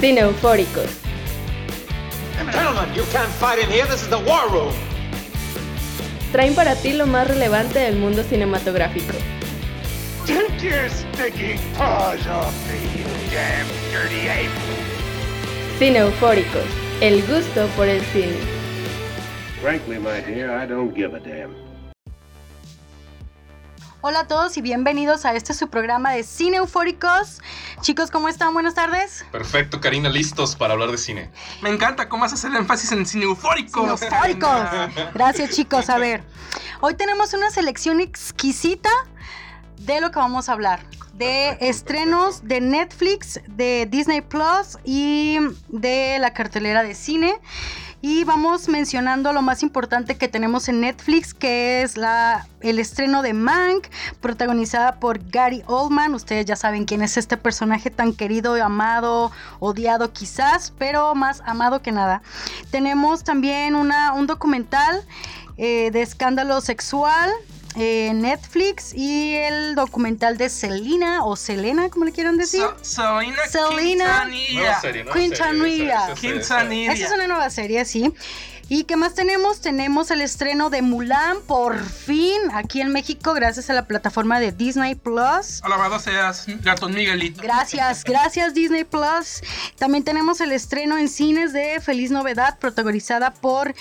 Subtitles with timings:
[0.00, 0.90] Cine Eufóricos.
[2.52, 3.86] Gentlemen, you can't fight in here.
[3.86, 4.74] This is the war room.
[6.32, 9.14] Traen para ti lo más relevante del mundo cinematográfico.
[10.26, 14.50] Take your stinking paws off me, you damn dirty ape!
[15.78, 16.66] Cine Eufóricos.
[17.00, 18.36] El gusto por el cine.
[19.60, 21.63] Frankly, my dear, I don't give a damn.
[24.06, 27.40] Hola a todos y bienvenidos a este su programa de Cine Eufóricos.
[27.80, 28.52] Chicos, ¿cómo están?
[28.52, 29.24] Buenas tardes.
[29.32, 31.30] Perfecto, Karina, listos para hablar de cine.
[31.62, 33.80] Me encanta cómo haces el énfasis en cine eufórico.
[33.96, 34.60] Cine Eufóricos.
[35.14, 35.88] Gracias, chicos.
[35.88, 36.22] A ver,
[36.82, 38.90] hoy tenemos una selección exquisita
[39.78, 40.80] de lo que vamos a hablar.
[41.14, 47.40] De estrenos de Netflix, de Disney Plus y de la cartelera de cine.
[48.06, 53.22] Y vamos mencionando lo más importante que tenemos en Netflix, que es la, el estreno
[53.22, 53.86] de Mank,
[54.20, 56.12] protagonizada por Gary Oldman.
[56.12, 61.80] Ustedes ya saben quién es este personaje tan querido, amado, odiado quizás, pero más amado
[61.80, 62.20] que nada.
[62.70, 65.02] Tenemos también una, un documental
[65.56, 67.30] eh, de escándalo sexual
[67.76, 72.60] eh, Netflix y el documental de Selena o Selena, como le quieran decir.
[72.60, 74.04] So- Selena Selena.
[74.24, 74.80] Quintanilla.
[75.12, 76.04] Quintanilla.
[76.04, 76.92] Esa- Quintanilla.
[76.92, 78.12] Esa es una nueva serie, sí.
[78.68, 79.60] ¿Y qué más tenemos?
[79.60, 84.52] Tenemos el estreno de Mulan, por fin, aquí en México, gracias a la plataforma de
[84.52, 85.62] Disney Plus.
[85.62, 87.42] Alabado seas, gatón Miguelito.
[87.42, 89.42] Gracias, gracias Disney Plus.
[89.78, 93.74] También tenemos el estreno en cines de Feliz Novedad, protagonizada por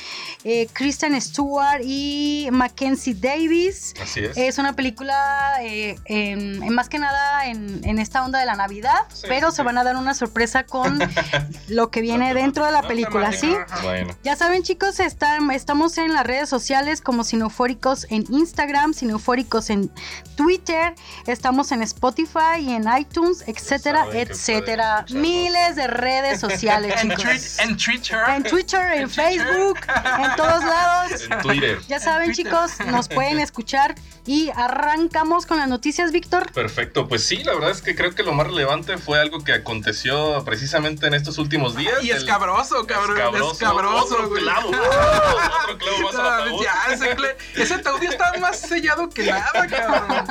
[0.43, 3.93] eh, Kristen Stewart y Mackenzie Davis.
[4.01, 4.35] Así es.
[4.35, 8.55] Es una película eh, en, en más que nada en, en esta onda de la
[8.55, 9.65] Navidad, Sí, pero sí, se sí.
[9.65, 10.99] van a dar una sorpresa con
[11.69, 12.87] lo que viene dentro de la ¿no?
[12.89, 13.55] película, ¿sí?
[13.81, 14.13] Bueno.
[14.23, 19.91] Ya saben chicos, están, estamos en las redes sociales como Cineufóricos en Instagram, Cineufóricos en
[20.35, 20.95] Twitter,
[21.27, 25.05] estamos en Spotify y en iTunes, etcétera, saben etcétera.
[25.11, 27.23] Miles de redes sociales En, chicos.
[27.23, 28.19] tweet- en Twitter.
[28.29, 29.09] En Twitter, en En Twitter.
[29.09, 29.79] Facebook,
[30.23, 31.21] en todos lados.
[31.29, 31.79] En Twitter.
[31.87, 32.45] Ya saben Twitter.
[32.51, 33.93] chicos, nos pueden escuchar
[34.25, 36.51] y arrancamos con las noticias, Víctor.
[36.51, 39.53] Perfecto, pues sí, la verdad es que creo que lo más relevante fue algo que
[39.53, 42.03] aconteció precisamente en estos últimos días.
[42.03, 43.17] Y El- escabroso, cabrón.
[43.17, 44.23] Escabroso.
[44.67, 46.63] Otro clavo más al No, ataúd.
[46.63, 47.15] ya, ese,
[47.55, 50.27] ese ataúd ya está más sellado que nada, cabrón.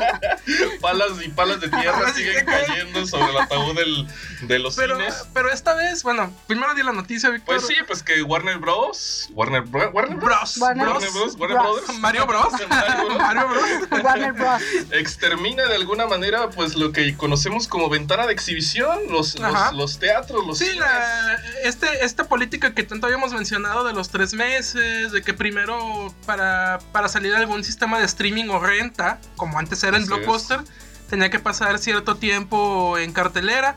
[0.81, 4.07] Palas y palas de tierra siguen cayendo sobre el ataúd del-
[4.43, 5.25] de los Pero, cines.
[5.33, 7.55] pero esta vez, bueno, primero di la noticia, Víctor.
[7.57, 9.29] Pues sí, pues que Warner Bros.
[9.33, 10.57] Warner, Bro- Warner Bros.
[10.57, 10.57] Bros.
[10.59, 11.37] Warner Warner Bros.
[11.39, 11.99] Warner Bros.
[11.99, 12.53] Mario Bros.
[12.69, 13.19] Mario Bros.
[13.21, 14.03] Mario Bros.
[14.05, 14.63] Warner Bros.
[14.91, 19.37] extermina de alguna manera pues lo que conocemos como ventana de exhibición, los,
[19.75, 20.81] los teatros, los Sí, cines.
[20.81, 26.15] la, este, esta política que tanto habíamos mencionado de los tres meses, de que primero
[26.25, 30.13] para, para salir a algún sistema de streaming o renta, como antes era en Así
[30.13, 30.61] Blockbuster,
[31.11, 33.77] tenía que pasar cierto tiempo en cartelera.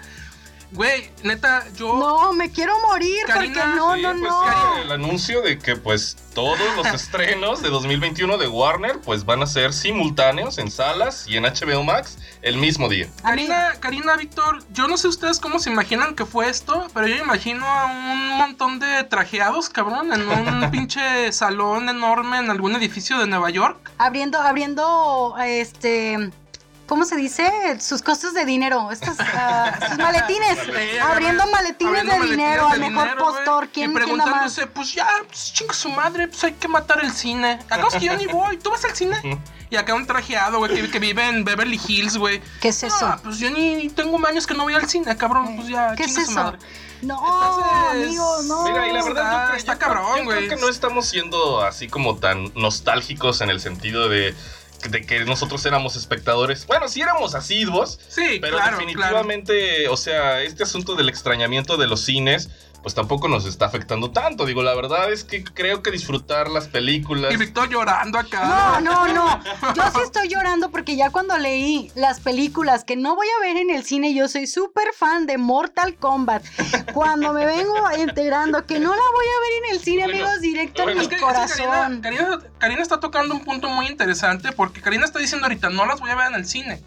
[0.72, 1.96] Güey, neta, yo...
[1.98, 4.78] No, me quiero morir Karina, porque no, Sí, no, pues, no.
[4.84, 9.48] el anuncio de que pues todos los estrenos de 2021 de Warner pues van a
[9.48, 13.08] ser simultáneos en salas y en HBO Max el mismo día.
[13.24, 17.16] Karina, Karina, Víctor, yo no sé ustedes cómo se imaginan que fue esto, pero yo
[17.16, 23.18] imagino a un montón de trajeados, cabrón, en un pinche salón enorme en algún edificio
[23.20, 23.92] de Nueva York.
[23.98, 26.32] abriendo, abriendo, este,
[26.88, 27.50] ¿cómo se dice?
[27.80, 30.58] Sus cosas de dinero, estas, ah, sus maletines,
[31.02, 34.18] abriendo maletines abriendo de maletines dinero, al mejor dinero, postor, ¿quién, Y quién da más?
[34.18, 37.60] preguntándose, pues ya, pues chinga su madre, pues hay que matar el cine.
[37.70, 39.40] Acá es que yo ni voy, ¿tú vas al cine?
[39.70, 42.42] Y acá un trajeado, güey, que, que vive en Beverly Hills, güey.
[42.62, 42.96] ¿Qué es eso?
[43.06, 45.96] Ah, pues yo ni, ni tengo años que no voy al cine, cabrón, pues ya,
[45.96, 46.32] ¿Qué es su eso?
[46.32, 46.60] madre.
[47.02, 48.64] No, Entonces, amigo, no.
[48.64, 50.38] Mira, y la verdad yo está- creo, está yo creo- cabrón, yo güey.
[50.48, 54.34] creo que no estamos siendo así como tan nostálgicos en el sentido de
[54.92, 56.66] de que nosotros éramos espectadores.
[56.68, 61.88] Bueno, sí éramos asiduos, Sí, Pero claro, definitivamente, o sea, este asunto del extrañamiento de
[61.88, 62.50] los cines,
[62.86, 64.46] pues tampoco nos está afectando tanto.
[64.46, 67.34] Digo, la verdad es que creo que disfrutar las películas.
[67.34, 68.80] Y Víctor llorando acá.
[68.80, 69.74] No, no, no.
[69.74, 73.58] Yo sí estoy llorando porque ya cuando leí las películas que no voy a ver
[73.58, 76.44] en el cine, yo soy súper fan de Mortal Kombat.
[76.94, 80.42] Cuando me vengo enterando que no la voy a ver en el cine, Bueno, amigos,
[80.42, 82.02] directo bueno, en Es mi que- es que corazón.
[82.02, 85.88] Karina, Karina- Karina está tocando un punto muy interesante porque Karina está diciendo ahorita, no
[85.88, 86.84] las voy a ver en el cine.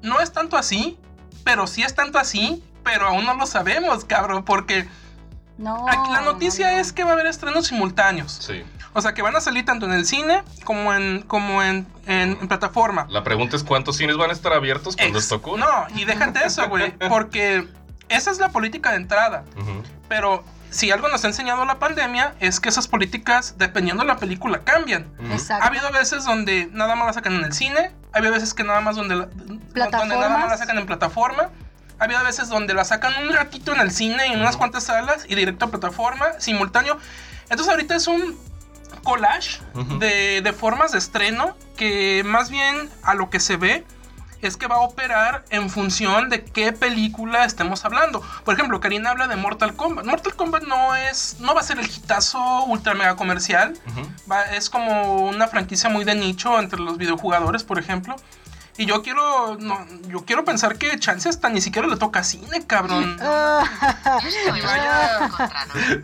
[0.00, 0.96] No es tanto así,
[1.44, 4.88] pero sí es tanto así, pero aún no lo sabemos, cabrón, porque
[5.60, 5.86] No.
[5.88, 6.80] aquí la noticia no, no.
[6.80, 8.32] es que va a haber estrenos simultáneos.
[8.32, 8.64] Sí.
[8.92, 12.36] O sea, que van a salir tanto en el cine como en, como en, en-
[12.40, 13.06] en plataforma.
[13.10, 15.64] La pregunta es cuántos cines van a estar abiertos cuando Ex- esto ocurra.
[15.88, 17.68] No, y déjate eso, güey, porque
[18.08, 19.44] esa es la política de entrada.
[20.08, 24.16] Pero si algo nos ha enseñado la pandemia es que esas políticas, dependiendo de la
[24.16, 25.06] película, cambian.
[25.30, 25.62] Exacto.
[25.64, 28.64] Ha habido veces donde nada más la sacan en el cine, ha habido veces que
[28.64, 31.50] nada más donde, la, donde nada más la sacan en plataforma.
[32.00, 35.24] Ha habido veces donde la sacan un ratito en el cine, en unas cuantas salas,
[35.28, 36.98] y directo a plataforma, simultáneo.
[37.50, 38.36] Entonces ahorita es un
[39.04, 39.60] collage
[39.98, 43.84] de, de formas de estreno que más bien a lo que se ve
[44.42, 48.22] es que va a operar en función de qué película estemos hablando.
[48.44, 50.06] Por ejemplo, Karina habla de Mortal Kombat.
[50.06, 53.74] Mortal Kombat no es no va a ser el hitazo ultra mega comercial.
[53.88, 54.08] Ujú.
[54.30, 58.16] Va- es como una franquicia muy de nicho entre los videojugadores, por ejemplo.
[58.80, 62.66] Y yo quiero no, yo quiero pensar que chance hasta ni siquiera le toca cine,
[62.66, 63.16] cabrón.
[63.20, 65.30] y vaya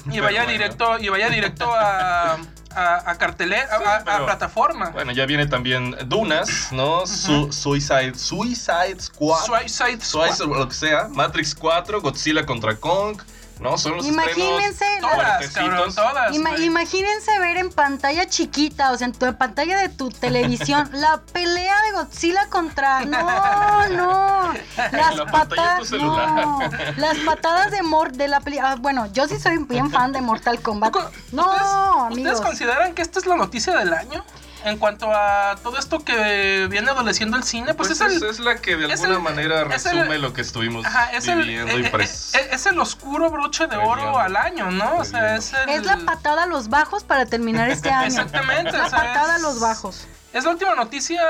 [0.05, 0.53] y vaya bueno.
[0.53, 2.37] directo y vaya directo a
[2.79, 4.91] a, a cartelera, a- a- a, pero- plataforma.
[4.91, 7.07] Bueno, ya viene también Dunas, ¿no?
[7.07, 9.47] Su- Suicide, Suicide Squad.
[9.47, 10.27] Suicide Squad.
[10.35, 11.09] Suicide, lo que sea.
[11.09, 13.19] Matrix 4, Godzilla contra Kong.
[13.61, 13.79] ¿No?
[13.79, 16.33] Son los Imagínense Todas, cabrón, todas.
[16.35, 20.89] Ima- imagínense ver en pantalla chiquita, o sea, en tu en pantalla de tu televisión,
[20.93, 23.01] la pelea de Godzilla contra.
[23.07, 24.53] No, no.
[24.93, 25.91] Las La patadas.
[25.93, 26.59] No.
[26.97, 28.73] Las patadas de Mor de la pelea.
[28.73, 30.95] ah, bueno, yo sí soy bien fan de Mortal Kombat.
[31.33, 32.11] No, ¿Ustedes, amigos.
[32.11, 34.25] ¿Ustedes consideran que esta es la noticia del año?
[34.67, 38.29] En cuanto a todo esto que viene adoleciendo el cine, pues, Pues, es es, el.
[38.29, 41.29] es la que de alguna el- manera es el- resume lo que estuvimos Ajá, es
[41.29, 44.73] el, viviendo eh, y eh, pres- eh, es el oscuro broche de oro al año,
[44.73, 44.97] ¿no?
[44.97, 45.69] O sea, es el.
[45.71, 48.07] Es la patada a los bajos para terminar este año.
[48.09, 50.09] Exactamente, La o sea, patada a los bajos.
[50.37, 51.23] Es la última noticia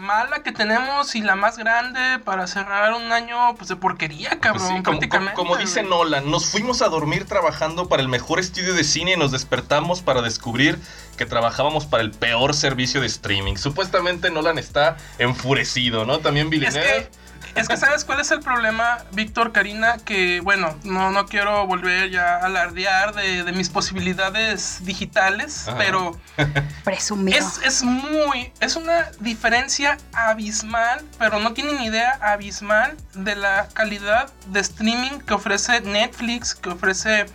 [0.00, 4.40] mala que tenemos y la más grande para cerrar un año pues de porquería, Pues
[4.40, 5.34] cabrón, sí, como, prácticamente.
[5.34, 5.82] como- como dice.
[5.84, 10.02] Nolan, nos fuimos a dormir trabajando para el mejor estudio de cine y nos despertamos
[10.02, 10.78] para descubrir
[11.16, 13.54] que trabajábamos para el peor servicio de streaming.
[13.56, 16.18] Supuestamente Nolan está enfurecido, ¿no?
[16.18, 16.82] También Es Villeneuve.
[17.10, 17.10] que,
[17.54, 22.10] es que sabes cuál es el problema, Víctor, Karina, que bueno, no, no quiero volver
[22.10, 25.78] ya a alardear de, de mis posibilidades digitales, Ajá.
[25.78, 26.18] pero
[26.84, 27.38] Presumido.
[27.38, 34.30] es, es muy, es una diferencia abismal, pero no tienen idea abismal de la calidad
[34.46, 37.26] de streaming que ofrece Netflix, que ofrece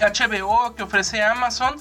[0.00, 1.76] HBO, que ofrece Amazon,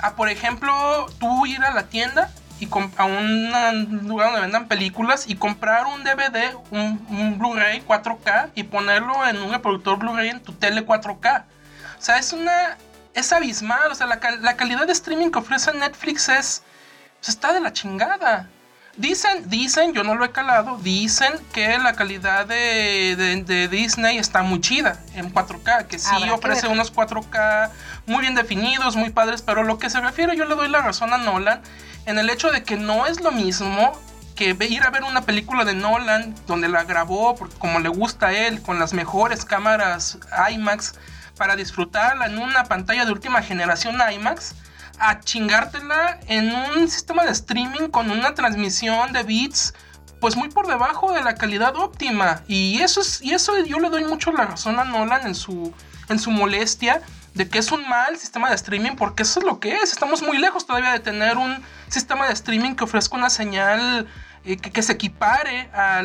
[0.00, 2.30] a por ejemplo tú ir a la tienda
[2.60, 2.68] y
[2.98, 8.64] a un lugar donde vendan películas y comprar un DVD, un, un Blu-ray 4K y
[8.64, 11.42] ponerlo en un reproductor Blu-ray en tu tele 4K.
[11.98, 12.76] O sea, es una...
[13.12, 16.62] Es abismal, o sea, la, cal- la calidad de streaming que ofrece Netflix es...
[17.18, 18.48] pues, está de la chingada.
[18.96, 24.18] Dicen, dicen, yo no lo he calado, dicen que la calidad de, de- de Disney
[24.18, 27.70] está muy chida en 4K, que sí Habrá ofrece unos 4K
[28.06, 31.12] muy bien definidos, muy padres, pero lo que se refiere yo le doy la razón
[31.12, 31.62] a Nolan
[32.10, 33.92] en el hecho de que no es lo mismo
[34.34, 38.32] que ir a ver una película de Nolan donde la grabó como le gusta a
[38.32, 40.18] él, con las mejores cámaras
[40.50, 40.94] IMAX,
[41.36, 44.54] para disfrutarla en una pantalla de última generación IMAX,
[44.98, 49.74] a chingártela en un sistema de streaming con una transmisión de bits
[50.20, 52.42] pues muy por debajo de la calidad óptima.
[52.46, 55.72] Y eso es y eso yo le doy mucho la razón a Nolan en su
[56.08, 57.00] en su molestia
[57.34, 59.92] de que es un mal sistema de streaming porque eso es lo que es.
[59.92, 64.06] Estamos muy lejos todavía de tener un sistema de streaming que ofrezca una señal
[64.44, 65.98] eh, que, que se equipare a-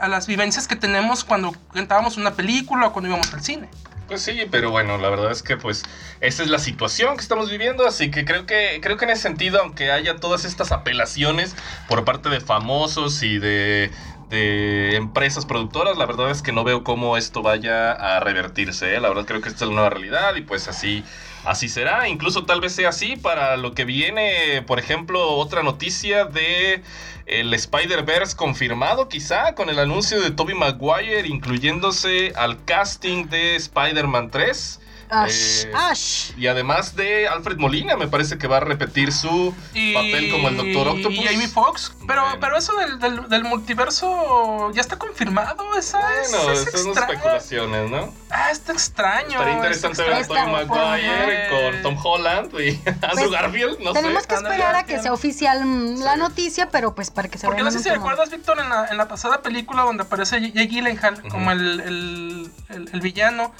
[0.00, 3.68] a las vivencias que tenemos cuando rentábamos una película o cuando íbamos al cine.
[4.08, 5.82] Pues sí, pero bueno, la verdad es que pues
[6.22, 9.20] esa es la situación que estamos viviendo, así que creo que creo que en ese
[9.20, 11.54] sentido, aunque haya todas estas apelaciones
[11.88, 13.90] por parte de famosos y de,
[14.28, 19.00] de empresas productoras, la verdad es que no veo cómo esto vaya a revertirse, ¿eh?
[19.00, 21.02] la verdad creo que esta es la nueva realidad y pues así
[21.44, 26.24] así será, incluso tal vez sea así para lo que viene, por ejemplo, otra noticia
[26.24, 26.82] de
[27.26, 34.30] el Spider-Verse confirmado quizá con el anuncio de Tobey Maguire incluyéndose al casting de Spider-Man
[34.30, 34.80] 3.
[35.10, 36.30] Ash, Eh, Ash.
[36.36, 40.48] Y además de Alfred Molina, me parece que va a repetir su y, papel como
[40.48, 41.16] el Doctor Octopus.
[41.18, 41.92] y Amy Fox.
[42.06, 42.38] Pero, Bueno.
[42.40, 45.74] pero eso del, del, del multiverso ya está confirmado.
[45.76, 48.12] Esa es, Bueno, es esas son especulaciones, ¿no?
[48.30, 49.30] Ah, está extraño.
[49.30, 54.22] Estaría interesante ver a Tobey Maguire pues, con Tom Holland y Andrew Garfield, no Tenemos
[54.22, 54.28] sé.
[54.28, 54.96] que esperar a Garfield.
[54.96, 56.18] que sea oficial mm, la Sí.
[56.20, 58.96] noticia, pero pues para que se Porque no sé si recuerdas, Víctor, en la, en
[58.96, 61.28] la pasada película donde aparece Jake Gyllenhaal Ujú.
[61.28, 63.52] como el, el, el- el villano.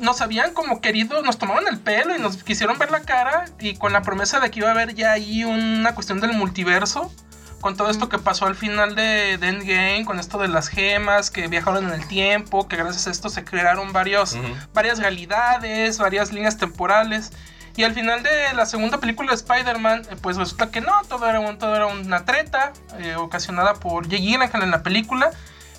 [0.00, 3.76] Nos habían como querido, nos tomaron el pelo y nos quisieron ver la cara y
[3.76, 7.12] con la promesa de que iba a haber ya ahí una cuestión del multiverso.
[7.60, 11.30] Con todo esto que pasó al final de, de Endgame, con esto de las gemas
[11.30, 14.36] que viajaron en el tiempo, que gracias a esto se crearon varios,
[14.74, 17.32] varias realidades, varias líneas temporales.
[17.76, 21.28] Y al final de la segunda película de Spider-Man, eh, pues resulta que no, todo
[21.28, 25.30] era, un- todo era una treta eh, ocasionada por Jake Gyllenhaal en la película.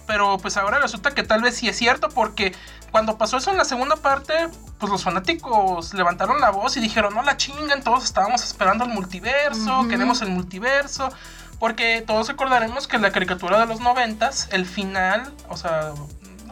[0.08, 2.56] Pero pues ahora resulta que tal vez sí es cierto porque
[2.92, 4.34] cuando pasó eso en la segunda parte,
[4.80, 8.92] pues los fanáticos levantaron la voz y dijeron, no la chingan, todos estábamos esperando el
[8.92, 9.90] multiverso, Ujú.
[9.90, 11.10] queremos el multiverso.
[11.60, 15.92] Porque todos recordaremos que en la caricatura de los noventas, el final, o sea,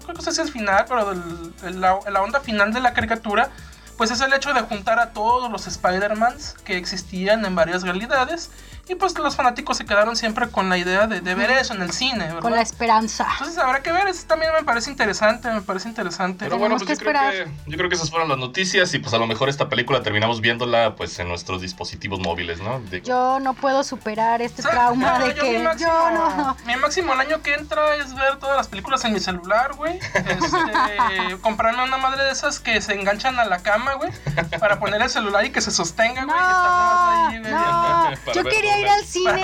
[0.03, 3.49] creo que es el final, pero del- el- la, la onda final de la caricatura,
[3.97, 8.49] pues es el hecho de juntar a todos los Spider-Mans que existían en varias realidades.
[8.87, 11.81] Y pues los fanáticos se quedaron siempre con la idea de, de ver eso en
[11.81, 12.39] el cine, ¿verdad?
[12.39, 13.27] Con la esperanza.
[13.39, 16.45] Entonces habrá que ver, eso también me parece interesante, me parece interesante.
[16.45, 18.99] Pero bueno, pues que yo creo, que, yo creo que esas fueron las noticias y
[18.99, 22.79] pues a lo mejor esta película terminamos viéndola pues en nuestros dispositivos móviles, ¿no?
[22.81, 26.57] De- Yo no puedo superar este trauma no, de yo que mi máximo, yo no.
[26.67, 29.97] Mi máximo el año que entra es ver todas las películas en mi celular, güey.
[30.13, 34.11] Este, comprarme una madre de esas que se enganchan a la cama, güey.
[34.59, 36.37] Para poner el celular y que se sostenga, güey.
[36.37, 38.15] ahí, No, güey.
[38.25, 39.41] Para Yo ver quería ir al cine.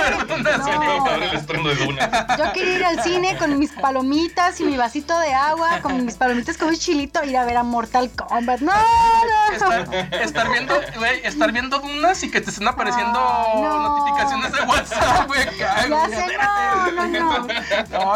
[0.57, 2.37] No.
[2.37, 6.15] Yo quería ir al cine con mis palomitas y mi vasito de agua, con mis
[6.15, 8.61] palomitas con un chilito, ir a ver a Mortal Kombat.
[8.61, 9.53] No, no.
[9.53, 13.79] Estar, estar viendo, güey, estar viendo dunas y que te estén apareciendo Ay, no.
[13.89, 15.41] notificaciones de WhatsApp, güey.
[15.57, 17.47] Ya sé, no, no, no.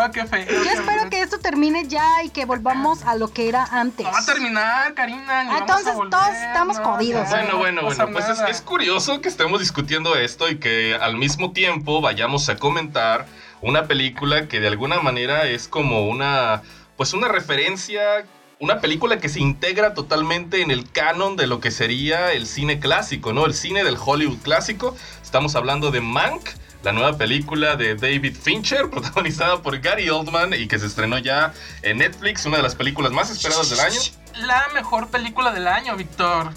[0.05, 0.45] No, qué feo.
[0.47, 4.05] Yo espero que esto termine ya y que volvamos a lo que era antes.
[4.05, 5.43] No va a terminar, Karina.
[5.43, 7.29] ni Ah, vamos a entonces todos estamos jodidos.
[7.29, 11.51] Bueno, no bueno, bueno, pues es curioso que estemos discutiendo esto y que al mismo
[11.51, 13.27] tiempo vayamos a comentar
[13.61, 16.63] una película que de alguna manera es como una,
[16.97, 18.25] pues una referencia,
[18.59, 22.79] una película que se integra totalmente en el canon de lo que sería el cine
[22.79, 23.45] clásico, ¿no?
[23.45, 24.95] El cine del Hollywood clásico.
[25.21, 26.49] Estamos hablando de Mank.
[26.81, 31.53] La nueva película de David Fincher, protagonizada por Gary Oldman y que se estrenó ya
[31.81, 33.99] en Netflix, una de las películas más esperadas del año.
[34.35, 36.51] La mejor película del año, Víctor.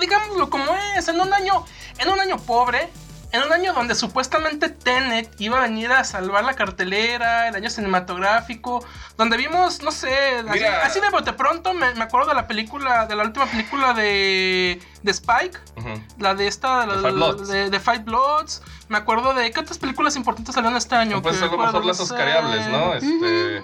[0.00, 1.64] Digámoslo como es, en un año,
[1.98, 2.90] en un año pobre,
[3.32, 7.70] en un año donde supuestamente Tenet iba a venir a salvar la cartelera, el año
[7.70, 8.84] cinematográfico,
[9.16, 10.84] donde vimos, no sé, así, Mira.
[10.84, 14.80] así de bote pronto, me, me acuerdo de la película, de la última película de,
[15.02, 15.58] de Spike,
[16.18, 17.48] la de esta, la, The Five Bloods.
[17.48, 18.62] de, de Five Bloods.
[18.88, 21.22] Me acuerdo de qué otras películas importantes salieron este año.
[21.22, 22.92] Pues que a lo mejor las no oscareables, ¿no?
[22.94, 23.62] Este,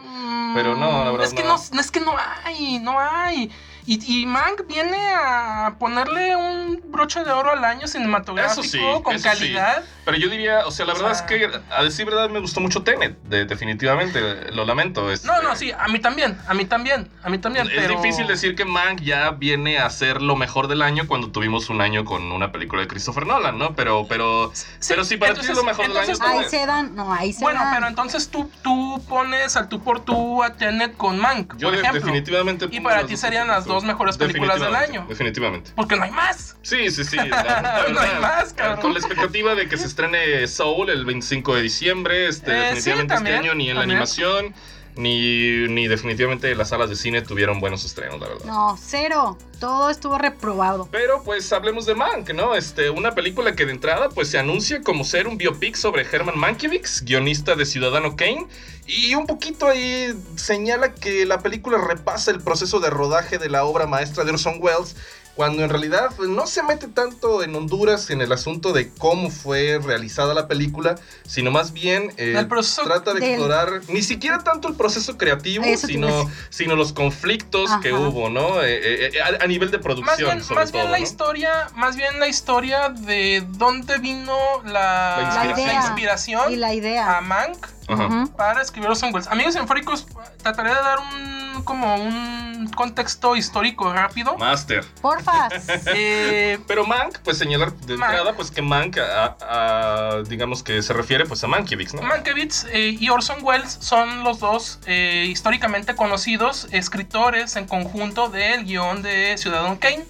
[0.55, 1.57] Pero no, la verdad Es que no.
[1.73, 1.81] no.
[1.81, 3.53] es que no hay, no hay.
[3.91, 8.79] Y, y Mank viene a ponerle un broche de oro al año cinematográfico Eso sí,
[9.03, 9.39] con eso sí.
[9.39, 9.83] calidad.
[10.05, 12.39] Pero yo diría, o sea, la O verdad sea- es que, a decir verdad, me
[12.41, 15.11] gustó mucho Tenet, de- definitivamente, lo lamento.
[15.11, 17.67] este, No, no, sí, a mí también, a mí también, a mí también.
[17.67, 21.31] Es pero- difícil decir que Mank ya viene a ser lo mejor del año cuando
[21.31, 23.75] tuvimos un año con una película de Christopher Nolan, ¿no?
[23.75, 24.53] Pero, pero,
[24.87, 26.13] pero sí, para ti es lo mejor del año.
[26.21, 27.75] Ahí se dan, no, ahí se Bueno, dan.
[27.75, 31.73] pero entonces tú, tú pones al tú por tú a Tenet con Mank, Yo por
[31.77, 32.01] de- ejemplo.
[32.03, 32.69] definitivamente.
[32.71, 35.07] Y para ti serían las dos mejores películas del año.
[35.09, 35.73] Definitivamente.
[35.75, 36.57] Porque no hay más.
[36.63, 37.17] Sí, sí, sí.
[37.17, 37.27] la-
[37.87, 38.81] la No hay más, cabrón.
[38.81, 42.91] Con la expectativa de que se estrene Soul el 25 de diciembre, este, Eh, sí,
[42.91, 44.55] definitivamente también, este año ni en la animación,
[44.99, 48.45] ni, ni definitivamente las salas de cine tuvieron buenos estrenos, la verdad.
[48.47, 49.39] No, cero.
[49.61, 50.89] Todo estuvo reprobado.
[50.91, 52.57] Pero pues hablemos de Mank, ¿no?
[52.57, 56.37] Este, una película que de entrada pues se anuncia como ser un biopic sobre Herman
[56.37, 58.49] Mankiewicz, guionista de Ciudadano Kane,
[58.89, 63.65] y un poquito ahí señala que la película repasa el proceso de rodaje de la
[63.65, 64.97] obra maestra de Orson Welles,
[65.39, 69.31] cuando en realidad pues, no se mete tanto en Honduras en el asunto de cómo
[69.31, 70.97] fue realizada la película,
[71.29, 72.35] sino más bien eh,
[72.83, 76.93] trata de del- explorar ni siquiera tanto el proceso creativo, Eso a sino, sino los
[76.93, 78.65] conflictos que hubo, ¿no?
[78.65, 81.05] Eh, eh, a, a nivel de Más producción, bien, sobre más bien todo, la ¿no?
[81.05, 85.75] historia, más bien la historia de dónde vino la, La La idea.
[85.87, 87.21] inspiración Y la a idea.
[87.21, 88.29] Mank Ajá.
[88.37, 89.29] Para escribir Orson Welles.
[89.29, 90.07] Amigos enfóricos,
[90.43, 94.37] trataré de dar un como un contexto histórico rápido.
[94.39, 94.85] Master.
[95.03, 95.49] Porfa.
[95.95, 98.11] Eh, Pero Mank, pues señalar de Mank.
[98.11, 102.03] entrada, pues que Mank, a- a- digamos que se refiere pues a Mankiewicz, ¿no?
[102.03, 108.65] Mankiewicz eh, y Orson Welles son los dos eh, históricamente conocidos escritores en conjunto del
[108.65, 110.05] guion de Ciudadano Kane.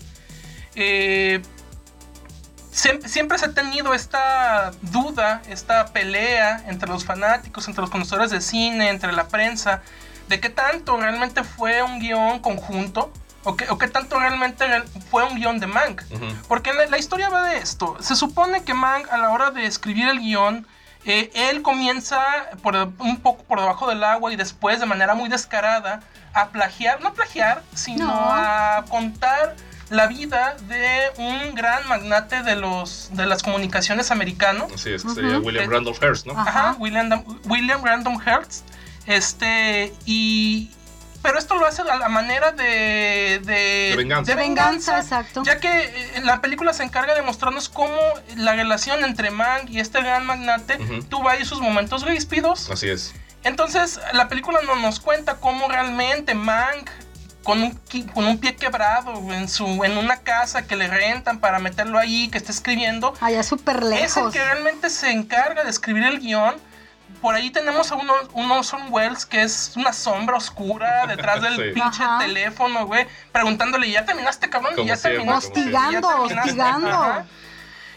[0.75, 1.41] Eh,
[2.79, 8.31] siem- siempre se ha tenido esta duda, esta pelea entre los fanáticos, entre los conocedores
[8.31, 9.83] de cine, entre la prensa,
[10.29, 13.13] de qué tanto realmente fue un guion conjunto
[13.45, 16.03] o qué, o qué tanto realmente real- fue un guion de Mank.
[16.11, 16.27] Ujú.
[16.49, 17.97] Porque la, la historia va de esto.
[18.01, 20.67] Se supone que Mank a la hora de escribir el guion,
[21.05, 22.21] eh, él comienza
[22.63, 26.01] por, un poco por debajo del agua y después de manera muy descarada
[26.35, 28.29] a plagiar, no plagiar, sino No.
[28.31, 29.57] a contar
[29.91, 34.69] la vida de un gran magnate de, los, de las comunicaciones americano.
[34.75, 36.39] Así es, que sería William Randolph Hearst, ¿no?
[36.39, 36.77] Ajá.
[36.79, 38.67] William, William Random Hearst.
[39.07, 40.71] Este, y.
[41.21, 43.41] Pero esto lo hace a la manera de.
[43.45, 44.31] De, De venganza.
[44.31, 45.43] De venganza, exacto.
[45.45, 47.99] Ya que eh, la película se encarga de mostrarnos cómo
[48.37, 50.79] la relación entre Mank y este gran magnate
[51.09, 52.71] tuvo ahí sus momentos ríspidos.
[52.71, 53.15] Así es.
[53.45, 56.91] Entonces, la película no nos cuenta cómo realmente Mank.
[57.49, 57.81] Con un,
[58.13, 62.29] con un pie quebrado en, su, en una casa que le rentan para meterlo ahí,
[62.29, 64.33] que está escribiendo, Allá súper es el lejos.
[64.35, 66.57] que realmente se encarga de escribir el guion
[67.23, 71.57] por ahí tenemos a uno, un Orson Welles que es una sombra oscura detrás del
[71.57, 71.63] Sí.
[71.73, 72.19] pinche Ajá.
[72.19, 74.75] teléfono, güey, preguntándole, ¿ya terminaste, cabrón?
[74.77, 75.49] Como ¿Ya siempre, terminaste?
[75.49, 76.89] Hostigando, ¿Ya terminaste?" hostigando.
[76.91, 77.25] Ajá.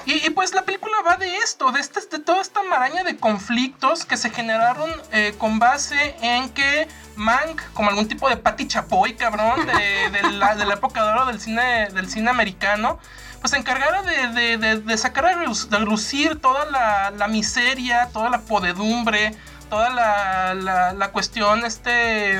[0.05, 4.05] Y, pues la película va de esto, de, este, de toda esta maraña de conflictos
[4.05, 9.15] que se generaron eh, con base en que Mank, como algún tipo de Patti Chapoy,
[9.15, 12.99] cabrón, de, de la, época de oro del cine, del cine americano,
[13.41, 19.35] pues se encargara de, sacar a lucir toda la, la miseria, toda la podedumbre,
[19.69, 22.39] toda la- la cuestión este,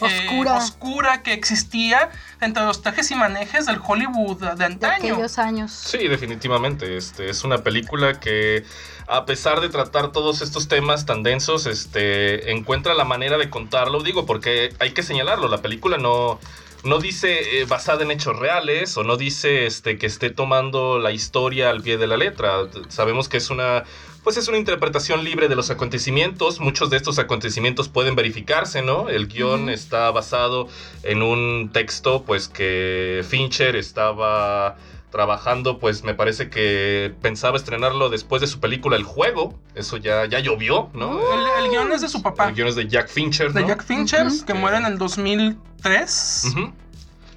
[0.00, 1.22] eh, Oscura.
[1.22, 5.14] que existía entre los trajes y manejes del Hollywood de De antaño.
[5.14, 5.72] aquellos años.
[5.72, 6.96] Sí, definitivamente.
[6.96, 8.64] Este, es una película que,
[9.06, 14.02] a pesar de tratar todos estos temas tan densos, este, encuentra la manera de contarlo.
[14.02, 16.38] Digo, porque hay que señalarlo, la película no,
[16.84, 21.10] no dice eh, basada en hechos reales o no dice este, que esté tomando la
[21.12, 22.52] historia al pie de la letra.
[22.88, 23.84] Sabemos que es una...
[24.28, 26.60] Pues es una interpretación libre de los acontecimientos.
[26.60, 29.08] Muchos de estos acontecimientos pueden verificarse, ¿no?
[29.08, 30.68] El guion está basado
[31.02, 34.76] en un texto, pues que Fincher estaba
[35.10, 39.58] trabajando, pues me parece que pensaba estrenarlo después de su película El Juego.
[39.74, 41.18] Eso ya, ya llovió, ¿no?
[41.32, 43.68] El, el guion es de su papá, El guion es de Jack Fincher, de ¿no?
[43.68, 46.42] Jack Fincher, que muere en el 2003.
[46.50, 46.72] Ujú.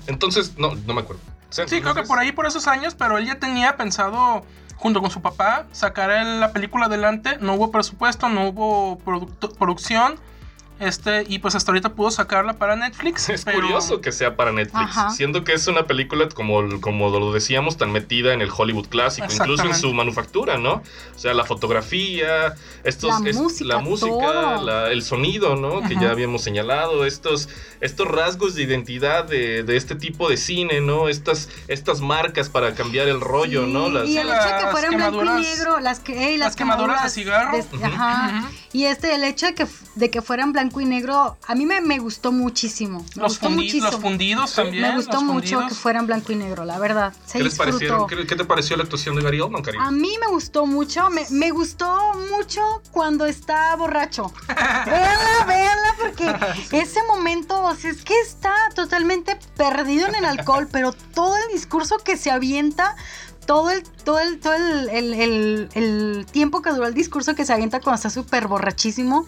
[0.07, 1.21] Entonces, no, no me acuerdo.
[1.51, 4.45] Sí, creo que por ahí, por esos años, pero él ya tenía pensado,
[4.81, 7.37] junto con su papá, sacar el- la película adelante.
[7.39, 8.97] No hubo presupuesto, no hubo
[9.59, 10.15] producción.
[10.81, 13.29] Este, y pues hasta ahorita pudo sacarla para Netflix.
[13.29, 15.09] Es pero- curioso que sea para Netflix, Ajá.
[15.11, 19.27] siendo que es una película como, como lo decíamos, tan metida en el Hollywood clásico,
[19.31, 20.81] incluso en su manufactura, ¿no?
[21.15, 24.61] O sea, la fotografía, estos, La es- música, la música, todo.
[24.65, 25.81] la- el sonido, ¿no?
[25.87, 27.47] Que ya habíamos señalado, estos,
[27.79, 31.09] estos rasgos de identidad de, de este tipo de cine, ¿no?
[31.09, 33.89] Estas, estas marcas para cambiar el rollo, Sí, ¿no?
[33.89, 36.39] Las- y el hecho de que Las fuera en blanco y negro, las, que, las,
[36.39, 37.57] las quemaduras de cigarro.
[37.57, 38.39] de- ajá.
[38.39, 38.47] Ujú.
[38.73, 41.65] Y este, el hecho de que, de que fuera en blanco y negro, a mí
[41.65, 43.05] me, me gustó muchísimo.
[43.15, 43.91] Me Los, gustó fundi- muchísimo.
[43.91, 44.83] los fundidos también.
[44.83, 45.67] me gustó mucho fundidos.
[45.67, 47.13] que fuera en blanco y negro, la verdad.
[47.25, 48.07] Se ¿Qué les parecieron?
[48.07, 49.81] ¿Qué, qué te pareció la actuación de Gary Oldman, Karim?
[49.81, 54.31] A mí me gustó mucho, me, me gustó mucho cuando está borracho.
[54.85, 60.67] véanla, véanla, porque ese momento, o sea, es que está totalmente perdido en el alcohol,
[60.71, 62.95] pero todo el discurso que se avienta,
[63.45, 67.43] todo el, todo el, todo el, el- el- el tiempo que duró el discurso que
[67.45, 69.25] se avienta cuando está súper borrachísimo,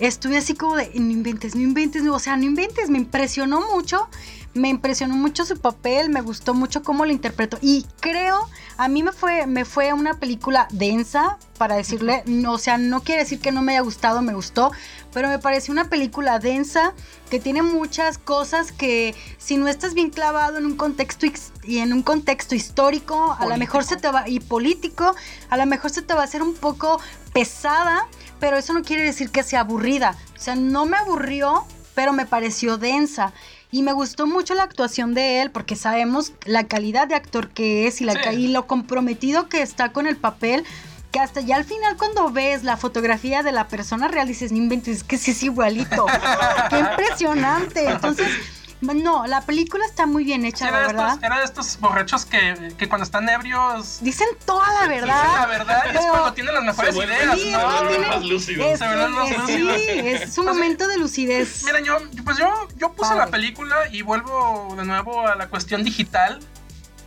[0.00, 3.60] estuve así como de, no inventes, no inventes, no", o sea, no inventes, me impresionó
[3.72, 4.08] mucho,
[4.54, 9.02] me impresionó mucho su papel, me gustó mucho cómo lo interpretó y creo, a mí
[9.02, 13.38] me fue, me fue una película densa, para decirle, no, o sea, no quiere decir
[13.38, 14.72] que no me haya gustado, me gustó,
[15.12, 16.94] pero me pareció una película densa
[17.28, 21.78] que tiene muchas cosas que si no estás bien clavado en un contexto ex- y
[21.78, 25.14] en un contexto histórico, a lo mejor se te va y político,
[25.50, 26.98] a lo mejor se te va a hacer un poco
[27.32, 28.06] pesada,
[28.38, 30.16] pero eso no quiere decir que sea aburrida.
[30.36, 31.64] O sea, no me aburrió,
[31.94, 33.32] pero me pareció densa.
[33.72, 37.86] Y me gustó mucho la actuación de él porque sabemos la calidad de actor que
[37.86, 38.18] es y, la, Sí.
[38.24, 40.64] ca- y lo comprometido que está con el papel.
[41.12, 44.58] Que hasta ya al final cuando ves la fotografía de la persona real dices, no
[44.58, 46.06] inventes, es que sí es igualito.
[46.70, 47.84] Qué impresionante.
[47.88, 48.28] Entonces,
[48.80, 51.08] no, la película está muy bien Sí, hecha, era, la verdad.
[51.10, 55.22] estos, era de estos borrachos que, que cuando están ebrios Dicen toda la verdad.
[55.22, 57.38] dicen la verdad y es cuando tienen las mejores ideas.
[57.38, 57.58] Sí, ¿no?
[57.60, 58.66] no, vuelven tiene- más lúcidos.
[58.66, 59.76] es- Se vuelven más es- lúcidos.
[59.76, 61.62] Sí, es un momento de lucidez.
[61.64, 65.84] Mira, yo, pues yo, yo puse la película y vuelvo de nuevo a la cuestión
[65.84, 66.40] digital.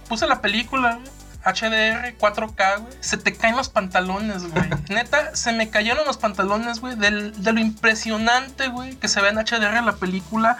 [0.07, 0.99] Puse la película,
[1.45, 2.93] HDR, 4K, güey.
[3.01, 4.63] Se te caen los pantalones, güey.
[4.89, 7.11] Neta, se me cayeron los pantalones, güey, de
[7.51, 10.57] lo impresionante, güey, que se ve en HDR en la película.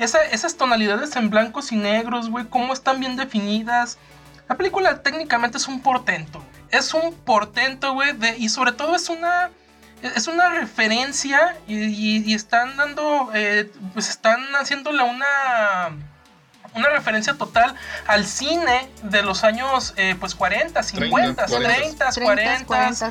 [0.00, 3.98] Esa- esas tonalidades en blancos y negros, güey, cómo están bien definidas.
[4.48, 6.42] La película técnicamente es un portento.
[6.70, 9.50] Es un portento, güey, y sobre todo es una
[10.02, 15.26] es una referencia y, y- y están dando, eh, pues están haciéndole una
[16.72, 17.74] una referencia total
[18.06, 22.14] al cine de los años eh, pues 40, 50, 30, 40.
[22.22, 23.10] 40, 40.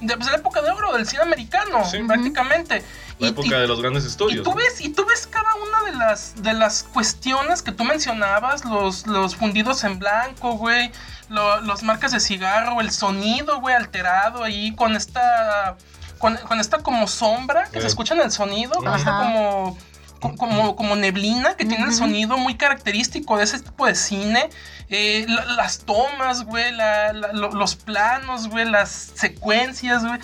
[0.00, 1.98] De pues, la época de oro del cine americano, Sí.
[2.06, 2.84] prácticamente.
[3.18, 4.42] La Y- época y- de los grandes y estudios.
[4.44, 4.56] tú ¿no?
[4.56, 9.06] ves, y tú ves cada una de las, de las cuestiones que tú mencionabas, los,
[9.06, 10.90] los fundidos en blanco, güey,
[11.28, 15.76] lo- los marcas de cigarro, el sonido, güey, alterado ahí con esta,
[16.18, 17.82] con, con esta como sombra que Eh.
[17.82, 19.78] se escucha en el sonido, con esta como, co-
[20.20, 24.50] como, como neblina que tiene el sonido muy característico de ese tipo de cine.
[24.90, 30.18] Eh, la- las tomas, güey, la- la- lo- los planos, güey, las secuencias, güey,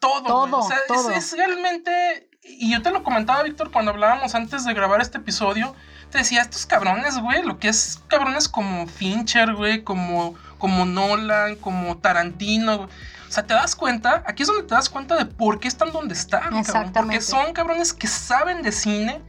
[0.00, 0.22] todo.
[0.22, 1.10] Todo, O sea, todo.
[1.10, 5.74] es realmente, y yo te lo comentaba, Víctor, cuando hablábamos antes de grabar este episodio,
[6.10, 11.56] te decía, estos cabrones, güey, lo que es cabrones como Fincher, güey, como, como Nolan,
[11.56, 12.88] como Tarantino, güey.
[13.34, 15.90] O sea, te das cuenta, aquí es donde te das cuenta de por qué están
[15.90, 16.62] donde están, cabrón.
[16.62, 17.20] Porque Exactamente.
[17.20, 19.22] son cabrones que saben de cine,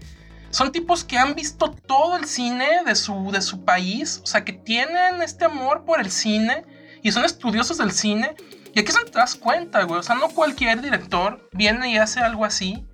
[0.52, 4.46] son tipos que han visto todo el cine de su, de su país, o sea,
[4.46, 6.66] que tienen este amor por el cine
[7.02, 8.36] y son estudiosos del cine.
[8.76, 10.00] Y aquí es donde te das cuenta, güey.
[10.00, 12.86] O sea, no cualquier director viene y hace algo así.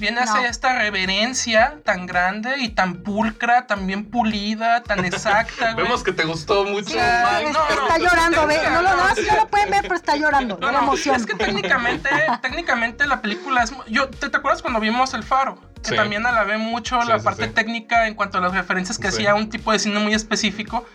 [0.00, 0.32] Viene a No.
[0.32, 5.84] hacer esta reverencia tan grande y tan pulcra, tan bien pulida, tan exacta, güey.
[5.84, 6.88] Vemos que te gustó mucho.
[6.90, 7.52] Sí, Mike.
[7.52, 8.58] no, está no, llorando, ve.
[8.70, 11.14] No lo, no, no, sí, no lo pueden ver, pero está llorando No, la emoción.
[11.16, 12.08] es que técnicamente,
[12.42, 13.72] técnicamente la película es...
[13.88, 15.60] Yo, ¿te, te acuerdas cuando vimos El Faro?
[15.82, 15.96] Que Sí.
[15.96, 17.50] también alabé mucho Sí, la sí, parte sí.
[17.52, 19.18] técnica en cuanto a las referencias que Sí.
[19.18, 20.86] hacía un tipo de cine muy específico.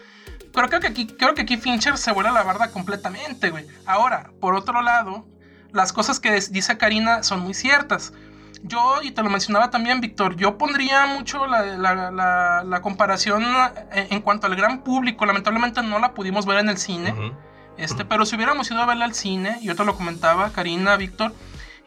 [0.54, 3.68] Pero creo que aquí, creo que aquí Fincher se vuela la barda completamente, güey.
[3.86, 5.26] Ahora, por otro lado,
[5.74, 8.14] las cosas que dice Karina son muy ciertas.
[8.68, 13.44] Yo, y te lo mencionaba también, Víctor, yo pondría mucho la, la- la- la comparación
[13.94, 15.26] en, en cuanto al gran público.
[15.26, 17.14] Lamentablemente no la pudimos ver en el cine.
[17.78, 21.34] Este, pero si hubiéramos ido a verla al cine, yo te lo comentaba, Karina, Víctor,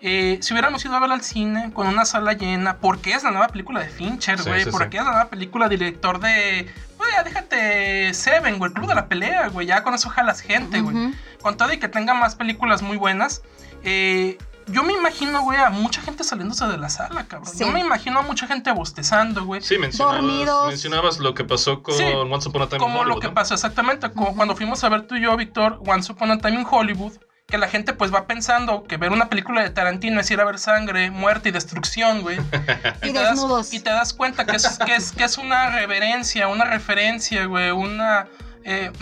[0.00, 3.30] eh, si hubiéramos ido a verla al cine con una sala llena, porque es la
[3.30, 4.96] nueva película de Fincher, güey, sí, porque sí.
[4.98, 9.08] es la nueva película director de, güey, ya déjate Seven, güey, el club de la
[9.08, 10.94] pelea, güey, ya con eso jalas gente, güey.
[11.42, 13.42] Con todo y que tenga más películas muy buenas,
[13.82, 14.38] eh,
[14.70, 17.50] yo me imagino, güey, a mucha gente saliéndose de la sala, cabrón.
[17.52, 17.60] Sí.
[17.60, 19.60] Yo me imagino a mucha gente bostezando, güey.
[19.62, 20.68] Sí, mencionabas, Dormidos.
[20.68, 23.28] mencionabas lo que pasó con Sí, Once Upon a Time in Como lo Hollywood, que
[23.28, 23.34] ¿no?
[23.34, 26.60] pasó exactamente, como cuando fuimos a ver tú y yo, Víctor, Once Upon a Time
[26.60, 27.12] in Hollywood,
[27.46, 30.44] que la gente pues va pensando que ver una película de Tarantino es ir a
[30.44, 32.36] ver sangre, muerte y destrucción, güey.
[33.02, 33.72] Y te das, desnudos.
[33.72, 37.70] y te das cuenta que es, que es, que es una reverencia, una referencia, güey,
[37.70, 38.26] una...
[38.64, 38.92] eh,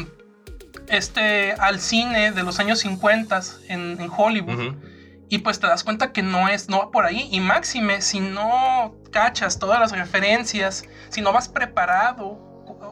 [0.88, 4.54] este, al cine de los años 50 en, en Hollywood.
[4.68, 4.76] Ujú.
[5.28, 7.28] Y pues te das cuenta que no es, no va por ahí.
[7.32, 12.45] Y máxime, si no cachas todas las referencias, si no vas preparado,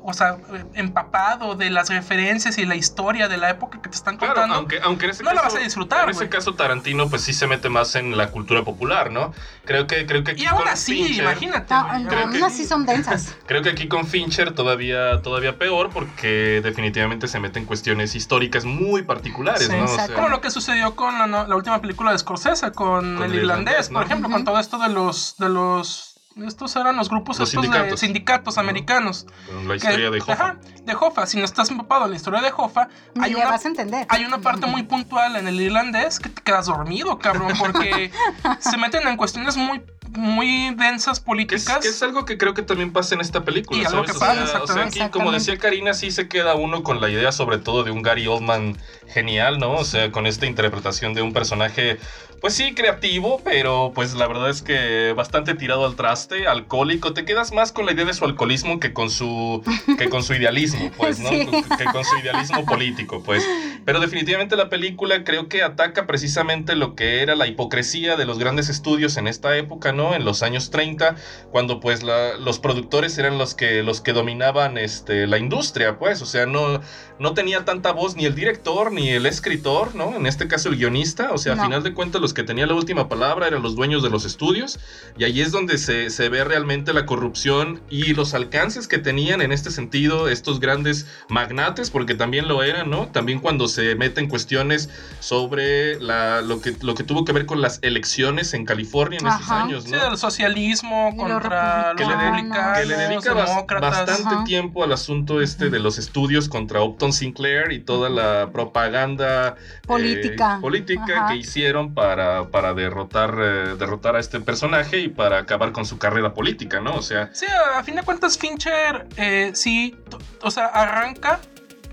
[0.07, 3.97] o sea, eh, empapado de las referencias y la historia de la época que te
[3.97, 4.55] están Claro, contando.
[4.57, 7.23] aunque, aunque en ese no la caso, vas a disfrutar, En ese caso Tarantino pues
[7.23, 9.33] sí se mete más en la cultura popular, ¿no?
[9.65, 11.75] Creo que creo que aquí y aún con así, Fincher- imagínate.
[11.75, 13.35] No, creo aún que- así son densas.
[13.47, 18.65] Creo que aquí con Fincher todavía todavía peor porque definitivamente se mete en cuestiones históricas
[18.65, 19.85] muy particulares, Sí, ¿no?
[19.85, 23.17] O sea, Como lo que sucedió con la, no- la última película de Scorsese, con,
[23.17, 23.99] Con el el irlandés, irlandés, ¿no?
[24.01, 26.14] por ejemplo, con todo esto de los, de los,
[26.47, 28.01] estos eran los grupos Los estos de sindicatos.
[28.01, 29.27] sindicatos americanos.
[29.47, 30.33] con la que- historia de Hoffa.
[30.33, 31.27] Ajá, de Hoffa.
[31.27, 34.07] Si no estás empapado en la historia de Hoffa, Ni hay una, vas a entender.
[34.09, 38.11] hay una parte muy puntual en el irlandés que te quedas dormido, cabrón, porque
[38.61, 41.79] se meten en cuestiones muy, muy densas Que es, políticas.
[41.81, 43.81] que es algo que creo que también pasa en esta película.
[43.81, 45.03] Y algo que O pasa, sea, o sea, exactamente.
[45.03, 48.03] aquí, como decía Karina, sí se queda uno con la idea, sobre todo, de un
[48.03, 48.77] Gary Oldman
[49.09, 49.73] genial, ¿no?
[49.73, 51.99] O sea, con esta interpretación de un personaje,
[52.45, 57.15] pues sí, creativo, pero pues la verdad es que bastante tirado al traste, alcohólico.
[57.15, 59.63] Te quedas más con la idea de su alcoholismo que con su,
[59.97, 61.31] que con su idealismo, pues, ¿no?
[61.35, 61.47] Sí.
[61.79, 63.49] Que con su idealismo político, pues.
[63.87, 68.39] Pero definitivamente la película creo que ataca precisamente lo que era la hipocresía de los
[68.39, 70.15] grandes estudios en esta época, ¿no?
[70.15, 71.17] En los años 30,
[71.51, 76.21] cuando pues la- los productores eran los que, los que dominaban este, la industria, pues.
[76.21, 76.83] O sea, no,
[77.19, 80.15] no tenía tanta voz ni el director ni el escritor, ¿no?
[80.15, 81.31] En este caso el guionista.
[81.33, 81.63] O sea, No.
[81.63, 84.25] a final de cuentas los que tenían la última palabra eran los dueños de los
[84.25, 84.79] estudios.
[85.17, 89.41] Y ahí es donde se, se ve realmente la corrupción y los alcances que tenían
[89.41, 93.07] en este sentido estos grandes magnates, porque también lo eran, ¿no?
[93.07, 97.61] También cuando se meten cuestiones sobre la, lo, que, lo que tuvo que ver con
[97.61, 99.63] las elecciones en California en estos Ajá.
[99.65, 100.05] años, Sí, ¿no?
[100.11, 102.79] del socialismo Y los contra los Que le, republicanos.
[102.79, 104.45] que le dedica bas- bastante Ajá.
[104.45, 109.81] tiempo al asunto este de los estudios contra Upton Sinclair y toda la propaganda eh,
[109.87, 110.59] Política.
[110.61, 111.27] política Ajá.
[111.29, 112.14] que hicieron para,
[112.51, 116.95] para derrotar, eh, derrotar a este personaje y para acabar con su carrera política, ¿no?
[116.95, 117.47] O sea, Sí,
[117.77, 119.97] a fin de cuentas Fincher eh, sí,
[120.43, 121.41] o sea, arranca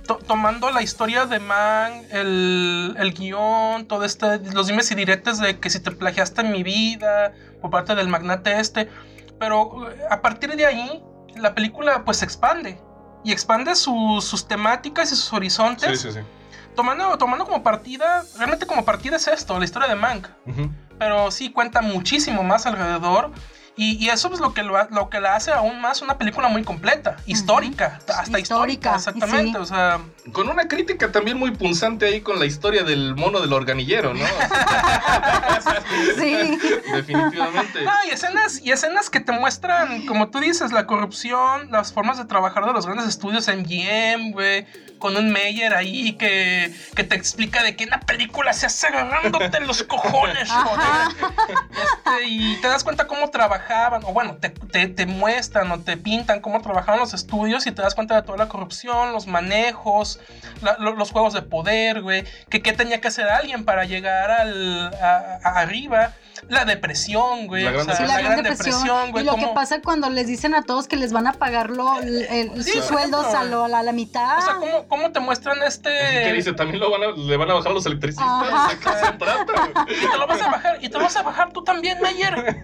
[0.08, 5.40] to- tomando la historia de Mann, el, el guion, todo este, los dimes y diretes
[5.40, 8.90] de que si te plagiaste en mi vida por parte del magnate este,
[9.40, 11.04] pero eh, a partir de ahí
[11.36, 12.80] la película pues se expande
[13.24, 16.26] y expande sus temáticas y sus horizontes, sí, sí, sí.
[16.76, 20.28] Tomando, tomando como partida, realmente como partida es esto, la historia de Mank
[21.02, 23.32] pero sí cuenta muchísimo más alrededor.
[23.78, 26.50] Y, y eso es lo que, lo, lo que la hace aún más una película
[26.50, 29.52] muy completa, histórica, hasta histórica, Histórica, exactamente.
[29.52, 29.58] sí.
[29.58, 30.00] O sea,
[30.34, 34.26] Con una crítica también muy punzante ahí con la historia del mono del organillero, ¿no?
[36.18, 36.58] Sí.
[36.94, 37.82] Definitivamente.
[37.84, 42.18] no, y escenas, y escenas que te muestran, como tú dices, la corrupción, las formas
[42.18, 44.66] de trabajar de los grandes estudios en GM, güey,
[45.00, 49.60] con un Meyer ahí que, que te explica de que una película se hace agarrándote
[49.62, 51.32] los cojones, joder.
[51.72, 55.98] Este, y te das cuenta cómo trabajar trabajaban, o bueno, te, te- muestran o te
[55.98, 60.20] pintan cómo trabajaban los estudios y te das cuenta de toda la corrupción, los manejos,
[60.80, 65.40] los juegos de poder, güey, que qué tenía que hacer alguien para llegar al, a-
[65.44, 66.14] arriba,
[66.48, 69.12] la depresión, güey, La o gran sea, Sí, la gran depresión.
[69.12, 71.34] güey, y lo cómo- que pasa cuando les dicen a todos que les van a
[71.34, 74.40] pagar lo, el- el- Sí, sus sueldos ejemplo, a, lo- a la, a la mitad.
[74.40, 75.90] O sea, ¿cómo, cómo te muestran este...
[75.90, 76.54] ¿Qué dice?
[76.54, 78.28] También lo van a, le van a bajar a los electricistas.
[79.88, 82.62] Y te lo vas a bajar, y te lo vas a bajar tú también, Meyer.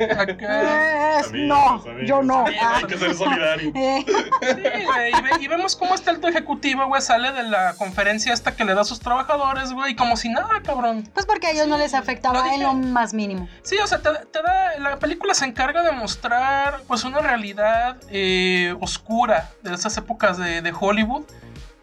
[1.33, 2.45] No, yo no.
[2.45, 2.81] Hay Ah.
[2.87, 3.71] que ser solidario.
[3.77, 7.73] Eh, Sí, güey, y, ve- y vemos cómo este alto ejecutivo, güey, sale de la
[7.75, 11.07] conferencia esta que le da a sus trabajadores, güey, como si nada, cabrón.
[11.13, 12.55] pues porque a ellos no les lo afectaba dije.
[12.55, 13.47] en lo más mínimo.
[13.63, 17.97] Sí, o sea, te, te da, la película se encarga de mostrar, pues, una realidad
[18.09, 21.23] eh, oscura de esas épocas de, de Hollywood.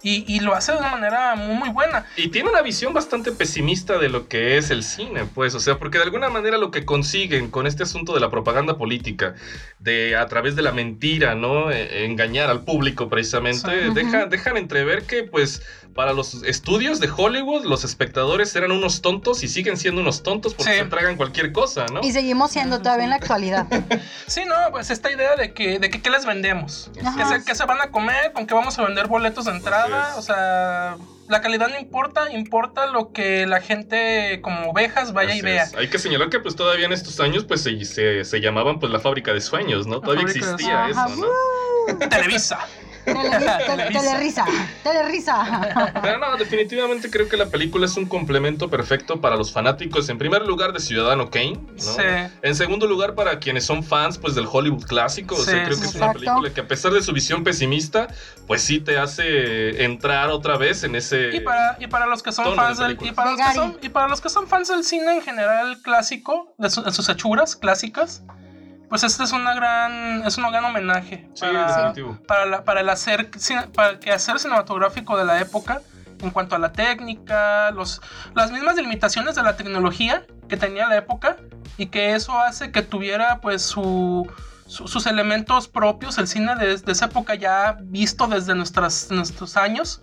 [0.07, 2.05] Y, y lo hace de una manera muy, muy buena.
[2.17, 5.79] Y tiene una visión bastante pesimista de lo que es el cine, pues, o sea,
[5.79, 9.35] porque de alguna manera lo que consiguen con este asunto de la propaganda política,
[9.79, 11.71] de a través de la mentira, ¿no?
[11.71, 13.95] Eh, engañar al público precisamente, Sí.
[13.95, 15.63] dejan, dejan entrever que, pues,
[15.95, 20.53] para los estudios de Hollywood, los espectadores eran unos tontos y siguen siendo unos tontos
[20.55, 20.79] porque Sí.
[20.81, 22.01] se tragan cualquier cosa, ¿no?
[22.03, 23.67] Y seguimos siendo todavía en la actualidad.
[24.27, 26.91] Sí, no, pues esta idea de que, de que ¿qué les vendemos?
[26.95, 28.33] ¿Qué se, qué se van a comer?
[28.33, 30.15] ¿Con qué vamos a vender boletos de entrada?
[30.17, 30.97] O sea,
[31.29, 35.63] la calidad no importa, importa lo que la gente como ovejas vaya Así y vea.
[35.65, 35.75] es.
[35.75, 38.91] Hay que señalar que pues todavía en estos años pues se, se, se llamaban pues
[38.91, 40.01] la fábrica de sueños, ¿no?
[40.01, 41.99] Todavía existía eso, ¿no?
[42.09, 42.59] Televisa.
[43.05, 44.47] Telerisa,
[44.83, 45.91] telerisa.
[46.03, 50.19] Pero no, definitivamente creo que la película es un complemento perfecto para los fanáticos, en
[50.19, 51.79] primer lugar de Ciudadano Kane, ¿no?
[51.81, 52.03] Sí.
[52.43, 55.69] En segundo lugar para quienes son fans pues del Hollywood clásico, o sea, Sí, creo
[55.81, 58.09] que sí, es una película que a pesar de su visión pesimista,
[58.47, 62.33] pues sí te hace entrar otra vez en ese Y para, y para los que
[62.33, 64.69] son de fans del, y para los que son, y para los que son fans
[64.69, 68.23] del cine en general clásico, de, su- de sus hechuras clásicas,
[68.95, 71.93] pues este es una gran, es un gran homenaje Sí, para,
[72.29, 73.29] para, la- para el hacer,
[73.75, 75.81] para el quehacer cinematográfico de la época
[76.21, 78.01] en cuanto a la técnica, los,
[78.37, 81.39] las mismas limitaciones de la tecnología que tenía la época
[81.77, 84.31] y que eso hace que tuviera pues su,
[84.69, 89.57] su- sus elementos propios, el cine de, de esa época ya visto desde nuestras, nuestros
[89.57, 90.03] años.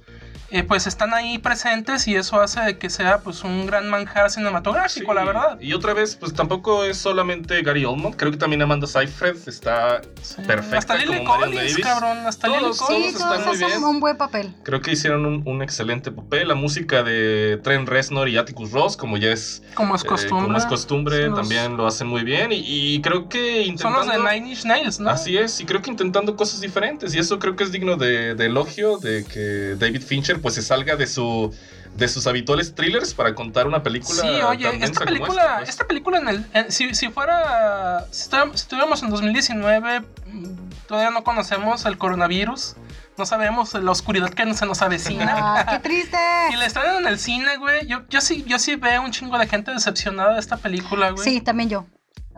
[0.52, 4.30] Eh, pues están ahí presentes y eso hace de que sea pues un gran manjar
[4.30, 5.60] cinematográfico, Sí, la verdad.
[5.62, 10.02] Y otra vez, pues tampoco es solamente Gary Oldman, creo que también Amanda Seyfried está
[10.22, 10.42] Sí.
[10.46, 11.78] perfecta Hasta Lily Collins, Davis.
[11.80, 13.04] cabrón, hasta Lily Todos, Collins.
[13.04, 13.84] Sí, están todos muy hacen bien.
[13.84, 14.54] un buen papel.
[14.64, 16.48] Creo que hicieron un, un excelente papel.
[16.48, 20.46] La música de Trent Reznor y Atticus Ross, como ya es, Como es eh, costumbre.
[20.46, 22.52] como es costumbre, Son los- también lo hacen muy bien.
[22.52, 24.00] Y, y creo que Son intentando...
[24.00, 25.10] los de Nine Inch Nails, ¿no?
[25.10, 27.14] Así es, y creo que intentando cosas diferentes.
[27.16, 30.62] Y eso creo que es digno de, de elogio, de que David Fincher pues se
[30.62, 31.54] salga de su
[31.96, 34.22] de sus habituales thrillers para contar una película.
[34.22, 35.70] Sí, oye, tan esta película, esta, pues.
[35.70, 40.46] esta película en el, en- si, si fuera, si estuviéramos, si estuviéramos en 2019, mm,
[40.88, 42.76] todavía no conocemos el coronavirus,
[43.18, 45.36] no sabemos la oscuridad que se nos avecina.
[45.38, 46.18] Ah, ¡Qué triste!
[46.54, 47.86] Y la estrenan en el cine, güey.
[47.88, 51.24] Yo, yo sí, yo sí veo un chingo de gente decepcionada de esta película, güey.
[51.26, 51.86] Sí, también yo.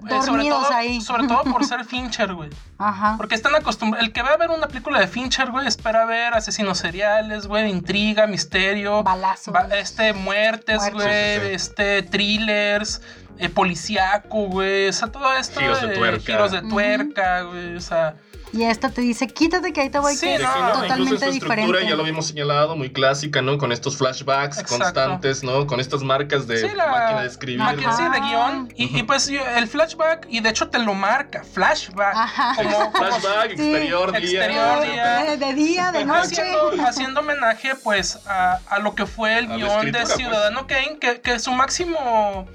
[0.09, 0.99] Eh, sobre todo, ahí.
[1.01, 2.49] Sobre todo por ser Fincher, güey.
[2.77, 3.15] Ajá.
[3.17, 4.05] Porque están acostumbrados.
[4.07, 7.69] El que va a ver una película de Fincher, güey, espera ver asesinos seriales, güey,
[7.69, 9.03] intriga, misterio.
[9.03, 9.53] Balazos.
[9.53, 11.53] ba- este, muertes, güey, Sí, sí, sí.
[11.53, 13.01] este, thrillers,
[13.37, 14.89] eh, policíaco, güey.
[14.89, 15.59] O sea, todo esto.
[15.59, 16.19] Giros de eh, tuerca.
[16.25, 17.75] giros de tuerca, güey.
[17.75, 18.15] O sea.
[18.53, 21.25] Y esta te dice, quítate que ahí te voy Sí, que no, no, totalmente su
[21.31, 21.89] estructura diferente.
[21.89, 23.57] ya lo habíamos señalado, muy clásica, ¿no?
[23.57, 24.83] Con estos flashbacks Exacto.
[24.83, 25.65] constantes, ¿no?
[25.65, 27.59] Con estas marcas de Sí, la máquina de escribir.
[27.59, 27.97] máquina, ¿no?
[27.97, 28.73] sí, de guion.
[28.75, 32.15] Y, y, pues el flashback, y de hecho te lo marca, flashback.
[32.15, 32.53] Ajá.
[32.55, 33.61] Como, Flashback, Sí.
[33.71, 34.19] exterior, día.
[34.45, 35.17] Exterior, día.
[35.23, 36.19] De, de día, de noche.
[36.21, 40.13] haciendo, haciendo homenaje pues a, a lo que fue el A guion de pues.
[40.13, 42.47] Ciudadano Kane, que, que su máximo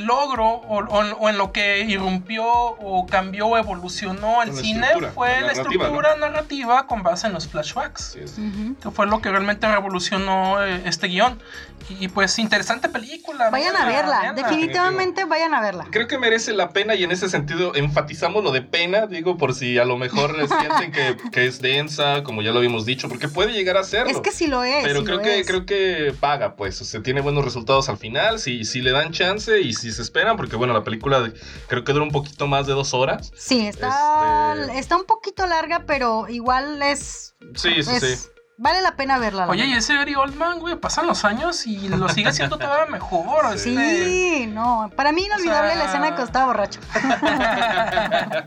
[0.00, 5.28] logro o, o- o en lo que irrumpió o cambió o evolucionó el cine fue
[5.28, 8.16] la la, narrativa, estructura narrativa con base en los flashbacks.
[8.16, 8.38] Es.
[8.38, 8.76] Ujú.
[8.82, 11.40] Que fue lo que realmente revolucionó eh, este guion.
[11.88, 13.48] Y, y, pues interesante película.
[13.50, 15.86] Vayan a véanla, verla, definitivamente vayan a verla.
[15.90, 19.54] Creo que merece la pena y en ese sentido enfatizamos lo de pena, digo, por
[19.54, 23.28] si a lo mejor sienten que, que es densa, como ya lo habíamos dicho, porque
[23.28, 24.10] puede llegar a serlo.
[24.10, 24.82] Es que sí lo es.
[24.84, 25.46] Pero sí creo lo que, es.
[25.46, 26.80] creo que paga, pues.
[26.80, 28.40] O sea, tiene buenos resultados al final.
[28.40, 31.32] Si, si le dan chance y si se esperan, porque bueno, la película de-
[31.68, 33.30] creo que dura un poquito más de dos horas.
[33.36, 37.34] Sí, está, Este- está un poquito larga, pero igual es.
[37.54, 38.28] Sí, sí, es- sí.
[38.58, 39.44] Vale la pena verla.
[39.44, 42.86] la Oye, y ese Gary Oldman, güey, pasan los años y lo sigue siendo todavía
[42.86, 43.58] mejor.
[43.58, 43.76] Sí.
[43.78, 44.90] este- no.
[44.96, 46.80] Para mí inolvidable O sea- la escena que estaba borracho.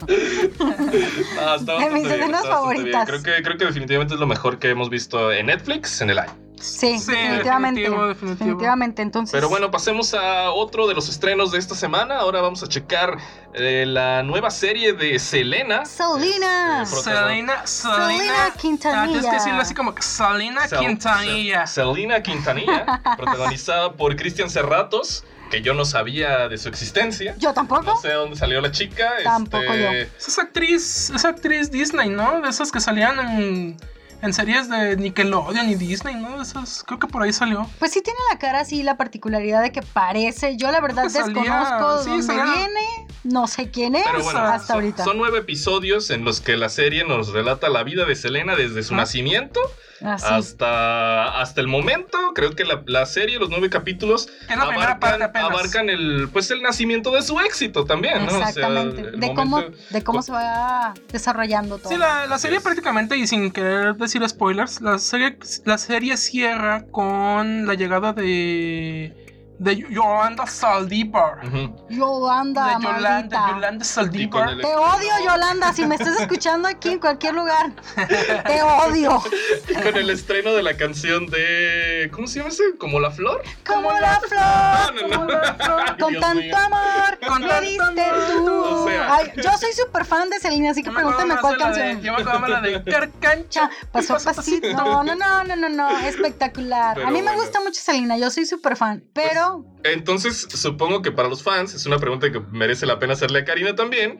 [1.40, 3.06] Ah, De mis escenas favoritas.
[3.08, 6.18] Creo que, creo que definitivamente es lo mejor que hemos visto en Netflix en el
[6.18, 6.32] año.
[6.60, 7.80] Sí, Sí, definitivamente.
[7.80, 8.44] definitivo, definitivo.
[8.44, 9.32] Definitivamente, entonces.
[9.32, 12.18] Pero bueno, pasemos a otro de los estrenos de esta semana.
[12.18, 13.16] Ahora vamos a checar
[13.54, 15.84] eh, la nueva serie de Selena.
[15.86, 16.82] Selena.
[16.82, 17.66] Este, Selena, Selena.
[17.66, 19.02] Selena Quintanilla.
[19.02, 21.66] Ah, tienes que decirlo así como Selena Sel- Quintanilla.
[21.66, 27.34] Se- Selena Quintanilla, protagonizada por Cristian Serratos, que yo no sabía de su existencia.
[27.38, 27.82] Yo tampoco.
[27.82, 29.10] No sé de dónde salió la chica.
[29.24, 32.40] Tampoco este, Esa es actriz, esa actriz Disney, ¿no?
[32.40, 33.76] De esas que salían en,
[34.22, 36.40] en series de Nickelodeon y Disney, ¿no?
[36.42, 37.68] Esas, creo que por ahí salió.
[37.78, 40.56] Pues sí tiene la cara así, la particularidad de que parece.
[40.56, 42.80] Yo la verdad salía- desconozco de sí, dónde salía- viene.
[43.24, 45.04] No sé quién es Pero bueno, hasta son, ahorita.
[45.04, 48.82] son nueve episodios en los que la serie nos relata la vida de Selena desde
[48.82, 48.98] su Ah.
[48.98, 49.60] nacimiento
[50.02, 50.26] Así.
[50.28, 52.18] hasta, hasta el momento.
[52.34, 54.28] Creo que la, la serie, los nueve capítulos,
[55.34, 58.26] abarcan el, pues el nacimiento de su éxito también, ¿no?
[58.26, 59.10] O sea, Exactamente.
[59.12, 61.88] de, cómo, momento- de cómo se va desarrollando todo.
[61.90, 66.84] Sí, la, la serie prácticamente, y sin querer decir spoilers, la serie, la serie cierra
[66.90, 69.29] con la llegada de,
[69.60, 71.46] de Yolanda Saldívar.
[71.46, 71.76] Ujú.
[71.90, 73.48] Yolanda, de Yolanda.
[73.50, 74.48] Yolanda Saldívar.
[74.50, 75.72] el- Te odio, Yolanda.
[75.74, 77.72] Si me estás escuchando aquí en cualquier lugar,
[78.46, 79.22] te odio.
[79.68, 82.10] Y con el estreno de la canción de.
[82.10, 82.62] ¿Cómo se llama ese?
[82.78, 83.42] ¿Como la flor?
[83.66, 85.10] Como la No, flor.
[85.10, 85.38] no, no.
[85.38, 86.56] Ay, Con Dios tanto mío.
[86.56, 88.60] amor Con tanto diste amor, tú.
[88.64, 89.14] o sea.
[89.14, 92.00] Ay, yo soy súper fan de Selena, así que me pregúntame cuál la de- canción.
[92.02, 93.64] Yo me acuerdo la de Carcancha.
[93.92, 94.00] A
[94.34, 94.72] pasito.
[94.72, 95.90] No, no, no, no, no, no.
[95.98, 96.94] Espectacular.
[96.94, 99.04] Pero a mí me gusta mucho Selena, yo soy súper fan.
[99.12, 99.49] Pero
[99.84, 103.44] Entonces, supongo que para los fans es una pregunta que merece la pena hacerle a
[103.44, 104.18] Karina también.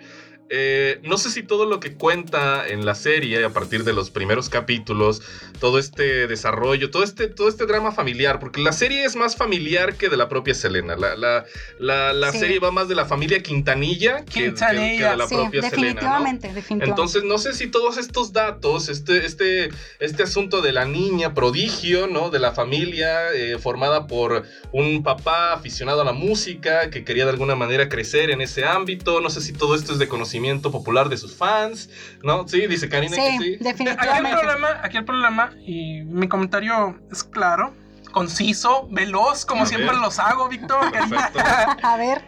[0.52, 4.10] Eh, no sé si todo lo que cuenta en la serie a partir de los
[4.10, 5.22] primeros capítulos,
[5.60, 9.94] todo este desarrollo, todo este, todo este drama familiar, porque la serie es más familiar
[9.94, 10.96] que de la propia Selena.
[10.96, 11.44] La, la,
[11.78, 12.40] la, la Sí.
[12.40, 15.62] serie va más de la familia Quintanilla que, que- que Quintanilla, de la sí, propia
[15.62, 15.70] Selena.
[16.00, 16.50] definitivamente.
[16.80, 19.68] Entonces, no sé si todos estos datos, este, este,
[20.00, 22.30] este asunto de la niña prodigio, ¿no?
[22.30, 27.30] De la familia eh, formada por un papá aficionado a la música que quería de
[27.30, 29.20] alguna manera crecer en ese ámbito.
[29.20, 30.39] No sé si todo esto es de conocimiento
[30.70, 31.90] popular de sus fans,
[32.22, 32.46] ¿no?
[32.48, 33.58] Sí, dice Karina que sí.
[33.66, 37.74] Aquí el problema, aquí el problema, y mi comentario es claro,
[38.12, 40.00] conciso, veloz, como A siempre ver.
[40.00, 40.80] los hago, Víctor.
[41.82, 42.22] A ver,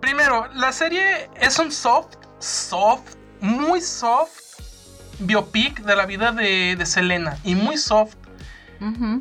[0.00, 4.32] Primero, la serie es un soft, soft, muy soft
[5.18, 7.38] biopic de la vida de, de Selena.
[7.42, 8.16] Y muy soft.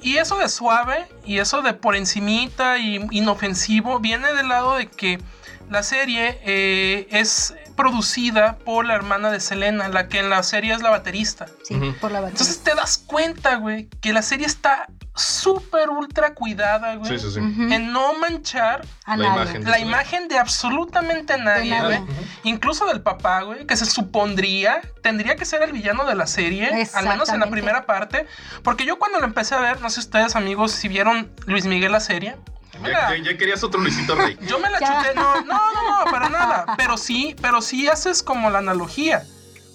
[0.01, 4.88] Y eso de suave y eso de por encimita y inofensivo viene del lado de
[4.88, 5.21] que
[5.69, 10.73] la serie eh, es producida por la hermana de Selena, la que en la serie
[10.73, 11.47] es la baterista.
[11.63, 12.30] sí, por la batería.
[12.30, 17.17] Entonces te das cuenta, güey, que la serie está súper ultra cuidada, güey.
[17.17, 17.39] Sí, sí, sí.
[17.39, 19.63] En no manchar a la imagen.
[19.63, 21.99] la imagen de absolutamente nadie, nadie.
[21.99, 22.17] güey.
[22.43, 26.88] Incluso del papá, güey, que se supondría, tendría que ser el villano de la serie,
[26.93, 28.26] al menos en la primera parte.
[28.63, 31.91] Porque yo cuando lo empecé a ver, no sé ustedes, amigos, si vieron Luis Miguel
[31.91, 32.36] la serie.
[32.81, 34.38] Ya, querías otro Luisito Rey.
[34.47, 34.97] yo me la Ya.
[35.03, 36.65] chuté, no, no, no, no, para nada.
[36.77, 39.23] Pero sí, pero sí haces como la analogía.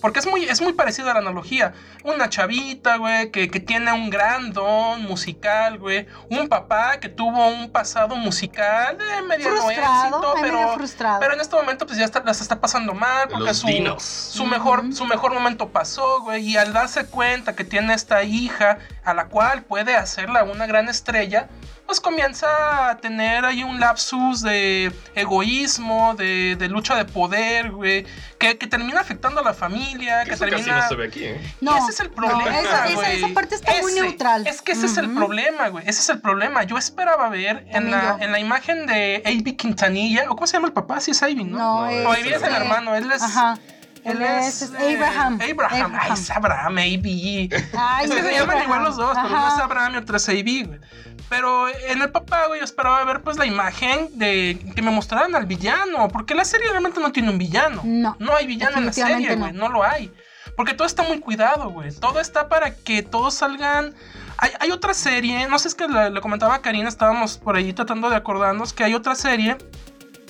[0.01, 1.75] Porque es muy, es muy parecida a la analogía.
[2.05, 6.07] Una chavita, güey, que, que tiene un gran don musical, güey.
[6.31, 11.19] Un papá que tuvo un pasado musical de mediano Frustrado, éxito, medio pero, frustrado.
[11.19, 14.01] pero en este momento pues ya está, las está pasando mal porque Los su, dinos.
[14.05, 16.45] su, mejor, su mejor momento pasó, güey.
[16.49, 20.89] Y al darse cuenta que tiene esta hija a la cual puede hacerla una gran
[20.89, 21.49] estrella,
[21.89, 28.05] pues comienza a tener ahí un lapsus de egoísmo, de, de lucha de poder, güey,
[28.39, 30.83] que, que termina afectando a la familia, que Eso casi termina...
[30.83, 31.55] no se ve aquí, ¿eh?
[31.63, 32.43] No, ese es el problema.
[32.45, 33.17] no, esa, esa- güey.
[33.17, 34.47] esa parte está muy neutral.
[34.47, 35.83] Es que ese es el problema, güey.
[35.89, 36.63] Ese es el problema.
[36.65, 39.57] Yo esperaba ver en la, en la imagen de A.B.
[39.57, 41.57] Quintanilla, o cómo se llama el papá, sí es A.B., ¿no?
[41.57, 42.21] No, No, es, O A.B.
[42.21, 43.23] es el este, hermano, él es...
[43.23, 43.59] Ajá.
[44.05, 45.39] Él es, es, eh, Abraham.
[45.41, 45.99] Abraham.
[46.01, 47.49] Ay, es Abraham, A.B.
[47.77, 49.55] Ay, Es que se llaman igual los dos, pero uno es.
[49.55, 50.81] Abraham y otro es A.B., güey.
[51.29, 55.35] Pero en el papá, güey, yo esperaba ver pues la imagen de que me mostraran
[55.35, 57.83] al villano, porque la serie realmente no tiene un villano.
[57.85, 59.69] No, No hay villano en la serie, güey, no.
[59.69, 60.11] lo hay.
[60.57, 61.93] Porque todo está muy cuidado, güey.
[61.93, 63.95] Todo está para que todos salgan...
[64.39, 67.57] Hay, hay otra serie, no sé, es que le, le comentaba a Karina, estábamos por
[67.57, 69.59] ahí tratando de acordarnos que hay otra serie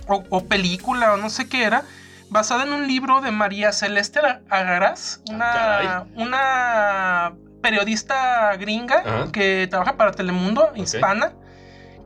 [0.07, 1.85] o, o película o no sé qué era,
[2.31, 5.89] basada en un libro de María Celeste Agaraz, una, Caray.
[6.17, 9.33] una periodista gringa Ajá.
[9.33, 11.33] que trabaja para Telemundo, hispana,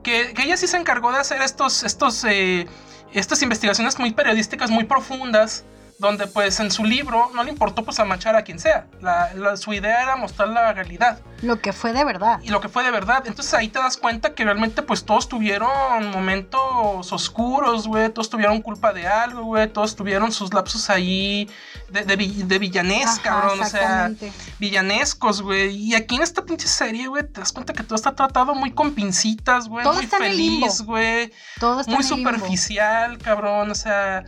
[0.01, 2.67] que, que ella sí se encargó de hacer estos, estos, eh,
[3.13, 5.65] estas investigaciones muy periodísticas, muy profundas
[5.99, 8.87] donde pues en su libro no le importó pues amachar a quien sea.
[9.01, 12.39] La- la- su idea era mostrar la realidad Lo que fue de verdad.
[12.43, 13.23] y lo que fue de verdad.
[13.25, 18.61] Entonces ahí te das cuenta que realmente pues todos tuvieron momentos oscuros, güey, todos tuvieron
[18.61, 21.49] culpa de algo, güey, todos tuvieron sus lapsos ahí
[21.89, 24.11] de, de, villanesca, cabrón, o sea,
[24.59, 25.75] villanescos, güey.
[25.75, 28.71] Y aquí en esta pinche serie, güey, te das cuenta que todo está tratado muy
[28.71, 34.23] con pincitas, güey, muy feliz, güey, Todo está muy superficial, cabrón, o sea...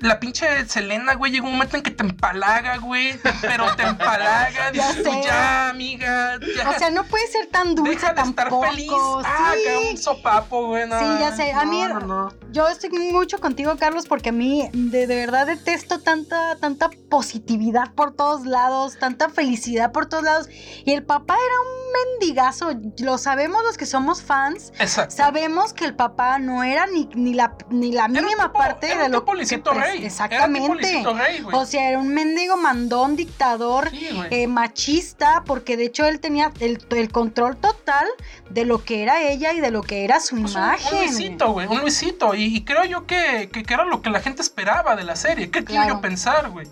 [0.00, 3.18] La pinche Selena, güey, llega un momento en que te empalaga, güey.
[3.42, 4.50] Pero te empalaga.
[4.72, 5.22] Ya Dices tú, sé.
[5.24, 6.38] ya, amiga.
[6.56, 8.66] Ya, O sea, no puede ser tan dulce Deja de estar tampoco.
[8.66, 8.90] feliz.
[9.24, 9.62] Ah, sí.
[9.64, 10.88] que un sopapo, güey.
[10.88, 11.52] no, Sí, ya sé.
[11.52, 12.34] A mí, no, no, no.
[12.50, 17.92] yo estoy mucho contigo, Carlos, porque a mí de, de verdad detesto tanta, tanta positividad
[17.94, 20.48] por todos lados, tanta felicidad por todos lados.
[20.84, 22.70] Y el papá era un mendigazo.
[22.98, 24.72] Lo sabemos los que somos fans.
[24.78, 25.14] Exacto.
[25.16, 28.92] Sabemos que el papá no era ni, ni la, ni la Era mínima tipo- parte
[28.92, 29.98] era de lo que pres- Rey.
[29.98, 30.68] Era Exactamente.
[30.74, 31.44] Luisito Rey.
[31.52, 36.52] O sea, era un mendigo mandón, dictador, Sí, eh, machista, porque de hecho él tenía
[36.60, 38.06] el, el control total
[38.50, 40.94] de lo que era ella y de lo que era su Pues imagen.
[40.98, 42.34] un Luisito, güey, un Luisito.
[42.34, 45.16] Y, y creo yo que, que- que era lo que la gente esperaba de la
[45.16, 45.50] serie.
[45.50, 45.94] ¿Qué quiero Claro.
[45.96, 46.66] yo pensar, güey?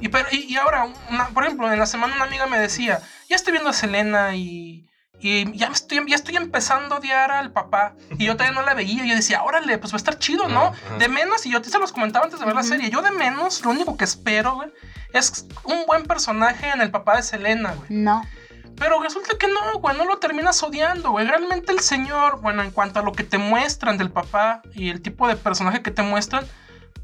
[0.00, 3.00] Y, pero- y, y ahora, una- por ejemplo, en la semana una amiga me decía,
[3.28, 4.88] ya estoy viendo a Selena y,
[5.20, 7.94] y ya, me estoy, ya estoy empezando a odiar al papá.
[8.18, 9.04] Y yo todavía no la veía.
[9.04, 10.72] Y yo decía, órale, pues va a estar chido, ¿no?
[10.98, 13.10] De menos, y yo te se los comentaba antes de ver la serie, yo de
[13.12, 14.70] menos, lo único que espero, güey,
[15.12, 17.88] es un buen personaje en el papá de Selena, güey.
[17.90, 18.22] No.
[18.78, 21.26] Pero resulta que no, güey, no lo terminas odiando, güey.
[21.26, 25.00] Realmente el señor, bueno, en cuanto a lo que te muestran del papá y el
[25.00, 26.46] tipo de personaje que te muestran,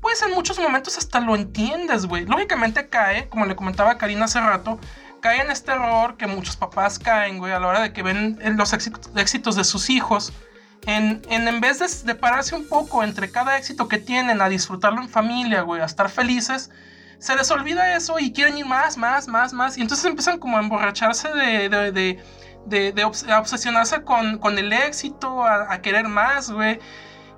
[0.00, 2.26] pues en muchos momentos hasta lo entiendes, güey.
[2.26, 4.78] Lógicamente cae, como le comentaba a Karina hace rato,
[5.22, 8.38] cae en este error que muchos papás caen, güey, a la hora de que ven
[8.42, 10.32] eh, los éxi- éxitos de sus hijos.
[10.84, 15.00] En, en, en vez de, pararse un poco entre cada éxito que tienen a disfrutarlo
[15.00, 16.70] en familia, güey, a estar felices,
[17.20, 19.78] se les olvida eso y quieren ir más, más, más, más.
[19.78, 21.92] Y entonces empiezan como a emborracharse de, de,
[22.66, 23.02] de, de-
[23.32, 26.80] a obsesionarse con, con el éxito, a, a querer más, güey.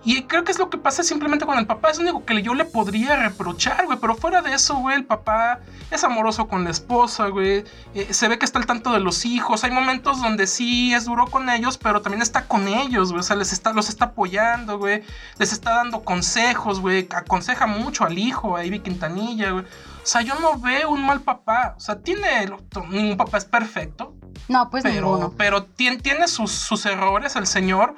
[0.06, 1.90] Y creo que es lo que pasa simplemente con el papá.
[1.90, 3.98] Es lo único que yo le podría reprochar, güey.
[3.98, 7.64] Pero fuera de eso, güey, el papá es amoroso con la esposa, güey.
[7.94, 9.64] Eh, se ve que está al tanto de los hijos.
[9.64, 13.20] Hay momentos donde sí es duro con ellos, pero también está con ellos, güey.
[13.20, 15.02] O sea, les está, los está apoyando, güey.
[15.38, 17.08] Les está dando consejos, güey.
[17.16, 19.64] Aconseja mucho al hijo, a Ivy Quintanilla, güey.
[19.64, 21.74] O sea, yo no veo un mal papá.
[21.78, 22.46] O sea, tiene.
[22.90, 24.14] Ningún papá es perfecto.
[24.48, 25.34] No, pues Pero, ninguno.
[25.38, 27.94] pero tien- tiene sus, sus errores el señor.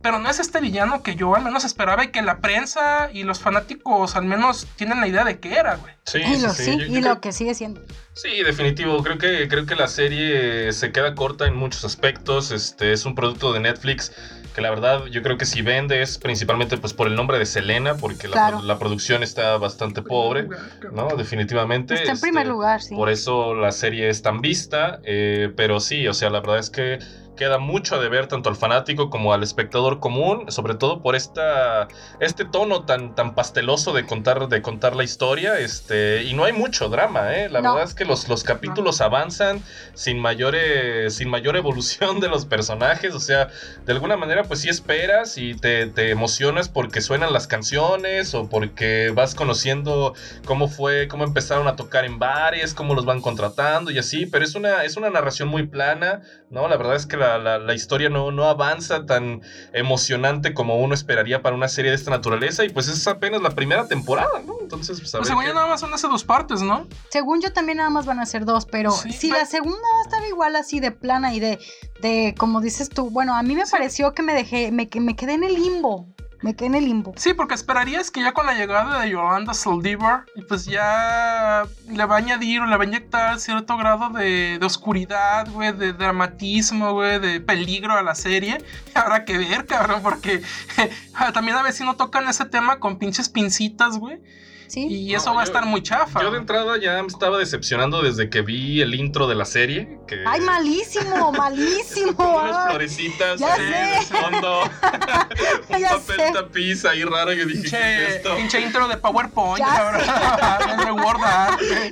[0.00, 3.24] Pero no es este villano que yo al menos esperaba y que la prensa y
[3.24, 5.92] los fanáticos al menos tienen la idea de que era, güey.
[6.04, 6.64] Sí, y sí, lo, sí.
[6.64, 7.82] sí, Yo- y yo lo creo- que sigue siendo.
[8.14, 9.02] Sí, definitivo.
[9.02, 12.52] Creo que, creo que la serie se queda corta en muchos aspectos.
[12.52, 14.12] Este es un producto de Netflix
[14.54, 17.46] que la verdad yo creo que si vende es principalmente pues por el nombre de
[17.46, 18.62] Selena, porque la, Claro.
[18.62, 20.48] la producción está bastante pobre,
[20.92, 21.08] ¿no?
[21.16, 21.94] Definitivamente.
[21.94, 22.94] Está en este, primer lugar, sí.
[22.94, 26.70] Por eso la serie es tan vista, eh, pero sí, o sea, la verdad es
[26.70, 26.98] que
[27.38, 31.88] queda mucho a deber tanto al fanático como al espectador común, sobre todo por esta
[32.20, 36.52] este tono tan tan pasteloso de contar de contar la historia, este y no hay
[36.52, 37.48] mucho drama, eh.
[37.48, 37.72] La No.
[37.74, 39.62] verdad es que los, los capítulos avanzan
[39.94, 43.48] sin mayores sin mayor evolución de los personajes, o sea,
[43.86, 48.48] de alguna manera pues sí esperas y te, te emocionas porque suenan las canciones o
[48.48, 50.14] porque vas conociendo
[50.44, 54.44] cómo fue, cómo empezaron a tocar en bares, cómo los van contratando y así, pero
[54.44, 56.66] es una, es una narración muy plana, ¿no?
[56.68, 59.42] La verdad es que la, la- la historia no, no avanza tan
[59.72, 63.50] emocionante como uno esperaría para una serie de esta naturaleza y pues es apenas la
[63.50, 64.54] primera temporada, ¿no?
[64.60, 66.86] Entonces, pues a Pues ver según qué- yo nada más son hace dos partes, ¿no?
[67.10, 69.78] Según yo también nada más van a ser dos, pero Sí, si pero- la segunda
[69.94, 71.58] va a estar igual así de plana y de,
[72.00, 75.16] de como dices tú, bueno, a mí me pareció que me dejé, me, que me
[75.16, 76.08] quedé en el limbo,
[76.40, 77.14] me quedé en el limbo.
[77.16, 82.14] Sí, porque esperarías que ya con la llegada de Yolanda Saldívar, pues ya le va
[82.14, 86.92] a añadir o le va a inyectar cierto grado de, de oscuridad, güey, de dramatismo,
[86.92, 88.62] güey, de peligro a la serie.
[88.94, 90.42] Habrá que ver, cabrón, porque
[91.34, 94.20] también a veces no tocan ese tema con pinches pincitas, güey.
[94.68, 94.86] ¿Sí?
[94.88, 96.20] Y No, eso va a estar muy chafa.
[96.20, 99.98] Yo de entrada ya me estaba decepcionando desde que vi el intro de la serie.
[100.06, 102.40] Que Ay, malísimo, malísimo.
[102.42, 104.14] Unas florecitas Ya ahí de sé.
[104.14, 104.62] fondo.
[105.70, 106.32] un Ya papel sé.
[106.32, 107.32] tapiz ahí raro.
[107.32, 108.36] Yo dije, ¿qué es Pinche, esto?
[108.36, 109.64] pinche intro de PowerPoint.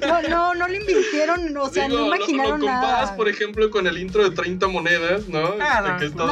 [0.07, 3.17] No, no, no lo invirtieron, o sea, Digo, no lo- imaginaron lo, comparas, nada.
[3.17, 5.55] por ejemplo, con el intro de 30 monedas, ¿no?
[5.61, 5.97] Ah, no.
[5.99, 6.25] que es toda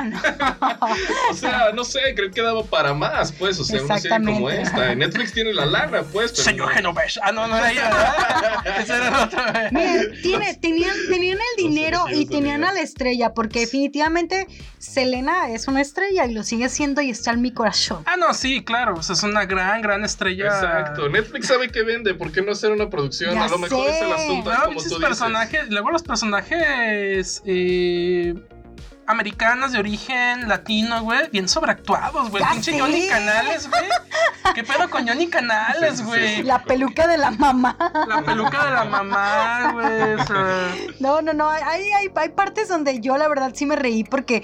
[0.00, 0.02] una...
[0.02, 0.96] No, no.
[1.30, 3.58] O sea, no sé, creo que daba para más, pues.
[3.60, 4.92] O sea, una serie como esta.
[4.92, 6.32] En Netflix tiene la lana, pues.
[6.32, 7.18] Pero Señor no- Genovés.
[7.22, 8.62] Ah, no, no era ella.
[8.78, 9.72] Ese era otro, güey.
[9.72, 14.46] Miren, tiene, tenían, tenían el dinero y tenían a la estrella, porque definitivamente
[14.78, 18.02] Selena es una estrella y lo sigue siendo y está en mi corazón.
[18.06, 18.94] Ah, no, sí, claro.
[18.96, 20.46] o sea, es una gran, gran estrella.
[20.46, 21.08] Exacto.
[21.08, 22.14] Netflix sabe que vende.
[22.14, 23.34] ¿Por qué no hacer una producción?
[23.34, 24.98] Ya a lo mejor es el asunto, Luego, como tú dices.
[24.98, 28.34] personajes, luego los personajes eh,
[29.06, 32.42] americanos de origen latino, güey, bien sobreactuados, güey.
[32.52, 32.78] Pinche.
[32.78, 33.82] Johnny Canales, güey.
[34.54, 36.36] ¿Qué pedo con Johnny Canales, Sí, sí, güey?
[36.36, 36.42] sí.
[36.42, 37.76] La peluca de la mamá.
[38.08, 40.14] La peluca de la mamá, güey.
[40.14, 41.48] o sea, No, no, no.
[41.50, 44.42] Hay, hay, hay partes donde yo la verdad sí me reí porque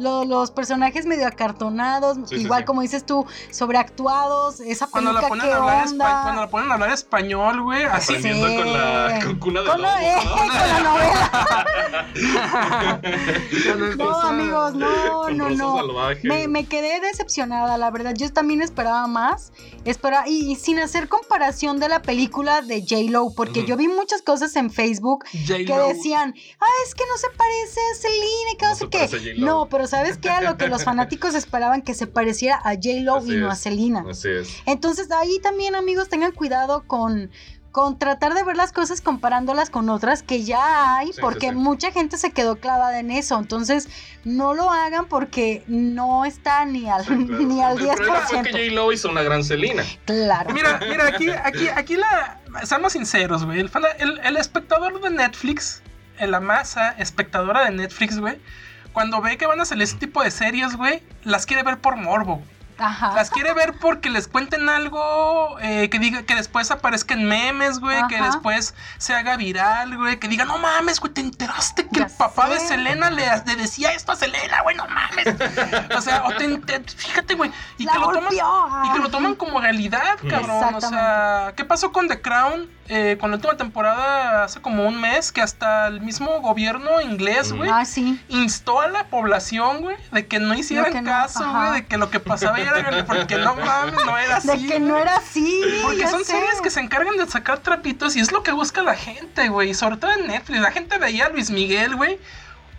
[0.00, 2.64] lo- los personajes medio acartonados, Sí, igual sí.
[2.66, 6.90] como dices tú, sobreactuados, esa cuando la ponen a hablar cuando la ponen a hablar
[6.90, 7.84] español, güey.
[7.84, 10.36] Aprendiendo con la con cuna de Con, la- lobos, eh, ¿no?
[10.36, 11.66] con la novela.
[13.96, 15.78] No, amigos, no, no, no.
[16.22, 18.14] Me, me quedé decepcionada, la verdad.
[18.16, 19.52] Yo también esperaba más.
[19.84, 24.22] Esperaba, y, y sin hacer comparación de la película de J-Lo, porque yo vi muchas
[24.22, 28.70] cosas en Facebook que decían, ah, es que no se parece a Selena, que no,
[28.70, 29.34] No sé qué.
[29.38, 30.30] No, pero ¿sabes qué?
[30.30, 33.58] A lo que los fanáticos esperaban que se pareciera a J-Lo y no a es.
[33.58, 34.04] Selena.
[34.08, 34.56] Así es.
[34.66, 37.30] Entonces ahí también amigos tengan cuidado con,
[37.72, 41.54] con tratar de ver las cosas comparándolas con otras que ya hay, Sí, porque sí.
[41.54, 43.38] mucha gente se quedó clavada en eso.
[43.38, 43.88] Entonces
[44.24, 47.42] no lo hagan porque no está ni al, Sí, claro.
[47.44, 48.52] ni al El problema fue que 10%.
[48.70, 49.84] J-Lo hizo una gran Selena.
[50.04, 50.52] Claro.
[50.52, 52.40] Mira, mira, aquí, aquí, aquí la.
[52.64, 53.60] Seamos sinceros, güey.
[53.60, 55.82] El, el, el espectador de Netflix,
[56.18, 58.38] en la masa espectadora de Netflix, güey,
[58.92, 61.96] cuando ve que van a salir ese tipo de series, güey, las quiere ver por
[61.96, 62.42] morbo.
[62.82, 63.12] Ajá.
[63.14, 67.78] Las quiere ver porque les cuenten algo eh, que diga que después aparezca en memes,
[67.78, 71.98] güey, que después se haga viral, güey, que diga, no mames, güey, te enteraste que
[72.00, 72.58] Ya el papá de.
[72.58, 75.26] Selena le, le decía esto a Selena, güey, no mames.
[75.94, 79.10] o sea, o te enter- fíjate, güey, y, La que lo toman- y que lo
[79.10, 80.74] toman como realidad, cabrón.
[80.74, 82.66] O sea, ¿qué pasó con The Crown?
[82.92, 87.52] Eh, con la última temporada hace como un mes, que hasta el mismo gobierno inglés,
[87.52, 88.20] güey, Ah, sí.
[88.28, 91.96] instó a la población, güey, de que no hicieran que no, caso, güey, de que
[91.98, 94.48] lo que pasaba ahí era real, porque no mames, no era así.
[94.48, 95.62] De que no era así.
[95.82, 96.32] Porque ya son sé.
[96.32, 99.72] series que se encargan de sacar trapitos y es lo que busca la gente, güey.
[99.72, 100.60] Sobre todo en Netflix.
[100.60, 102.18] La gente veía a Luis Miguel, güey.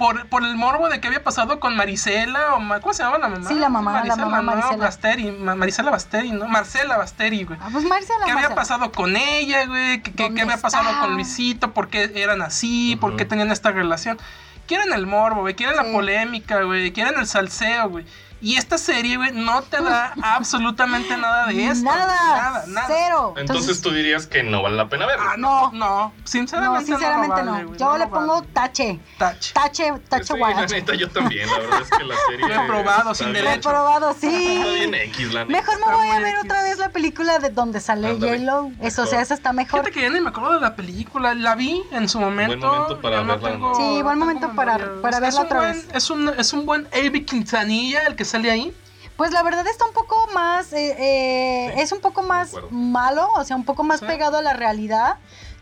[0.02, 3.20] Por, por el morbo de qué había pasado con Marisela o Ma- ¿cómo se llama
[3.20, 3.48] la mamá?
[3.48, 4.44] Sí, la mamá, la mamá ¿no?
[4.44, 4.78] Marisela.
[4.86, 6.48] Basteri, Ma- Marisela Basteri, ¿no?
[6.48, 7.60] Marcela Basteri, güey.
[7.62, 10.02] Ah, pues Marcela, ¿Qué había pasado con ella, güey?
[10.02, 11.02] ¿Qué, qué- ¿Dónde qué había pasado está?
[11.02, 11.72] con Luisito?
[11.74, 12.96] ¿Por qué eran así?
[13.00, 14.18] ¿Por qué tenían esta relación?
[14.66, 15.54] Quieren el morbo, güey.
[15.54, 15.86] Quieren Sí.
[15.86, 16.92] la polémica, güey.
[16.94, 18.06] Quieren el salseo, güey.
[18.42, 21.86] Y esta serie, güey, no te da absolutamente nada de esto.
[21.86, 22.88] Nada, Nada, nada.
[22.88, 23.34] cero.
[23.38, 25.24] Entonces tú dirías que no vale la pena verlo.
[25.28, 26.12] Ah, no, no.
[26.24, 26.86] Sinceramente no, no.
[27.00, 27.52] sinceramente no.
[27.52, 28.48] vale, güey, Yo no le lo pongo vale.
[28.54, 29.00] tache.
[29.20, 29.54] Touch.
[29.54, 31.48] Tache, tache Sí, la neta, yo también.
[31.50, 32.48] La verdad es que la serie.
[32.48, 33.70] Reprobado, sin bien- derecho.
[33.70, 34.28] Reprobado, sí.
[34.58, 35.60] Está bien X, la neta.
[35.60, 36.42] Mejor me Está voy a ver X.
[36.46, 38.72] otra vez la película de donde sale J-Lo.
[38.82, 39.82] Eso, o sea, esa está mejor.
[39.82, 41.36] Fíjate que ya ni me acuerdo de la película.
[41.36, 42.66] La vi en su momento.
[42.68, 43.76] momento para no verla, tengo- ¿no?
[43.76, 45.88] Sí, buen no momento para- para verla otra buen- vez.
[45.94, 48.76] Es un, es un buen Avi Quintanilla el que sale ahí.
[49.18, 53.28] Pues la verdad está un poco más, eh, eh, Sí, es un poco más malo,
[53.36, 54.06] o sea, un poco más Sí.
[54.06, 55.18] pegado a la realidad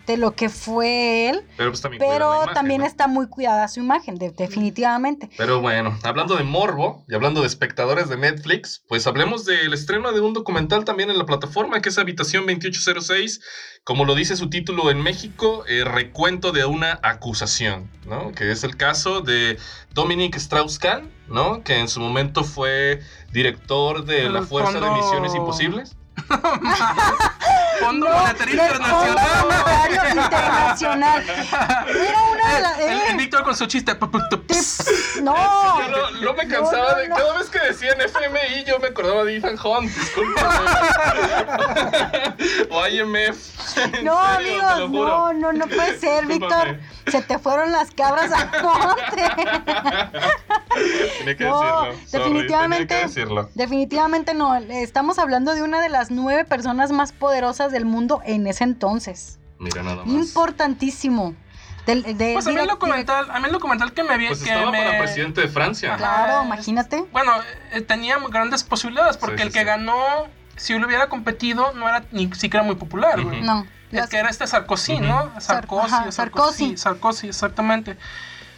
[0.08, 2.00] de lo que fue él, Pero pues también.
[2.00, 2.88] cuida la pero imagen, también ¿no?
[2.88, 5.30] está muy cuidada su imagen, de- definitivamente.
[5.38, 10.12] Pero bueno, hablando de morbo y hablando de espectadores de Netflix, pues hablemos del estreno
[10.12, 13.41] de un documental también en la plataforma que es Habitación 2806.
[13.84, 18.32] Como lo dice su título en México, eh, recuento de una acusación, ¿no?
[18.34, 19.58] Que es el caso de
[19.93, 21.64] Dominic Strauss-Kahn, ¿no?
[21.64, 23.00] Que en su momento fue
[23.32, 25.95] director de El la Fuerza de Misiones Imposibles.
[27.80, 29.45] Fondo No, Monetario del Fondo Internacional.
[29.45, 31.24] Monetario Internacional.
[31.89, 32.80] Era una de las...
[32.80, 33.95] El, el eh, Víctor con su chiste.
[33.95, 35.36] no,
[35.82, 37.07] Yo no, no me cansaba no, de.
[37.09, 37.15] no.
[37.15, 40.70] Cada vez que decían FMI, yo me acordaba de Ethan Hunt, discúlpame.
[42.72, 43.59] o IMF.
[44.03, 46.26] No, serio, amigos, no, no, no puede ser.
[46.26, 46.80] Víctor.
[47.09, 49.24] Se te fueron las cabras al monte.
[51.20, 52.07] Tenía que No, decirlo.
[52.07, 52.86] sorry, definitivamente.
[52.88, 53.49] Tenía que decirlo.
[53.55, 54.55] Definitivamente no.
[54.55, 59.39] Estamos hablando de una de las nueve personas más poderosas del mundo en ese entonces.
[59.60, 60.07] Mira nada más.
[60.07, 61.36] Importantísimo.
[61.86, 64.49] De- Pues a mí el documental, a mí el documental que me vi Pues que
[64.51, 64.78] estaba me...
[64.84, 65.95] para presidente de Francia.
[65.97, 67.03] Claro, imagínate.
[67.12, 67.32] Bueno,
[67.72, 69.66] eh, tenía grandes posibilidades porque Sí, sí, el que sí.
[69.66, 69.95] ganó,
[70.55, 73.41] si él hubiera competido, no era ni siquiera muy popular, güey.
[73.41, 73.66] No.
[73.91, 75.32] El que era este Sarkozy, ¿no?
[75.39, 76.78] Sarkozy, ajá, Sarkozy, Sarkozy.
[76.78, 77.97] Sarkozy, exactamente.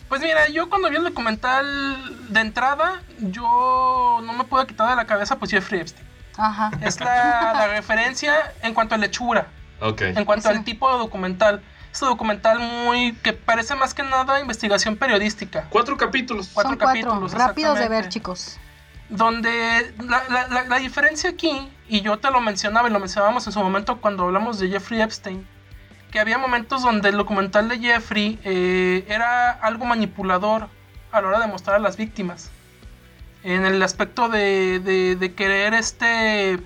[0.10, 4.96] Pues mira, yo cuando vi el documental de entrada, yo no me pude quitar de
[4.98, 6.06] la cabeza pues Jeffrey Epstein.
[6.38, 6.72] Ajá.
[6.82, 9.48] Es la, la referencia en cuanto a lechura,
[9.80, 10.02] Ok.
[10.02, 10.56] en cuanto Sí.
[10.56, 11.62] al tipo de documental.
[11.92, 15.66] Este documental muy que parece más que nada investigación periodística.
[15.70, 16.50] Cuatro capítulos.
[16.54, 17.02] Cuatro Son cuatro.
[17.12, 18.58] capítulos, Rápidos de ver, chicos.
[19.10, 23.46] Donde la, la- la- la diferencia aquí, y yo te lo mencionaba y lo mencionábamos
[23.46, 25.46] en su momento cuando hablamos de Jeffrey Epstein,
[26.12, 30.70] que había momentos donde el documental de Jeffrey eh, era algo manipulador
[31.12, 32.52] a la hora de mostrar a las víctimas.
[33.44, 36.60] En el aspecto de, de- de querer este...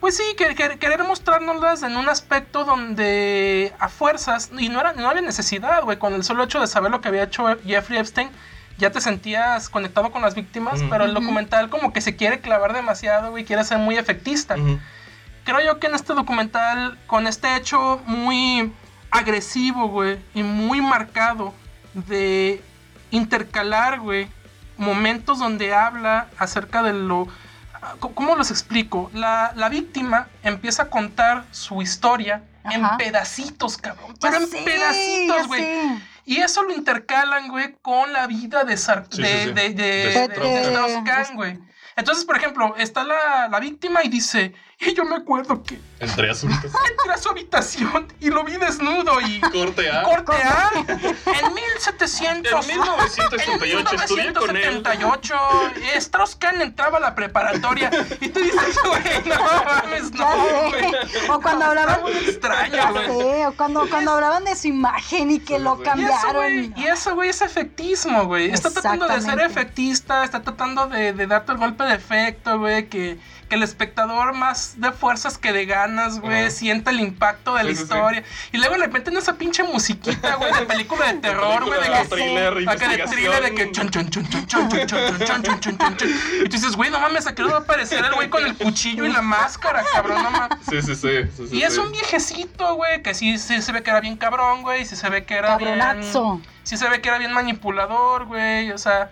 [0.00, 4.92] Pues sí, que- que- querer mostrárnoslas en un aspecto donde a fuerzas, y no, era,
[4.92, 7.98] no había necesidad, güey, con el solo hecho de saber lo que había hecho Jeffrey
[7.98, 8.28] Epstein,
[8.78, 12.74] ya te sentías conectado con las víctimas, pero el documental como que se quiere clavar
[12.74, 14.54] demasiado, güey, quiere ser muy efectista.
[15.44, 18.72] Creo yo que en este documental, con este hecho muy
[19.10, 21.54] agresivo, güey, y muy marcado
[21.94, 22.60] de
[23.10, 24.28] intercalar, güey,
[24.76, 27.28] momentos donde habla acerca de lo...
[28.00, 29.10] ¿Cómo los explico?
[29.14, 32.96] La, la víctima empieza a contar su historia en Ajá.
[32.96, 34.14] pedacitos, cabrón.
[34.20, 35.64] Ya Pero en pedacitos, güey.
[36.24, 39.72] Y eso lo intercalan, güey, con la vida de, Sar- Sí, de, sí, de, de,
[39.74, 40.52] De de- Strauss-Kahn.
[40.52, 41.58] de Strauss-Kahn, güey.
[41.94, 46.30] Entonces, por ejemplo, está la, la víctima y dice, y yo me acuerdo que Entre
[46.30, 46.64] asuntos.
[46.64, 50.02] entré a su habitación y lo vi desnudo y Corte A.
[50.02, 52.52] corte A en 1700.
[52.52, 54.82] En 1968 en estudié con él.
[54.82, 55.34] 1978,
[55.96, 60.26] Strauss-Kahn entraba a la preparatoria y tú dices, güey, no mames, no,
[60.68, 61.30] güey.
[61.30, 62.02] O cuando hablaban.
[62.02, 63.06] Muy extraño, güey.
[63.06, 66.74] sé, o cuando, cuando hablaban de su imagen y que lo cambiaron.
[66.76, 68.50] y eso, güey, es efectismo, güey.
[68.50, 72.88] Está tratando de ser efectista, está tratando de, de darte el golpe de efecto, güey,
[72.90, 73.18] que,
[73.48, 76.50] que el espectador más de fuerzas que de ganas, güey, Ajá.
[76.50, 77.82] sienta el impacto de la Sí, sí, sí.
[77.84, 78.24] historia.
[78.52, 82.02] Y luego le meten esa pinche musiquita, güey, de película de terror, güey, de Película,
[82.02, 82.08] que...
[82.08, 85.60] thriller, Acá de thriller de que chon, chon, chon, chon, chon, chon, chon, chon, chon,
[85.60, 86.08] chon, chon, chon.
[86.40, 88.44] Y tú dices, güey, no mames, ¿a qué hora va a aparecer el güey con
[88.44, 90.22] el cuchillo y la máscara, cabrón?
[90.22, 90.58] No mames.
[90.68, 91.08] Sí, sí, sí.
[91.36, 91.78] sí, sí, Y es sí.
[91.80, 95.08] un viejecito, güey, que sí, sí se ve que era bien cabrón, güey, sí se
[95.08, 95.78] ve que era bien...
[95.78, 96.40] Cabronazo.
[96.64, 99.10] Sí se ve que era bien manipulador, güey, o sea...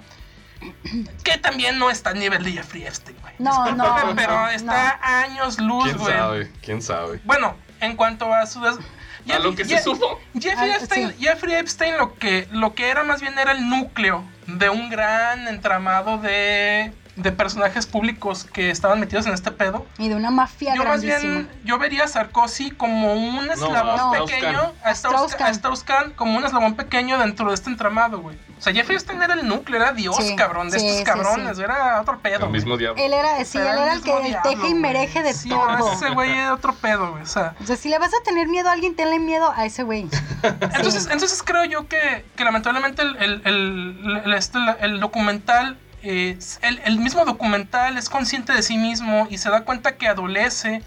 [1.23, 3.35] Que también no está a nivel de Jeffrey Epstein, güey.
[3.39, 3.97] No, no.
[4.17, 6.13] Pero no, está a años luz, ¿Quién güey.
[6.15, 6.53] sabe?
[6.63, 7.21] ¿Quién sabe?
[7.25, 8.61] Bueno, en cuanto a su...
[8.61, 8.77] des-
[9.35, 10.21] A lo que se supo.
[10.39, 11.17] Jeffrey Ah, Epstein, sí.
[11.19, 15.49] Jeffrey Epstein lo que, lo que era más bien era el núcleo de un gran
[15.49, 19.87] entramado de, de personajes públicos que estaban metidos en este pedo.
[19.99, 24.73] Y de una mafia Yo más bien, yo vería a Sarkozy como un eslabón pequeño,
[24.83, 25.47] a Strauss- Strauss-Kahn.
[25.47, 28.37] a Strauss-Kahn como un eslabón pequeño dentro de este entramado, güey.
[28.59, 31.57] O sea, Jeffrey Epstein era el núcleo, era Dios, Sí, cabrón, de sí, estos cabrones,
[31.57, 31.63] sí.
[31.63, 32.47] era otro pedo.
[32.47, 33.03] El mismo diablo.
[33.03, 35.93] Él era, sí, él era el que el teje y mereje de todo.
[35.93, 37.55] ese güey era otro pedo, güey, o sea...
[37.63, 40.09] O sea, si le vas a tener miedo a alguien, tenle miedo a ese güey.
[40.43, 46.39] Entonces, entonces creo yo que, que lamentablemente el, el- el- el- este, el documental, eh,
[46.63, 50.83] el, el mismo documental es consciente de sí mismo y se da cuenta que adolece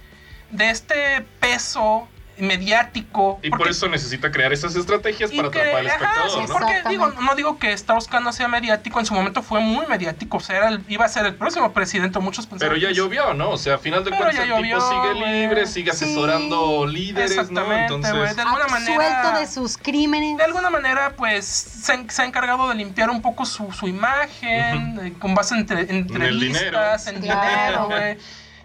[0.52, 2.08] de este peso
[2.40, 3.40] mediático.
[3.44, 6.54] Y por eso necesita crear esas estrategias para que- atrapar al ajá, espectador, sí, ¿no?
[6.60, 10.38] porque digo, no digo que Strauss-Kahn no sea mediático, en su momento fue muy mediático,
[10.38, 13.34] o sea, era el- iba a ser el próximo presidente, muchos pensaban Pero ya llovió,
[13.34, 13.52] ¿no?
[13.52, 16.06] O sea, a final de Pero cuentas ya el llovió, tipo sigue libre, sigue Sí.
[16.06, 17.72] asesorando líderes, ¿no?
[17.74, 19.18] Entonces, de alguna manera...
[19.22, 20.38] Absuelto de sus crímenes.
[20.38, 23.88] De alguna manera, pues, se, ha- se ha encargado de limpiar un poco su, su
[23.88, 27.42] imagen, eh, con base en, entre- en entrevistas, en Claro.
[27.42, 28.18] dinero, güey.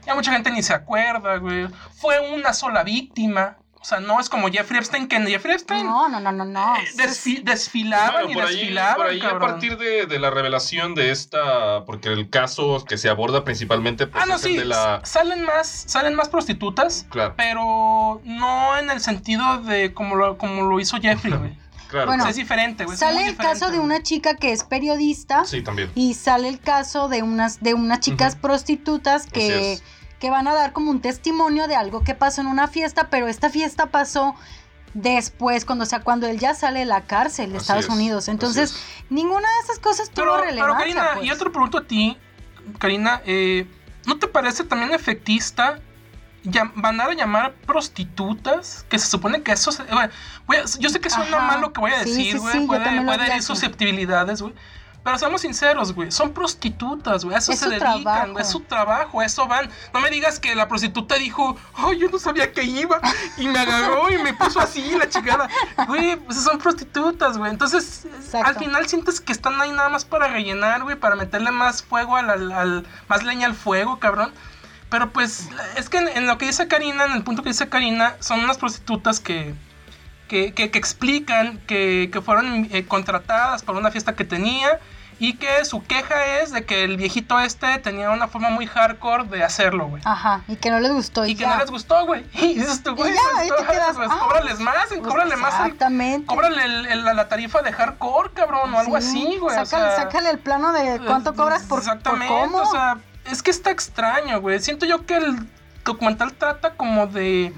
[0.06, 1.68] Ya mucha gente ni se acuerda, güey.
[2.00, 3.56] Fue una sola víctima.
[3.82, 6.76] O sea, no es como Jeffrey Epstein, que Jeffrey Epstein No, no, no, no, no.
[6.76, 9.50] eh, desfi- desfilaban Bueno, y por ahí, desfilaban, por ahí a cabrón.
[9.50, 14.22] partir de, de la revelación de esta, porque el caso que se aborda principalmente pues,
[14.22, 15.00] Ah, no, es el sí, de la...
[15.04, 20.62] salen más, salen más prostitutas, Claro, pero no en el sentido de como lo, como
[20.62, 21.58] lo hizo Jeffrey, güey.
[21.88, 22.06] claro.
[22.06, 22.96] Bueno, es diferente, güey.
[22.96, 25.90] Sale muy el caso de una chica que es periodista Sí, también.
[25.96, 29.82] y sale el caso de unas, de unas chicas prostitutas Así que, es.
[30.22, 33.26] Que van a dar como un testimonio de algo que pasó en una fiesta, pero
[33.26, 34.36] esta fiesta pasó
[34.94, 37.90] después, cuando, o sea, cuando él ya sale de la cárcel de Así Estados es,
[37.90, 38.28] Unidos.
[38.28, 38.84] Entonces, es.
[39.10, 40.62] ninguna de esas cosas tuvo Pero, relevancia.
[40.64, 41.26] pero Karina, pues.
[41.26, 42.16] y otro pregunto a ti,
[42.78, 43.66] Karina, eh,
[44.06, 45.80] ¿no te parece también efectista
[46.74, 48.84] mandar a llamar prostitutas?
[48.88, 49.72] Que se supone que eso...
[49.72, 49.82] se-
[50.46, 51.46] bueno, yo sé que suena Ajá.
[51.48, 52.52] mal lo que voy a Sí, decir, sí, güey.
[52.52, 53.46] sí, yo puede también lo puede herir así.
[53.46, 54.54] susceptibilidades, güey.
[55.04, 56.12] Pero seamos sinceros, güey.
[56.12, 57.34] Son prostitutas, güey.
[57.34, 58.32] A eso Es se dedican, trabajo.
[58.32, 58.42] güey.
[58.44, 59.68] Es su trabajo, a eso van.
[59.92, 63.00] No me digas que la prostituta dijo, oh, yo no sabía que iba.
[63.36, 65.48] Y me agarró y me puso así la chingada.
[65.88, 67.50] Güey, pues son prostitutas, güey.
[67.50, 68.46] Entonces, Exacto.
[68.48, 70.94] al final sientes que están ahí nada más para rellenar, güey.
[70.94, 74.32] Para meterle más fuego al, al- al- más leña al fuego, cabrón.
[74.88, 77.68] Pero pues, es que en, en lo que dice Karina, en el punto que dice
[77.68, 79.54] Karina, son unas prostitutas que,
[80.32, 84.78] que, que- que explican que, que fueron eh, contratadas para una fiesta que tenía
[85.18, 89.24] y que su queja es de que el viejito este tenía una forma muy hardcore
[89.24, 90.02] de hacerlo, güey.
[90.06, 91.26] Ajá, y que no les gustó.
[91.26, 91.50] Y que ya.
[91.54, 92.24] no les gustó, güey.
[92.34, 96.26] Y dices tú, güey, pues, ah, cóbrales más, Pues, cóbrale más, Exactamente.
[96.26, 99.54] cóbrale el- el- la tarifa de hardcore, cabrón, o algo Sí, así, güey.
[99.56, 102.56] o Sácale, sea, sácale el plano de cuánto cobras por, por Exactamente, cómo.
[102.58, 102.96] o sea,
[103.30, 104.60] es que está extraño, güey.
[104.60, 105.46] Siento yo que el
[105.84, 107.52] documental trata como de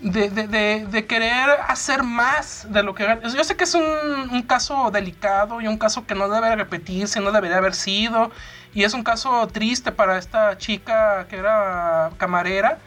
[0.00, 3.06] de, de- de- de querer hacer más de lo que...
[3.34, 3.82] Yo sé que es un,
[4.30, 8.30] un caso delicado y un caso que no debe repetirse, no debería haber sido.
[8.74, 12.78] Y es un caso triste para esta chica que era camarera.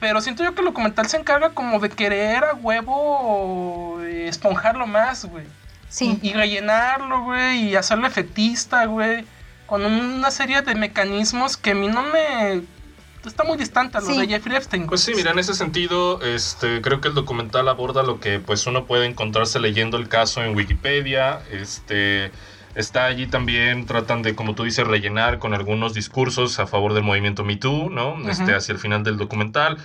[0.00, 5.24] Pero siento yo que el documental se encarga como de querer a huevo esponjarlo más,
[5.24, 5.44] güey.
[5.88, 6.18] Sí.
[6.22, 9.24] Y, y rellenarlo, güey, y hacerlo efectista, güey.
[9.66, 12.62] Con una serie de mecanismos que a mí no me...
[13.26, 14.18] Está muy distante a lo Sí.
[14.20, 14.86] de Jeffrey Epstein.
[14.86, 18.66] Pues sí, mira, en ese sentido, este, creo que el documental aborda lo que pues
[18.66, 21.40] uno puede encontrarse leyendo el caso en Wikipedia.
[21.50, 22.30] Este,
[22.74, 27.02] está allí también, tratan de, como tú dices, rellenar con algunos discursos a favor del
[27.02, 28.16] movimiento Me Too, ¿no?
[28.30, 28.54] Este, Ujú.
[28.54, 29.78] hacia el final del documental.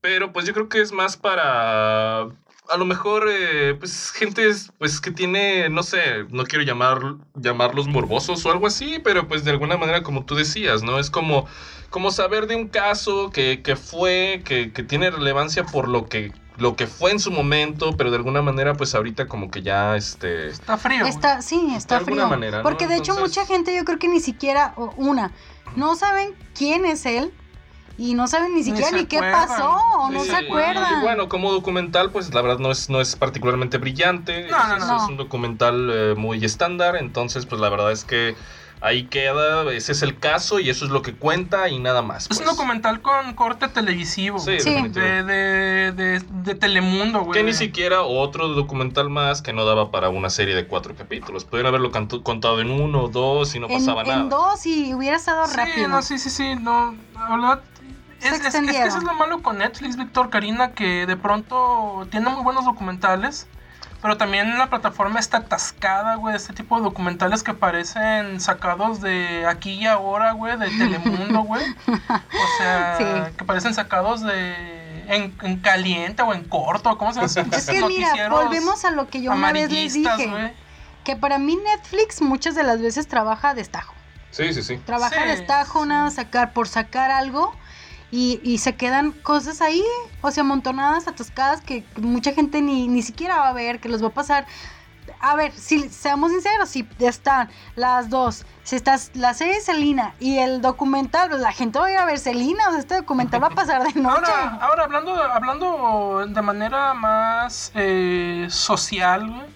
[0.00, 2.22] Pero pues yo creo que es más para
[2.70, 4.46] a lo mejor eh, pues gente
[4.76, 7.00] pues que tiene no sé no quiero llamar
[7.34, 11.08] llamarlos morbosos o algo así pero pues de alguna manera como tú decías no es
[11.08, 11.46] como
[11.90, 16.32] como saber de un caso que, que fue que, que tiene relevancia por lo que
[16.56, 19.96] lo que fue en su momento pero de alguna manera pues ahorita como que ya
[19.96, 21.06] este Está frío.
[21.06, 22.28] Está, sí, está De alguna frío.
[22.30, 22.62] manera, ¿no?
[22.64, 25.32] Porque de hecho mucha gente yo creo que ni siquiera, o una,
[25.76, 27.32] no saben quién es él
[27.96, 30.98] y no saben ni siquiera ni, qué pasó o no Sí, se acuerdan.
[30.98, 34.46] Y bueno, como documental, pues la verdad no es, no es particularmente brillante.
[34.48, 34.96] No, no, es, no.
[35.02, 36.94] es un documental eh, muy estándar.
[36.94, 38.36] Entonces, pues la verdad es que
[38.80, 39.70] ahí queda.
[39.72, 42.22] Ese es el caso y eso es lo que cuenta y nada más.
[42.22, 42.40] Es pues.
[42.40, 44.38] un documental con corte televisivo.
[44.38, 44.58] Sí.
[44.58, 47.38] De, de, de, de Telemundo, güey.
[47.38, 51.44] Que ni siquiera otro documental más que no daba para una serie de cuatro capítulos.
[51.44, 54.20] Podrían haberlo canto- contado en uno o dos y no en, pasaba nada.
[54.20, 55.88] en dos y hubiera estado Sí, rápido.
[55.88, 56.94] no, sí, sí, sí, no,
[58.20, 62.06] es, es- es que eso es lo malo con Netflix, Víctor Karina, que de pronto
[62.10, 63.46] tiene muy buenos documentales,
[64.02, 69.00] pero también la plataforma está atascada, güey, de este tipo de documentales que parecen sacados
[69.00, 71.64] de aquí y ahora, güey, de Telemundo, güey.
[71.88, 73.34] O sea, Sí.
[73.36, 74.78] que parecen sacados de...
[75.08, 77.56] En, en caliente o en corto, ¿cómo se llama?
[77.56, 80.52] Es que mira, volvemos a lo que yo una vez les dije,
[81.02, 83.94] que para mí Netflix muchas de las veces trabaja a destajo.
[84.30, 84.76] Sí, sí, sí.
[84.84, 85.88] Trabaja Sí, a destajo, sí.
[85.88, 87.54] nada sacar por sacar algo
[88.10, 89.84] y, se quedan cosas ahí,
[90.22, 94.02] o sea, amontonadas, atascadas que mucha gente ni, ni siquiera va a ver, que los
[94.02, 94.46] va a pasar.
[95.20, 100.38] A ver, si seamos sinceros, si están las dos, si estás la serie Selina y
[100.38, 103.42] el documental, pues la gente va a ir a ver Selina, o sea, este documental
[103.42, 104.16] va a pasar de noche.
[104.16, 109.46] Ahora, ahora hablando, hablando de manera más eh, social,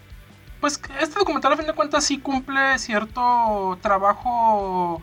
[0.60, 5.02] pues este documental a fin de cuentas sí cumple cierto trabajo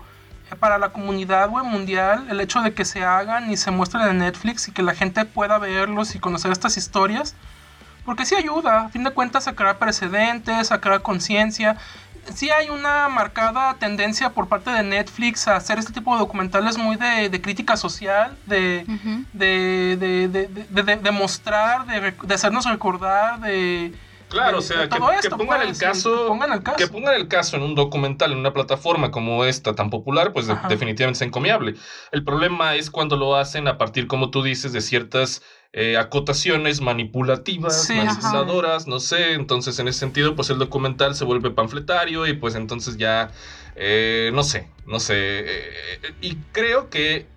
[0.56, 4.20] para la comunidad güey, mundial, el hecho de que se hagan y se muestren en
[4.20, 7.36] Netflix y que la gente pueda verlos y conocer estas historias,
[8.06, 11.78] porque sí ayuda, a fin de cuentas a crear precedentes, a crear conciencia.
[12.34, 16.78] Sí hay una marcada tendencia por parte de Netflix a hacer este tipo de documentales
[16.78, 19.26] muy de, de crítica social, de, Ujú.
[19.34, 23.93] de, de, mostrar, de hacernos recordar, de...
[24.30, 25.15] Claro, o sea, que, pongan
[25.61, 26.77] pues, el y caso, que pongan el caso.
[26.77, 30.45] que pongan el caso en un documental, en una plataforma como esta tan popular, pues
[30.47, 31.73] de- definitivamente es encomiable.
[32.11, 35.41] El problema es cuando lo hacen a partir, como tú dices, de ciertas
[35.73, 39.34] eh, acotaciones manipulativas, Sí, manipuladoras, no sé.
[39.34, 43.32] Entonces, en ese sentido, pues el documental se vuelve panfletario y pues entonces ya,
[43.75, 45.15] eh, no sé, no sé.
[45.17, 45.71] eh,
[46.21, 47.27] y creo que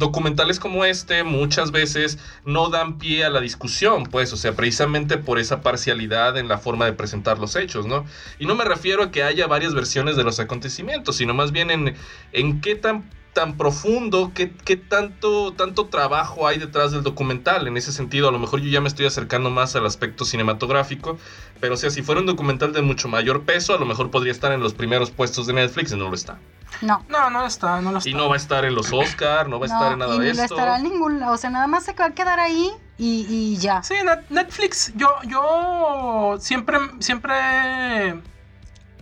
[0.00, 5.16] documentales como este muchas veces no dan pie a la discusión, pues, o sea, precisamente
[5.16, 8.04] por esa parcialidad en la forma de presentar los hechos, ¿no?
[8.40, 11.70] Y no me refiero a que haya varias versiones de los acontecimientos, sino más bien
[11.70, 11.94] en,
[12.32, 17.68] en qué tan tan profundo, qué, qué tanto, tanto trabajo hay detrás del documental.
[17.68, 21.18] En ese sentido, a lo mejor yo ya me estoy acercando más al aspecto cinematográfico,
[21.60, 24.32] pero o sea, si fuera un documental de mucho mayor peso, a lo mejor podría
[24.32, 26.38] estar en los primeros puestos de Netflix y no lo está.
[26.80, 27.04] No.
[27.08, 28.08] No, no está, no lo está.
[28.08, 30.14] Y no va a estar en los Oscar, no va a no, estar en nada
[30.16, 30.54] y de lo esto.
[30.54, 33.56] estará en ningún lado, o sea, nada más se va a quedar ahí y, y
[33.58, 33.82] ya.
[33.82, 37.34] Sí, Net- Netflix, yo, yo siempre, siempre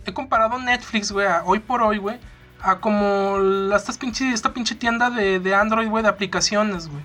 [0.05, 2.17] he comparado Netflix, güey, a hoy por hoy, güey,
[2.61, 7.03] a como la- estas pinche, esta pinche tienda de, de Android, güey, de aplicaciones, güey.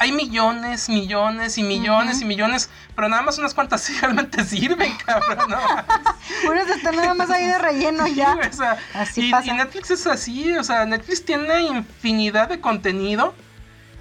[0.00, 4.92] Hay millones, millones y millones y millones, pero nada más unas cuantas sí realmente sirven,
[5.04, 5.38] cabrón.
[5.50, 6.50] ¿no?
[6.50, 8.34] Unos están nada más ahí de relleno ya.
[8.34, 9.46] güey, o sea, Así y, pasa.
[9.46, 13.34] y Netflix es así, o sea, Netflix tiene infinidad de contenido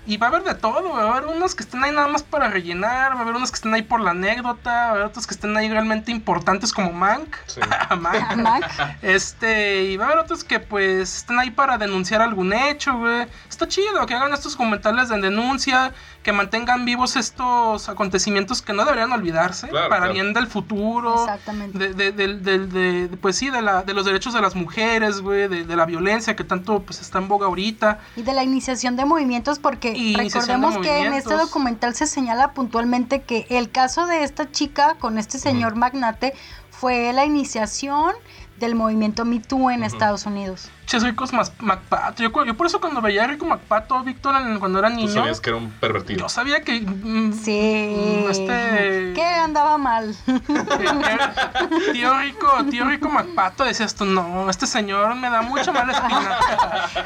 [0.10, 2.24] y va a haber de todo, va a haber unos que estén ahí nada más
[2.24, 5.04] para rellenar, va a haber unos que estén ahí por la anécdota, va a haber
[5.04, 7.36] otros que estén ahí realmente importantes como Mank.
[7.46, 7.62] Sí.
[8.00, 8.36] Mank.
[8.38, 12.98] Mac, Este, y va a haber otros que pues están ahí para denunciar algún hecho,
[12.98, 13.28] güey.
[13.48, 15.94] Está chido que hagan estos comentarios de denuncia,
[16.30, 20.14] que mantengan vivos estos acontecimientos que no deberían olvidarse Claro, para claro.
[20.14, 21.16] bien del futuro.
[21.24, 21.76] Exactamente.
[21.80, 25.22] De, de- del- del- de- pues sí, de, la, de los derechos de las mujeres,
[25.22, 27.98] güey, de, de la violencia que tanto pues está en boga ahorita.
[28.16, 32.06] Y de la iniciación de movimientos, porque Y de recordemos que en este documental se
[32.06, 36.36] señala puntualmente que el caso de esta chica con este señor magnate
[36.70, 38.14] fue la iniciación
[38.60, 40.70] del movimiento Me Too en Estados Unidos.
[40.90, 42.24] Che, soy Cos MacPato.
[42.24, 45.52] Yo, por eso cuando veía a Rico MacPato, Víctor, cuando era Tú niño, sabías que
[45.52, 46.22] era un pervertido.
[46.22, 46.82] yo sabía que...
[46.82, 47.96] mm, Sí.
[48.26, 49.12] mm, Este...
[49.14, 50.16] Que andaba mal.
[50.26, 55.94] que- tío Rico, tío Rico MacPato decía esto, no, este señor me da mucha mala
[55.94, 56.40] espina.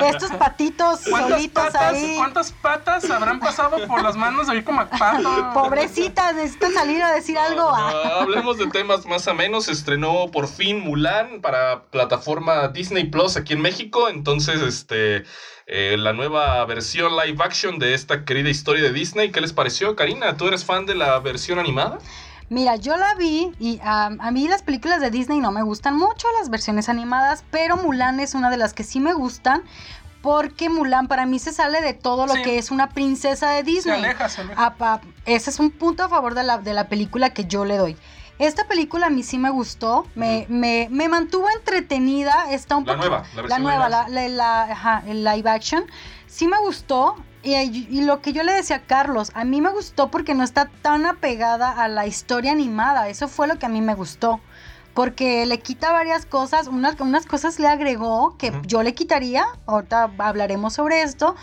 [0.07, 2.13] Estos patitos ¿Cuántas solitos patas, ahí.
[2.15, 5.51] ¿Cuántas patas habrán pasado por las manos de Rico MacPato?
[5.53, 7.63] Pobrecitas, necesitan salir a decir algo.
[7.63, 8.19] No, Ah.
[8.21, 9.67] hablemos de temas más o menos.
[9.67, 13.72] Estrenó por fin Mulan para plataforma Disney Plus aquí en México.
[14.09, 15.23] Entonces, este,
[15.65, 19.31] eh, la nueva versión live action de esta querida historia de Disney.
[19.31, 20.37] ¿Qué les pareció, Karina?
[20.37, 21.97] ¿Tú eres fan de la versión animada?
[22.49, 26.27] Mira, yo la vi y a mí las películas de Disney no me gustan mucho,
[26.39, 29.63] las versiones animadas, pero Mulan es una de las que sí me gustan.
[30.21, 32.43] Porque Mulan para mí se sale de todo lo Sí.
[32.43, 33.99] que es una princesa de Se Disney.
[34.05, 34.73] aleja, se aleja.
[34.79, 37.75] Ah, ese es un punto a favor de la, de la película que yo le
[37.75, 37.97] doy.
[38.39, 42.93] Esta película a mí sí me gustó, me, me, me mantuvo entretenida, está un La
[42.93, 43.07] poco...
[43.07, 45.85] nueva, la la nueva, la, la- la- ajá, el live action,
[46.27, 47.15] sí me gustó.
[47.45, 50.43] Y, y lo que yo le decía a Carlos, a mí me gustó porque no
[50.45, 54.39] está tan apegada a la historia animada, eso fue lo que a mí me gustó.
[54.93, 60.11] Porque le quita varias cosas, unas, unas cosas le agregó que yo le quitaría, ahorita
[60.19, 61.35] hablaremos sobre esto,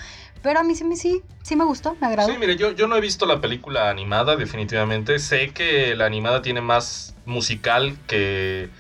[0.43, 2.31] pero a mí sí, me- sí, sí me gustó, me agradó.
[2.33, 5.19] Sí, mire, yo, yo no he visto la película animada, definitivamente.
[5.19, 8.71] Sé que la animada tiene más musical que.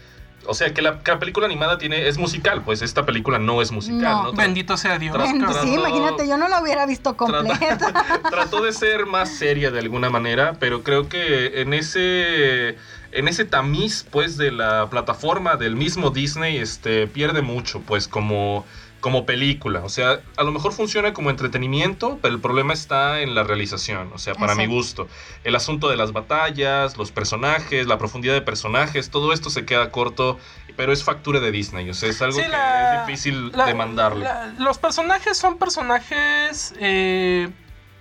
[0.46, 3.60] O sea, que la, que la película animada tiene es musical, pues esta película no
[3.60, 4.22] es musical, No.
[4.24, 4.32] ¿no?
[4.32, 5.14] Tra- Bendito sea Dios.
[5.14, 7.92] Tras- trató- sí, imagínate, yo no la hubiera visto completa.
[8.30, 12.76] Trató de ser más seria de alguna manera, pero creo que en ese
[13.12, 18.64] en ese tamiz pues de la plataforma del mismo Disney este pierde mucho pues como
[19.00, 23.34] como película, o sea, a lo mejor funciona como entretenimiento, pero el problema está en
[23.34, 25.08] la realización, o sea, para mi gusto.
[25.42, 29.90] El asunto de las batallas, los personajes, la profundidad de personajes, todo esto se queda
[29.90, 30.38] corto,
[30.76, 34.24] pero es factura de Disney, o sea, es algo Sí, que es difícil la- demandarle.
[34.24, 37.48] la- los personajes son personajes eh,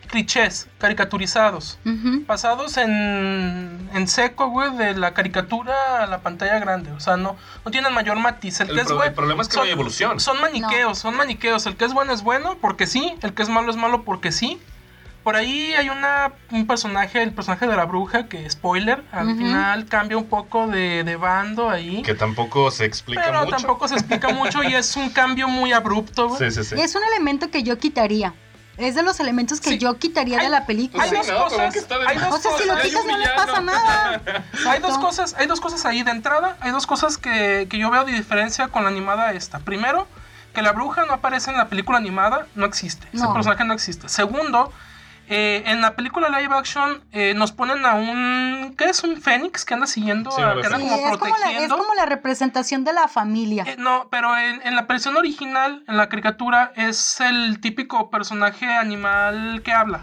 [0.10, 1.78] clichés, caricaturizados.
[1.86, 2.24] Ujú.
[2.26, 6.92] Pasados en, en seco, güey, de la caricatura a la pantalla grande.
[6.92, 8.60] O sea, no, no tienen mayor matiz.
[8.62, 9.04] El, El que es bueno.
[9.04, 10.20] el problema es que no hay evolución.
[10.20, 11.66] Son maniqueos, son maniqueos.
[11.66, 13.14] El que es bueno es bueno porque sí.
[13.22, 14.60] El que es malo es malo porque sí.
[15.24, 19.38] Por ahí hay una, un personaje, el personaje de la bruja, que spoiler, al Ujú.
[19.38, 22.02] final cambia un poco de, de bando ahí.
[22.04, 23.58] Que tampoco se explica pero mucho.
[23.58, 26.50] tampoco se explica mucho y es un cambio muy abrupto, güey.
[26.50, 26.82] Sí, sí, sí.
[26.82, 28.34] Es un elemento que yo quitaría.
[28.80, 29.78] Es de los elementos que Sí.
[29.78, 31.04] yo quitaría de la película.
[31.04, 31.74] Hay Sí, dos no, cosas.
[31.74, 32.84] que está de Hay dos O sea, si lo cosas.
[32.86, 34.22] hay quitas no les pasa nada.
[34.70, 37.90] Hay dos cosas, hay dos cosas ahí de entrada, hay dos cosas que, que yo
[37.92, 39.60] veo de diferencia con la animada esta.
[39.60, 40.08] Primero,
[40.54, 43.08] que la bruja no aparece en la película animada, no existe.
[43.14, 44.08] Ese personaje no existe.
[44.10, 44.72] Segundo,
[45.30, 48.76] eh, en la película live action eh, nos ponen a un.
[48.78, 49.04] ¿Qué es?
[49.04, 51.02] Un fénix que anda siguiendo, Sí, a- un que anda Sí, fénix.
[51.02, 51.78] como es, como la, es protegiendo.
[51.78, 53.64] como la representación de la familia.
[53.68, 58.66] Eh, no, pero en, en la versión original, en la caricatura, es el típico personaje
[58.68, 60.02] animal que habla.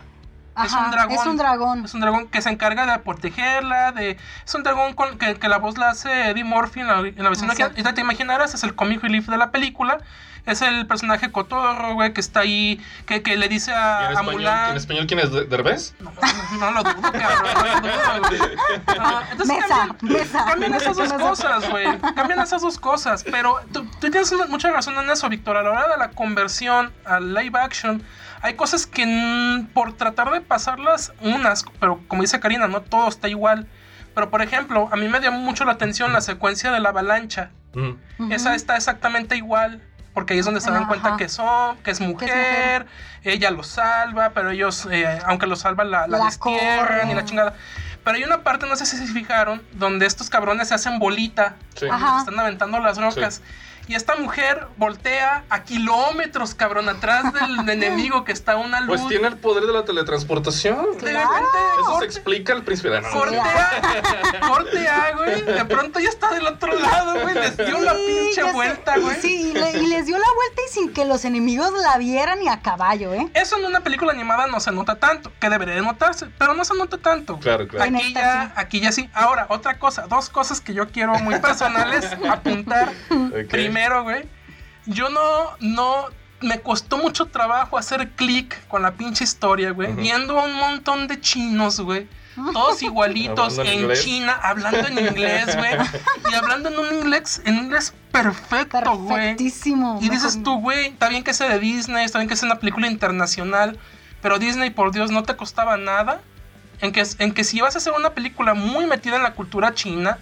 [0.65, 1.15] es un dragón.
[1.19, 1.85] Es un dragón.
[1.85, 4.17] Es un dragón que se encarga de protegerla, de...
[4.47, 7.23] Es un dragón con, que, que la voz la hace Eddie Murphy en la, en
[7.23, 7.95] la versión original.
[7.95, 9.99] Te imaginarás, es el comic relief de la película.
[10.47, 14.17] Es el personaje cotorro, güey, que está ahí, que, que le dice ¿Y a, en,
[14.19, 14.71] a Mulan...
[14.71, 15.33] ¿En español quién es?
[15.33, 15.95] ¿De- ¿Derbez?
[15.99, 16.13] No,
[16.61, 17.53] no lo dudo, cabrón.
[17.55, 18.41] No lo dudo, güey.
[18.99, 20.45] Ah, entonces Mesa, cambian, mesa.
[20.47, 21.99] cambian esas dos cosas, güey.
[22.15, 23.25] Cambian esas dos cosas.
[23.25, 25.57] Pero tú, tú tienes mucha razón en eso, Víctor.
[25.57, 28.03] A la hora de la conversión al live action,
[28.41, 33.29] hay cosas que por tratar de pasarlas unas, pero como dice Karina, no todo está
[33.29, 33.67] igual.
[34.15, 37.51] Pero por ejemplo, a mí me llamó mucho la atención la secuencia de la avalancha.
[38.31, 39.83] Esa está exactamente igual.
[40.17, 40.89] Porque ahí es donde se dan Ajá.
[40.89, 42.87] cuenta que son, que es mujer, mujer.
[43.23, 47.23] ella lo salva, pero ellos, eh, aunque lo salva, la, la La destierran y la
[47.27, 47.53] chingada.
[48.03, 51.57] Pero hay una parte, no sé si se fijaron, donde estos cabrones se hacen bolita,
[51.75, 51.87] Sí.
[51.91, 52.21] Ajá.
[52.21, 53.43] están aventando las rocas.
[53.89, 58.97] Y esta mujer voltea a kilómetros, cabrón, atrás del enemigo que está a una luz.
[59.01, 60.93] Pues tiene el poder de la teletransportación.
[60.93, 61.29] De Claro.
[61.31, 62.91] repente, Eso se explica al príncipe.
[63.01, 65.43] No, no, corte A, corte A, güey.
[65.43, 67.35] De pronto ya está del otro lado, güey.
[67.35, 68.53] Les dio la Sí, pinche ya sé.
[68.53, 69.21] vuelta, güey.
[69.21, 72.43] Sí, y, le- y les dio la vuelta y sin que los enemigos la vieran
[72.43, 73.29] y a caballo, ¿eh?
[73.35, 76.65] Eso en una película animada no se nota tanto, que debería de notarse, pero no
[76.65, 77.39] se nota tanto.
[77.39, 77.85] Claro, claro.
[77.97, 78.53] Aquí esta ya, sí.
[78.57, 79.11] aquí ya sí.
[79.15, 82.91] Ahora, otra cosa, dos cosas que yo quiero muy personales apuntar.
[83.51, 84.25] Primero, güey,
[84.87, 86.07] yo no, no
[86.41, 89.93] me costó mucho trabajo hacer clic con la pinche historia, güey.
[89.93, 92.09] Viendo a un montón de chinos, güey.
[92.53, 94.05] Todos igualitos en inglés.
[94.05, 95.73] China, hablando en inglés, güey.
[96.31, 99.09] Y hablando en un inglés, en inglés perfecto, güey.
[99.09, 99.99] Perfectísimo.
[100.03, 102.59] Y dices tú, güey, está bien que sea de Disney, está bien que sea una
[102.59, 103.79] película internacional,
[104.21, 106.21] pero Disney, por Dios, no te costaba nada.
[106.83, 109.73] En que, en que si vas a hacer una película muy metida en la cultura
[109.73, 110.19] china,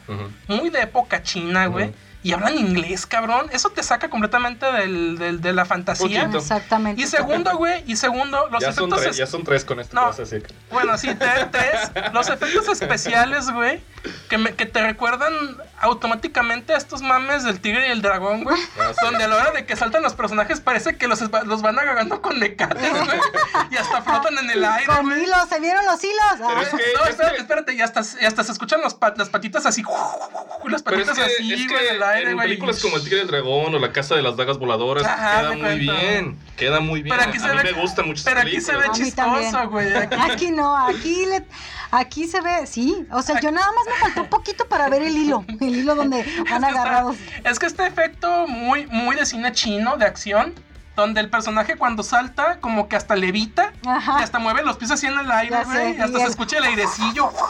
[0.47, 1.93] muy de época china, güey.
[2.25, 6.23] Y hablan inglés, cabrón, eso te saca completamente del, del- de la fantasía.
[6.23, 6.39] Poquito.
[6.39, 7.01] Exactamente.
[7.01, 9.01] Y segundo, güey, y segundo, los Ya son, efectos...
[9.03, 10.01] tres, es- ya son tres con esto No.
[10.03, 10.55] que vas a decir.
[10.73, 12.13] Bueno, sí, tres.
[12.13, 13.81] Los efectos especiales, güey,
[14.29, 15.33] que, me- que te recuerdan
[15.81, 18.57] automáticamente a estos mames del tigre y el dragón, güey.
[18.81, 19.05] Ah, sí.
[19.05, 22.23] Donde a la hora de que saltan los personajes parece que los, los van agarrando
[22.23, 23.19] con mecates, güey.
[23.71, 25.25] Y hasta flotan en el aire, Con güey.
[25.25, 26.17] hilos, ¿se vieron los hilos?
[26.39, 28.81] Pero Ah, es que- No, es espérate, que- espérate, y hasta, y hasta se escuchan
[28.81, 29.83] los pat- las patitas así,
[30.65, 32.49] las es patitas que, así, es güey, que en el aire, en güey.
[32.49, 35.51] películas como El Tigre del Dragón o La Casa de las Dagas Voladoras Ajá, queda
[35.53, 35.79] muy cuento.
[35.93, 36.39] bien.
[36.57, 37.17] Queda muy bien.
[37.17, 39.93] Pero aquí a se mí ve- me gustan muchas Pero aquí se ve chistoso, güey.
[39.95, 41.45] Aquí, Aquí no, aquí le,
[41.91, 43.07] aquí se ve, sí.
[43.11, 45.95] O sea, yo nada más me faltó un poquito para ver el hilo, el hilo
[45.95, 47.17] donde Es van agarrados.
[47.45, 50.55] es que este efecto muy, muy de cine chino, de acción,
[50.97, 54.19] donde el personaje cuando salta, como que hasta levita, Ajá.
[54.21, 56.59] y hasta mueve los pies así en el aire, güey, hasta y se el- escucha
[56.59, 57.31] el airecillo.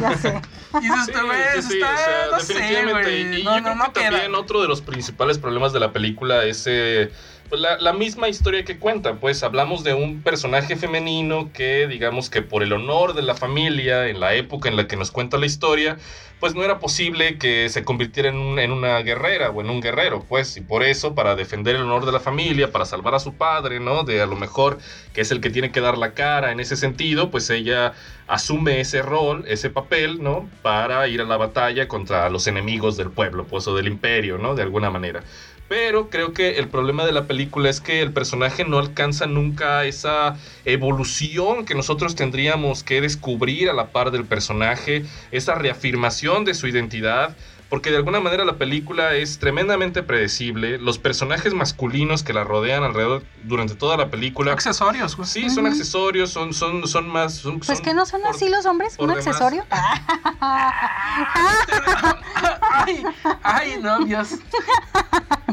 [0.00, 0.42] Ya sé.
[0.82, 3.38] Y Sí, tú, güey, sí, eso sí, está, o sea, no sé, definitivamente.
[3.40, 4.38] y No, yo no, creo que también queda.
[4.40, 7.10] otro de los principales problemas de la película es eh,
[7.48, 9.14] pues, la, misma historia que cuenta.
[9.14, 14.08] Pues hablamos de un personaje femenino que, digamos que por el honor de la familia,
[14.08, 15.96] en la época en la que nos cuenta la historia,
[16.40, 20.24] pues no era posible que se convirtiera en, en una guerrera o en un guerrero,
[20.28, 23.34] pues, y por eso, para defender el honor de la familia, para salvar a su
[23.34, 24.04] padre, ¿no?
[24.04, 24.78] De a lo mejor
[25.14, 27.94] que es el que tiene que dar la cara en ese sentido, pues ella
[28.26, 30.48] asume ese rol, ese papel, ¿no?
[30.62, 34.54] Para ir a la batalla contra los enemigos del pueblo, pues, o del imperio, ¿no?
[34.54, 35.22] De alguna manera.
[35.68, 39.84] Pero creo que el problema de la película es que el personaje no alcanza nunca
[39.84, 46.54] esa evolución que nosotros tendríamos que descubrir a la par del personaje, esa reafirmación de
[46.54, 47.36] su identidad,
[47.68, 52.84] porque de alguna manera la película es tremendamente predecible, los personajes masculinos que la rodean
[52.84, 55.26] alrededor durante toda la película, Accesorios, güey.
[55.28, 57.34] sí, son accesorios, son, son, son más...
[57.34, 59.26] son- Pues son que no son por- así los hombres, un demás.
[59.26, 59.64] accesorio.
[62.70, 63.02] ay,
[63.42, 64.28] ay, no, Dios.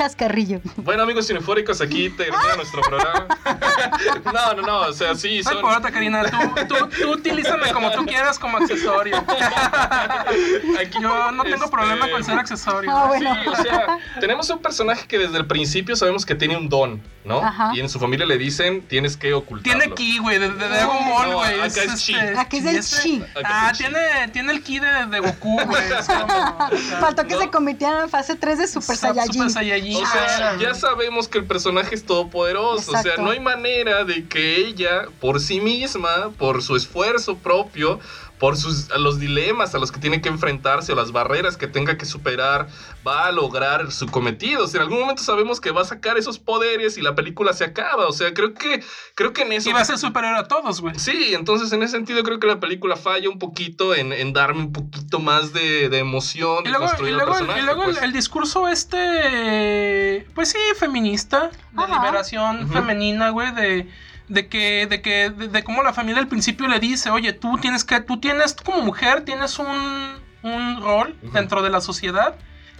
[0.00, 0.62] Chascarrillo.
[0.76, 3.26] Bueno, amigos cinefóricos, aquí termina nuestro programa.
[4.32, 5.56] no, no, no, o sea, sí, No son...
[5.56, 9.18] importa, Karina, tú, tú, tú utilízame como tú quieras como accesorio.
[10.80, 12.90] Aquí, Yo no tengo este, problema con ser accesorio.
[12.90, 16.70] Ah, Sí, o sea, tenemos un personaje que desde el principio sabemos que tiene un
[16.70, 17.38] don, ¿no?
[17.44, 17.72] Ajá.
[17.74, 19.78] Y en su familia le dicen, tienes que ocultarlo.
[19.80, 21.60] Tiene ki, güey, de, de Dragon No, Ball, güey.
[21.60, 22.14] acá es chi.
[22.14, 23.22] Aquí es el ese- chi.
[23.34, 23.98] Acá Ah, tiene,
[24.32, 25.82] tiene el ki de, de Goku, güey.
[27.00, 27.40] Faltó que ¿no?
[27.40, 29.32] se convirtieran en fase 3 de Super Saiyajin.
[29.32, 29.96] Super Saiyajin.
[29.96, 32.90] O sea, Ah, ya sabemos que el personaje es todopoderoso.
[32.90, 33.22] O sea, Exacto.
[33.22, 38.00] no hay manera de que ella, por sí misma, por su esfuerzo propio,
[38.40, 41.66] por sus, a los dilemas a los que tiene que enfrentarse o las barreras que
[41.66, 42.68] tenga que superar,
[43.06, 44.64] va a lograr su cometido.
[44.64, 47.52] O sea, en algún momento sabemos que va a sacar esos poderes y la película
[47.52, 48.06] se acaba.
[48.08, 48.82] O sea, creo que,
[49.14, 49.68] creo que en eso.
[49.68, 50.98] Y va a ser superior a todos, güey.
[50.98, 54.60] Sí, entonces en ese sentido creo que la película falla un poquito en, en darme
[54.60, 57.90] un poquito más de, de emoción, Y de luego, construir y luego, y luego el-
[57.90, 58.02] pues.
[58.02, 61.94] el, discurso este, pues sí, feminista, de Ajá.
[62.00, 63.88] liberación femenina, güey, de,
[64.30, 67.58] de que, de que, de, de cómo la familia al principio le dice, oye, tú
[67.58, 72.34] tienes que, tú tienes, tú como mujer tienes un, un rol dentro de la sociedad,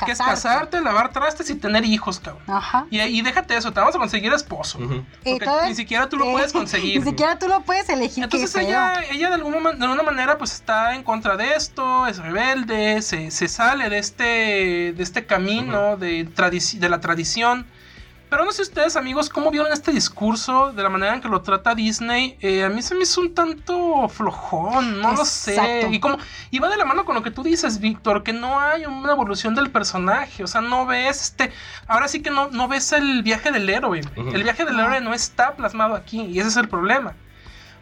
[0.07, 0.80] que es Casarte.
[0.80, 2.42] lavar trastes y tener hijos, cabrón.
[2.46, 2.86] Ajá.
[2.90, 4.78] Y, y déjate eso, te vamos a conseguir esposo.
[4.78, 7.01] Porque todo- ni siquiera tú lo eh, puedes conseguir.
[7.05, 8.24] Ni siquiera tú lo puedes elegir.
[8.24, 12.16] Entonces ella, ella de, momen- de alguna manera pues está en contra de esto, es
[12.16, 17.66] rebelde, se, se sale de este, de este camino de, tradici- de la tradición.
[18.31, 21.43] Pero no sé ustedes amigos, ¿cómo vieron este discurso de la manera en que lo
[21.43, 22.39] trata Disney?
[22.41, 25.89] Eh, a mí se me hizo un tanto flojón, no lo sé.
[25.91, 26.16] Y, como,
[26.53, 29.11] y va de la mano con lo que tú dices, Víctor, que no hay una
[29.12, 30.45] evolución del personaje.
[30.45, 31.53] O sea, no ves este...
[31.89, 34.01] Ahora sí que no, no ves el viaje del héroe.
[34.14, 37.14] El viaje del héroe no está plasmado aquí y ese es el problema.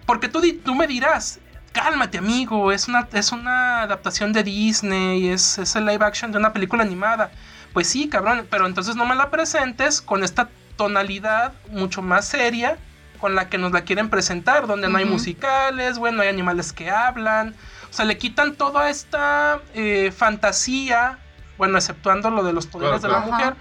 [0.06, 1.40] Porque tú, di- tú me dirás,
[1.72, 6.38] cálmate amigo, es una, es una adaptación de Disney, es, es el live action de
[6.38, 7.30] una película animada.
[7.78, 12.76] Pues sí, cabrón, pero entonces no me la presentes con esta tonalidad mucho más seria
[13.20, 16.90] con la que nos la quieren presentar, donde no hay musicales, bueno, hay animales que
[16.90, 17.54] hablan.
[17.88, 21.20] O sea, le quitan toda esta eh, fantasía,
[21.56, 23.54] bueno, exceptuando lo de los poderes Claro, de la mujer,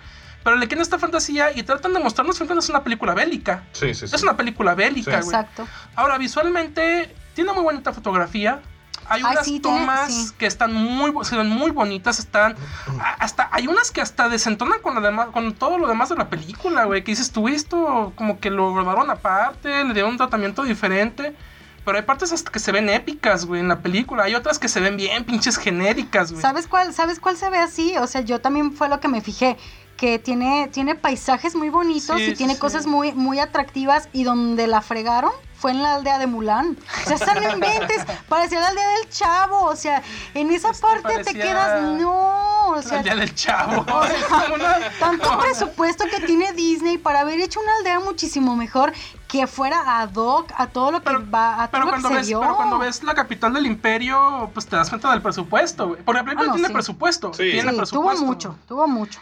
[0.44, 3.66] pero le quitan esta fantasía y tratan de mostrarnos que es una película bélica.
[3.74, 4.16] Sí, sí, sí.
[4.16, 5.28] Es una película bélica, Sí.
[5.30, 5.40] güey.
[5.42, 5.68] Exacto.
[5.96, 8.62] Ahora, visualmente, tiene muy bonita fotografía.
[9.10, 10.30] Hay Ay, unas tiene- tomas sí.
[10.38, 12.56] que están muy, se ven muy bonitas, están
[13.20, 16.30] hasta hay unas que hasta desentonan con lo demás, con todo lo demás de la
[16.30, 20.64] película, güey, que dices tú esto como que lo rodaron aparte, le dieron un tratamiento
[20.64, 21.36] diferente.
[21.86, 24.24] Pero hay partes hasta que se ven épicas, güey, en la película.
[24.24, 26.42] Hay otras que se ven bien pinches genéricas, güey.
[26.42, 27.96] ¿Sabes cuál, ¿Sabes cuál se ve así?
[27.98, 29.56] O sea, yo también fue lo que me fijé.
[29.98, 32.60] Que tiene, tiene paisajes muy bonitos Sí, y tiene sí.
[32.60, 34.08] cosas muy, muy atractivas.
[34.14, 36.78] Y donde la fregaron fue en la aldea de Mulan.
[37.04, 38.06] O sea, esa no inventes.
[38.30, 39.64] Parecía la aldea del chavo.
[39.64, 40.04] O sea,
[40.36, 41.82] en esa Este parte te quedas.
[42.00, 42.68] No.
[42.70, 43.82] O sea, el día del chavo.
[43.92, 48.56] o sea, Como una- tanto presupuesto que tiene Disney para haber hecho una aldea muchísimo
[48.56, 48.94] mejor
[49.28, 52.02] que fuera ad hoc a todo lo que Pero, va, a todo pero lo que
[52.02, 55.22] cuando se ves, pero cuando ves la capital del imperio, pues te das cuenta del
[55.24, 56.02] presupuesto, güey.
[56.04, 56.74] Porque la Ah, no, tiene sí.
[56.74, 57.34] presupuesto.
[57.34, 57.44] Sí.
[57.52, 58.26] Tiene Sí, tuvo presupuesto.
[58.26, 59.20] mucho, tuvo mucho.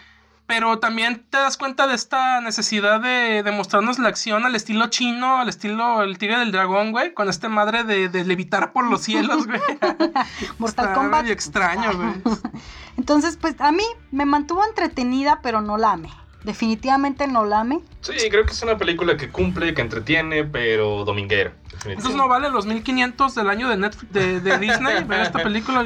[0.47, 4.87] Pero también te das cuenta de esta necesidad de, de mostrarnos la acción al estilo
[4.91, 8.85] chino, al estilo el tigre del dragón, güey, con este madre de, de levitar por
[8.87, 9.59] los cielos, güey.
[10.59, 11.21] Mortal Está Kombat.
[11.21, 12.13] medio extraño, güey.
[12.97, 16.09] Entonces, pues a mí me mantuvo entretenida, pero no la amé.
[16.43, 17.79] Definitivamente no la amé.
[18.01, 21.53] Sí, creo que es una película que cumple, que entretiene, pero dominguera.
[21.85, 25.83] Entonces no vale los 1500 del año de Netflix, de, de Disney ver esta película.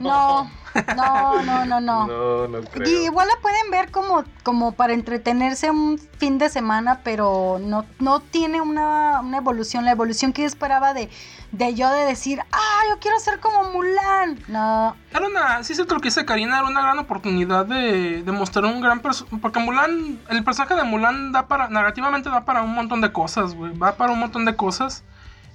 [0.00, 0.50] No,
[0.96, 2.06] no, no, no, no.
[2.06, 2.88] No, no creo.
[2.88, 7.84] Y igual la pueden ver como, como para entretenerse un fin de semana, pero no,
[8.00, 9.84] no tiene una, una evolución.
[9.84, 11.08] La evolución que yo esperaba de,
[11.52, 14.40] de yo de decir, ah, yo quiero ser como Mulan.
[14.48, 18.22] No, Era una, sí es cierto lo que dice Karina, era una gran oportunidad de,
[18.22, 19.36] de mostrar un gran personaje.
[19.40, 23.54] Porque Mulan, el personaje de Mulan da para, narrativamente da para un montón de cosas,
[23.54, 23.76] güey.
[23.76, 25.04] Va para un montón de cosas.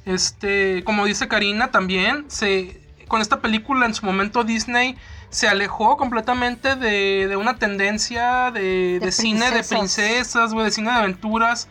[0.06, 4.98] Este, como dice Karina también, se, con esta película en su momento Disney
[5.30, 10.54] se alejó completamente de, de una tendencia de, De de cine de princesas.
[10.54, 11.68] güey, de cine de aventuras.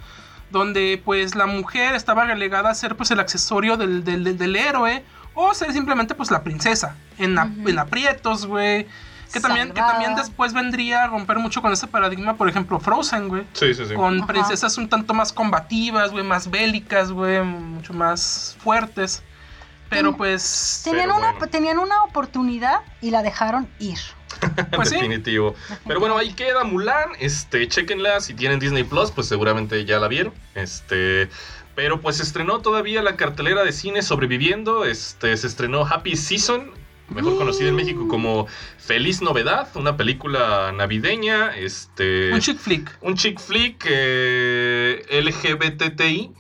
[0.51, 4.57] Donde pues la mujer estaba relegada a ser pues el accesorio del, del, del- del
[4.57, 5.05] héroe.
[5.35, 6.97] O ser simplemente pues la princesa.
[7.19, 7.69] En, a- Ujú.
[7.69, 8.87] en aprietos, güey.
[9.33, 13.29] Que también, que también después vendría a romper mucho con ese paradigma, por ejemplo, Frozen,
[13.29, 13.45] güey.
[13.53, 13.95] Sí, sí, sí.
[13.95, 14.27] Con Ajá.
[14.27, 19.23] princesas un tanto más combativas, güey, más bélicas, güey, mucho más fuertes.
[19.91, 21.47] Pero Ten- pues, tenían, Pero una, bueno.
[21.49, 23.99] tenían una oportunidad y la dejaron ir.
[24.77, 24.97] pues sí.
[24.97, 25.55] Definitivo.
[25.87, 27.11] Pero bueno, ahí queda Mulan.
[27.19, 28.21] Este, chequenla.
[28.21, 30.35] Si tienen Disney Plus, pues seguramente ya la vieron.
[30.55, 31.31] Este.
[31.75, 34.85] Pero pues se estrenó todavía la cartelera de cine sobreviviendo.
[34.85, 36.71] Este, se estrenó Happy Season.
[37.11, 38.47] Mejor conocida en México como
[38.77, 42.99] Feliz Novedad, una película navideña, este, Un chick flick.
[43.01, 46.31] un chick flick eh, LGBTI,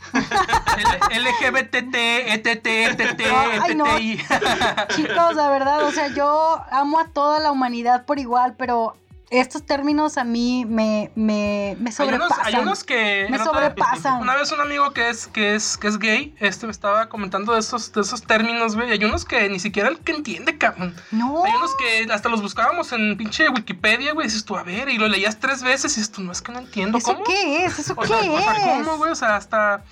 [1.11, 3.21] L- LGBTT, ETT, ETT,
[3.63, 3.87] Ay, no.
[3.97, 4.19] ETTI.
[4.97, 8.95] Chicos, la verdad, o sea, yo amo a toda la humanidad por igual, pero
[9.31, 12.47] estos términos a mí me, me, me Hay unos, sobrepasan.
[12.47, 14.21] hay unos que Me sobrepasan.
[14.23, 17.53] Una vez un amigo que es que es que es gay, este me estaba comentando
[17.53, 18.91] de esos de esos términos, güey.
[18.91, 20.95] Hay unos que ni siquiera el que entiende, cabrón.
[21.11, 24.27] No, Hay unos que hasta los buscábamos en pinche Wikipedia, güey.
[24.27, 26.53] Dices tú, a ver, y lo leías tres veces y dices tú, no es que
[26.53, 27.25] no entiendo ¿eso cómo.
[27.25, 27.79] qué es?
[27.79, 28.87] ¿Eso O qué sea, o sea, es?
[28.87, 29.13] ¿cómo, güey?
[29.13, 29.85] O sea, hasta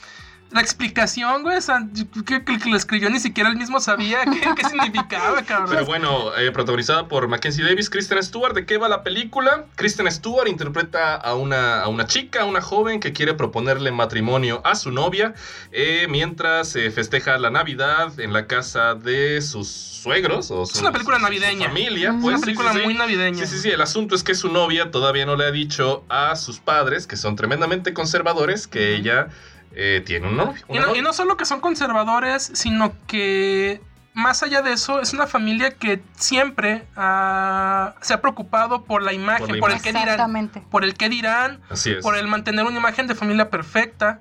[0.53, 1.57] la explicación, güey.
[1.57, 1.86] O sea,
[2.24, 5.68] que el que lo escribió ni siquiera él mismo sabía qué, qué significaba, cabrón.
[5.70, 8.55] Pero bueno, eh, protagonizada por Mackenzie Davis, Kristen Stewart.
[8.55, 9.66] ¿De qué va la película?
[9.74, 14.61] Kristen Stewart interpreta a una, a una chica, a una joven que quiere proponerle matrimonio
[14.64, 15.34] a su novia
[15.72, 20.51] eh, mientras se festeja la Navidad en la casa de sus suegros.
[20.51, 21.66] O su- una película su- su navideña.
[21.68, 22.36] familia, Una pues.
[22.36, 22.84] Una película sí, sí.
[22.84, 23.44] muy navideña.
[23.47, 23.70] Sí, sí, sí.
[23.70, 27.16] El asunto es que su novia todavía no le ha dicho a sus padres, que
[27.16, 29.28] son tremendamente conservadores, que ella
[29.79, 30.64] eh, tiene un novio.
[30.68, 30.99] Y no, novia.
[30.99, 33.83] y no solo que son conservadores, sino que
[34.14, 39.12] más allá de eso, es una familia que siempre ah, se ha preocupado por la
[39.12, 40.62] imagen, Por el que dirán, Exactamente.
[40.70, 42.03] por el que dirán, Así es.
[42.03, 44.20] por el mantener una imagen de familia perfecta.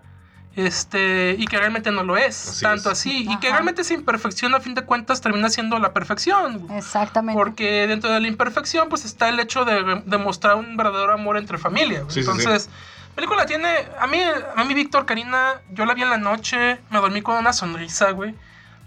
[0.58, 3.00] Este, y que realmente no lo es, Así tanto es.
[3.00, 3.28] así.
[3.30, 6.68] Y que realmente esa imperfección, a fin de cuentas, termina siendo la perfección.
[6.72, 7.38] Exactamente.
[7.38, 11.58] Porque dentro de la imperfección, pues está el hecho de demostrar un verdadero amor entre
[11.58, 12.06] familia.
[12.08, 12.30] sí, sí.
[13.16, 13.68] Película tiene.
[14.00, 17.38] A mí, a mí, Víctor, Karina, yo la vi en la noche, me dormí con
[17.38, 18.36] una sonrisa, güey.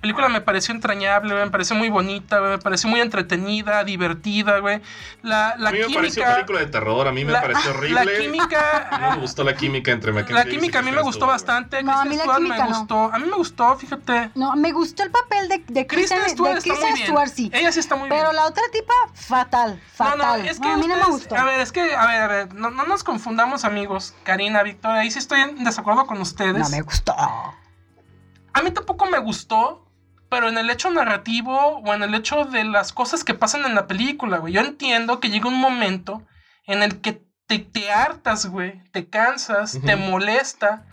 [0.01, 4.81] Película me pareció entrañable, güey, me pareció muy bonita, me pareció muy entretenida, divertida, güey.
[5.23, 6.35] La, la a mí me pareció química.
[6.37, 8.19] película de terror, a mí me la- pareció La horrible.
[8.21, 8.89] química.
[9.01, 11.83] No me gustó la química entre Mackenzie La química a mí me gustó bastante.
[11.83, 12.79] No, a mí la química me no.
[12.79, 13.11] gustó.
[13.13, 14.31] A mí me gustó, fíjate.
[14.35, 17.07] No, me gustó el papel de, de Kristen Kristen, Stewart de está muy Kristen bien.
[17.07, 17.51] Stewart, sí.
[17.53, 18.21] Ella sí está muy bien.
[18.21, 20.19] Pero la otra tipa, fatal, fatal.
[20.19, 21.37] No, no, es que a mí no me gustó.
[21.37, 24.15] A ver, es que, a ver, a ver, no, no nos confundamos, amigos.
[24.23, 26.57] Karina, Victoria, ahí sí estoy en desacuerdo con ustedes.
[26.59, 27.15] no me gustó.
[27.15, 29.85] A mí tampoco me gustó,
[30.29, 33.75] pero en el hecho narrativo o en el hecho de las cosas que pasan en
[33.75, 34.53] la película, güey.
[34.53, 36.23] Yo entiendo que llega un momento
[36.67, 40.85] en el que te, te hartas, güey, te cansas, te molesta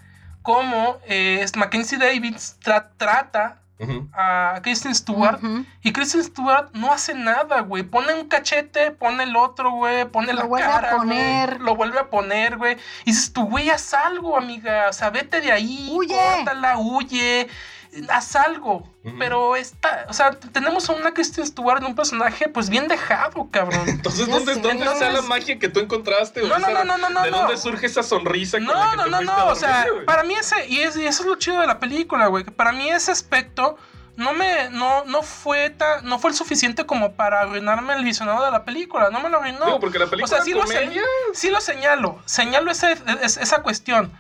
[0.42, 3.62] cómo eh, Mackenzie Davis tra- trata
[4.14, 5.40] a Kristen Stewart.
[5.82, 7.84] Y Kristen Stewart no hace nada, güey.
[7.84, 10.06] Pone un cachete, pone el otro, güey.
[10.06, 11.60] Pone Lo la vuelve a güey, poner.
[11.62, 12.78] Lo vuelve a poner, güey.
[13.04, 14.86] Y dices, tú, güey, haz algo, amiga.
[14.90, 15.90] O sea, vete de ahí.
[15.92, 16.16] Huye.
[16.16, 17.50] Córtala, huye.
[18.10, 18.84] Haz algo.
[19.04, 19.16] Ujú.
[19.20, 23.48] Pero está, o sea, tenemos a una Kristen Stewart en un personaje, pues bien dejado,
[23.52, 23.84] cabrón.
[23.88, 24.56] Entonces, ¿dónde.
[24.56, 26.42] ¿dónde está la Entonces- magia que tú encontraste?
[26.42, 27.38] o No, no, esa- no, no, no, ¿De no.
[27.40, 29.34] dónde surge esa sonrisa con la No, que no, te no, no.
[29.34, 30.06] O dormir, sea, güey?
[30.06, 32.44] para mí ese, y, es- y eso es lo chido de la película, güey.
[32.44, 33.78] que Para mí ese aspecto
[34.18, 38.46] no me, no, no fue tan, no fue el suficiente como para arruinarme el visionado
[38.46, 39.10] de la película.
[39.10, 39.66] No me lo arruinó.
[39.66, 41.02] Digo, porque la película o sea, sí lo, señalo,
[41.34, 42.22] sí lo señalo.
[42.26, 44.12] Señalo ese- es- esa cuestión.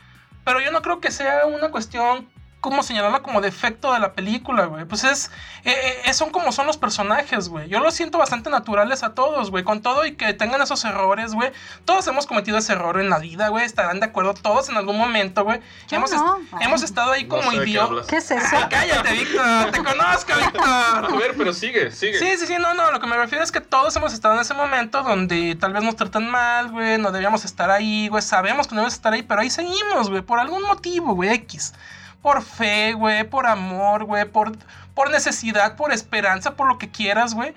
[0.43, 2.29] Pero yo no creo que sea una cuestión
[2.65, 4.83] como señalarla como defecto de la película, güey.
[4.85, 5.31] Pues es,
[5.63, 7.69] eh, eh, son como son los personajes, güey.
[7.69, 9.63] Yo los siento bastante naturales a todos, güey.
[9.63, 11.51] Con todo y que tengan esos errores, güey.
[11.85, 13.63] Todos hemos cometido ese error en la vida, güey.
[13.65, 15.61] Estarán de acuerdo todos en algún momento, güey.
[15.91, 16.37] Hemos, no.
[16.37, 18.07] est- hemos estado ahí No como sé qué idiotas.
[18.07, 18.57] ¿Qué es eso?
[18.57, 19.71] Ay, cállate, Víctor.
[19.71, 21.17] Te conozco, A Víctor.
[21.19, 22.17] ver, pero sigue, sigue.
[22.19, 24.41] Sí, sí, sí, no, no, lo que me refiero es que todos hemos estado en
[24.41, 28.67] ese momento donde tal vez nos tratan mal, güey, no debíamos estar ahí, güey, sabemos
[28.67, 31.73] que no debemos estar ahí, pero ahí seguimos, güey, por algún motivo, güey, X.
[32.21, 34.51] Por fe, güey, por amor, güey, por,
[34.93, 37.53] por necesidad, por esperanza, por lo que quieras, güey.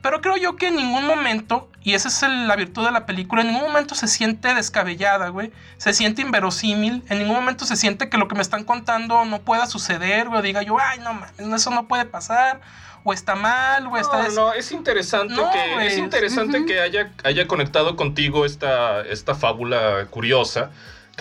[0.00, 3.06] Pero creo yo que en ningún momento, y esa es el- la virtud de la
[3.06, 5.52] película, en ningún momento se siente descabellada, güey.
[5.78, 9.40] Se siente inverosímil, en ningún momento se siente que lo que me están contando no
[9.42, 10.40] pueda suceder, güey.
[10.40, 12.60] o Diga yo, ay, no mames, eso no puede pasar,
[13.04, 14.18] o está mal, o está...
[14.18, 15.86] No, des- no, es interesante No, que güey.
[15.86, 20.70] es interesante que haya, haya conectado contigo esta, esta fábula curiosa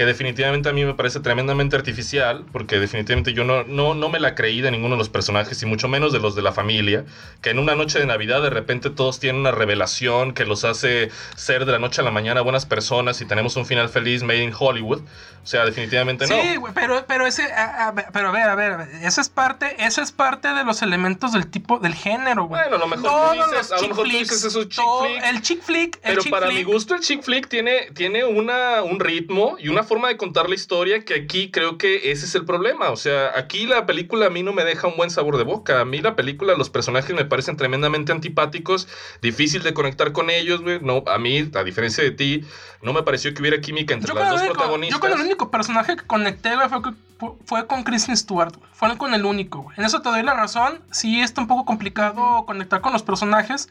[0.02, 4.20] que definitivamente a mí me parece tremendamente artificial, porque definitivamente yo no, no, no me
[4.20, 7.06] la creí de ninguno de los personajes, y mucho menos de los de la familia,
[7.44, 11.12] que en una noche de Navidad de repente todos tienen una revelación que los hace
[11.36, 14.42] ser de la noche a la mañana buenas personas y tenemos un final feliz made
[14.44, 15.02] in Hollywood.
[15.44, 16.36] O sea, definitivamente no.
[16.36, 20.12] Sí, pero, pero ese, a- pero a ver, a ver, eso es parte, eso es
[20.12, 22.62] parte de los elementos del tipo, del género, güey.
[22.62, 24.84] Bueno, a lo mejor Todos tú dices, los a lo mejor tú dices eso chick
[25.02, 25.24] flick.
[25.26, 28.24] El chick flick, el Pero chick para flick- mi gusto el chick flick tiene, tiene
[28.24, 32.26] una, un ritmo y una forma de contar la historia que aquí creo que ese
[32.26, 32.92] es el problema.
[32.92, 35.82] O sea, aquí la película a mí no me deja un buen sabor de boca.
[35.82, 38.88] A mí la película, los personajes me parecen tremendamente antipáticos,
[39.22, 40.80] difícil de conectar con ellos, güey.
[40.82, 42.46] No, a mí, a diferencia de ti,
[42.82, 44.96] no me pareció que hubiera química entre Yo las dos único, protagonistas.
[44.98, 46.98] yo con el único personaje que conecté, güey, fue, con-
[47.46, 48.70] fue con Kristen Stewart, güey.
[48.72, 49.76] Fue con el único, güey.
[49.78, 50.80] En eso te doy la razón.
[50.92, 53.68] Sí está un poco complicado conectar con los personajes.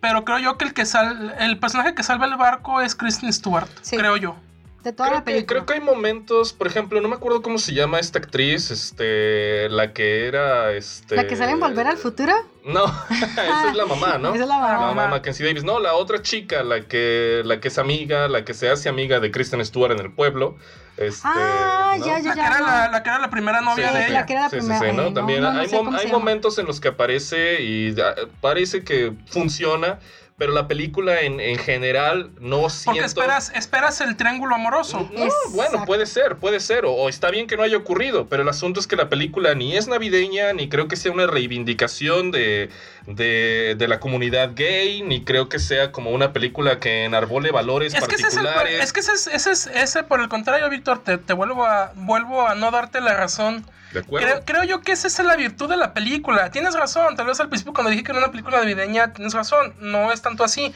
[0.00, 3.32] Pero creo yo que el que sal, el personaje que salva el barco es Kristen
[3.32, 3.68] Stewart.
[3.82, 3.96] Sí.
[3.96, 4.34] Creo yo.
[4.82, 5.46] De toda Creo la que, película.
[5.46, 9.68] creo que hay momentos, por ejemplo, no me acuerdo cómo se llama esta actriz, este,
[9.68, 11.14] la que era, este...
[11.14, 12.32] ¿La que sale en Volver al Futuro?
[12.64, 14.34] No, esa es la mamá, ¿no?
[14.34, 14.86] Esa es la La mamá.
[14.94, 15.62] mamá Mackenzie Davis.
[15.64, 19.20] No, la otra chica, la que, la que es amiga, la que se hace amiga
[19.20, 20.56] de Kristen Stewart en el pueblo.
[20.96, 22.04] Este, Ah, ¿no?
[22.06, 22.46] ya, La ya, que, ya.
[22.48, 24.26] era la, la que era la primera novia Sí, de la ella.
[24.26, 24.90] que era la Sí, sí, primera.
[24.90, 25.02] sí, ¿no?
[25.04, 27.94] Ay, no, También no, no hay, mom- momentos en los que aparece y
[28.40, 29.98] parece que funciona,
[30.42, 32.94] pero la película en, en general no siento...
[32.94, 35.08] Porque esperas, esperas el triángulo amoroso.
[35.12, 38.42] No, bueno, puede ser, puede ser, o, o está bien que no haya ocurrido, pero
[38.42, 42.32] el asunto es que la película ni es navideña, ni creo que sea una reivindicación
[42.32, 42.70] de,
[43.06, 47.94] de, de la comunidad gay, ni creo que sea como una película que enarbole valores
[47.94, 48.82] Es que, ese es, el, particulares.
[48.82, 51.92] es que ese es, ese es- ese, por el contrario, Víctor, te, te vuelvo a
[51.94, 53.64] vuelvo a no darte la razón.
[53.92, 54.26] ¿De acuerdo?
[54.26, 56.50] Creo, creo yo que esa es la virtud de la película.
[56.50, 59.74] Tienes razón, tal vez al principio cuando dije que era una película navideña, tienes razón,
[59.80, 60.74] no es tanto así.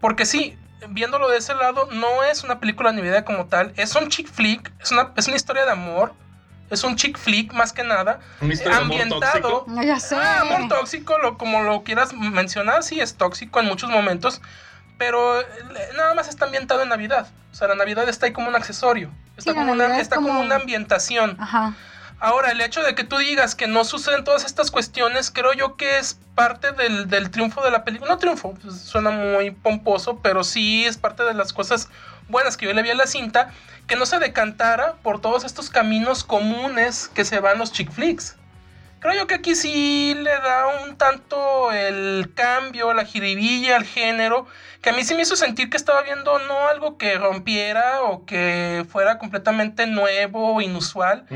[0.00, 0.58] Porque sí,
[0.88, 4.72] viéndolo de ese lado, no es una película navideña como tal, es un chick flick,
[4.80, 6.12] es una, es una historia de amor,
[6.70, 9.64] es un chick flick más que nada, Una historia de amor ambientado.
[9.66, 9.98] tóxico.
[10.00, 10.16] Sé.
[10.16, 14.40] Ah, amor tóxico, lo, como lo quieras mencionar, sí es tóxico en muchos momentos,
[14.98, 15.44] pero eh,
[15.96, 17.26] nada más está ambientado en Navidad.
[17.52, 20.28] O sea, la Navidad está ahí como un accesorio, está, Sí, como, una, está como...
[20.28, 21.36] como- una ambientación.
[21.40, 21.74] Ajá.
[22.20, 25.76] Ahora, el hecho de que tú digas que no suceden todas estas cuestiones, creo yo
[25.76, 28.10] que es parte del, del triunfo de la película.
[28.10, 31.88] No triunfo, pues, suena muy pomposo, pero sí es parte de las cosas
[32.28, 33.52] buenas que yo le vi a la cinta,
[33.86, 38.36] que no se decantara por todos estos caminos comunes que se van los chick flicks.
[39.00, 44.46] Creo yo que aquí sí le da un tanto el cambio, la jiribilla al género,
[44.82, 48.24] que a mí sí me hizo sentir que estaba viendo no algo que rompiera o
[48.26, 51.26] que fuera completamente nuevo o inusual,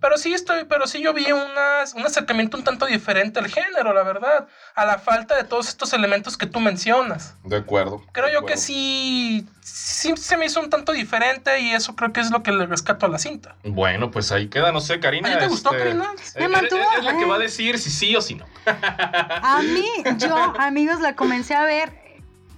[0.00, 3.92] pero sí estoy, pero sí yo vi unas- un acercamiento un tanto diferente al género,
[3.92, 7.34] la verdad, a la falta de todos estos elementos que tú mencionas.
[7.44, 8.02] De acuerdo.
[8.12, 12.12] Creo de yo que sí, sí se me hizo un tanto diferente y eso creo
[12.12, 13.56] que es lo que le rescato a la cinta.
[13.64, 15.28] Bueno, pues ahí queda, no sé, Karina.
[15.28, 16.12] ¿A ti te gustó, este, Karina?
[16.36, 18.44] Me eh, mantuvo, Es la que va a decir si sí o si no.
[18.66, 19.86] A mí,
[20.18, 21.98] yo, amigos, la comencé a ver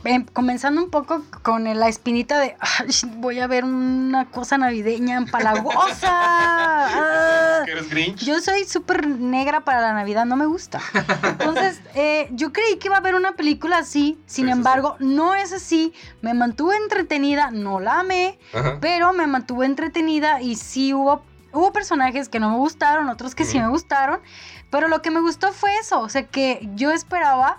[0.04, 2.88] em, comenzando un poco con la espinita de "Ay,
[3.18, 6.10] voy a ver una cosa navideña empalagosa.
[6.94, 7.62] Ah.
[7.64, 8.24] ¿Que eres Grinch?
[8.24, 10.80] Yo soy súper negra para la Navidad, no me gusta.
[11.22, 15.34] Entonces, eh, yo creí que iba a haber una película así, sin sí, embargo, no
[15.34, 15.92] es así.
[16.20, 18.78] Me mantuve entretenida, no la amé, Ajá.
[18.80, 21.22] pero me mantuve entretenida y sí hubo,
[21.52, 24.20] hubo personajes que no me gustaron, otros que sí me gustaron,
[24.70, 27.58] pero lo que me gustó fue eso, o sea que yo esperaba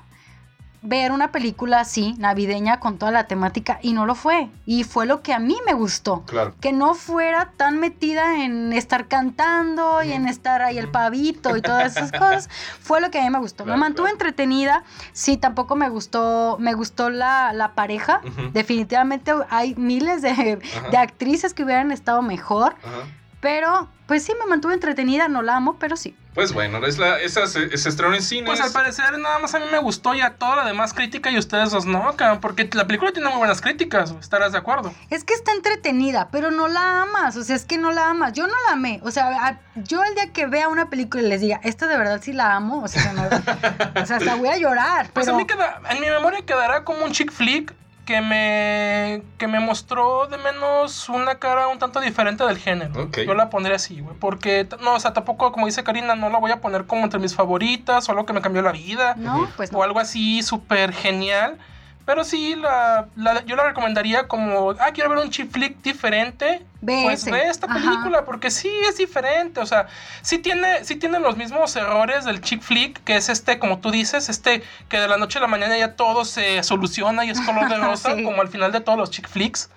[0.84, 4.50] ver una película así, navideña, con toda la temática, y no lo fue.
[4.66, 6.24] Y fue lo que a mí me gustó.
[6.26, 6.54] Claro.
[6.60, 11.62] Que no fuera tan metida en estar cantando y en estar ahí el pavito y
[11.62, 12.50] todas esas cosas.
[12.82, 13.64] Fue lo que a mí me gustó.
[13.64, 14.16] Claro, me mantuve claro.
[14.16, 14.84] entretenida.
[15.14, 18.22] Sí, tampoco me gustó, me gustó la, la pareja.
[18.52, 20.60] Definitivamente hay miles de,
[20.92, 22.76] de actrices que hubieran estado mejor.
[22.84, 23.08] Ajá.
[23.44, 25.28] Pero, pues sí, me mantuve entretenida.
[25.28, 26.16] No la amo, pero sí.
[26.34, 28.46] Pues bueno, es la, esa se, se estrenó en cines.
[28.48, 31.30] Pues al parecer nada más a mí me gustó y a toda la demás crítica
[31.30, 34.92] y ustedes dos no, cabrón, porque la película tiene muy buenas críticas, estarás de acuerdo.
[35.12, 37.36] Es que está entretenida, pero no la amas.
[37.38, 38.32] O sea, es que no la amas.
[38.34, 39.00] Yo no la amé.
[39.04, 41.98] O sea, a- yo el día que vea una película y les diga, esta de
[41.98, 45.10] verdad sí la amo, o sea, no- o sea hasta voy a llorar.
[45.14, 45.36] Pues pero...
[45.36, 47.74] a mí queda, en mi memoria quedará como un chick flick
[48.06, 53.10] que me, que me mostró de menos una cara un tanto diferente del género.
[53.12, 56.38] Yo la pondré así, güey, porque, no, o sea, tampoco, como dice Karina, no la
[56.38, 59.16] voy a poner como entre mis favoritas o algo que me cambió la vida.
[59.18, 59.80] No, pues no.
[59.80, 61.58] o algo así súper genial.
[62.06, 66.62] Pero sí, la, la- yo la recomendaría como, ah, quiero ver un chick flick diferente.
[66.82, 67.76] Ve pues ve esta Ajá.
[67.80, 69.62] película, porque sí es diferente.
[69.62, 69.88] O sea,
[70.22, 73.90] sí tiene, sí tiene los mismos errores del chick flick, que es este, como tú
[73.90, 77.40] dices, este, que de la noche a la mañana ya todo se soluciona y es
[77.40, 78.24] color de rosa, Sí.
[78.24, 79.70] como al final de todos los chick flicks.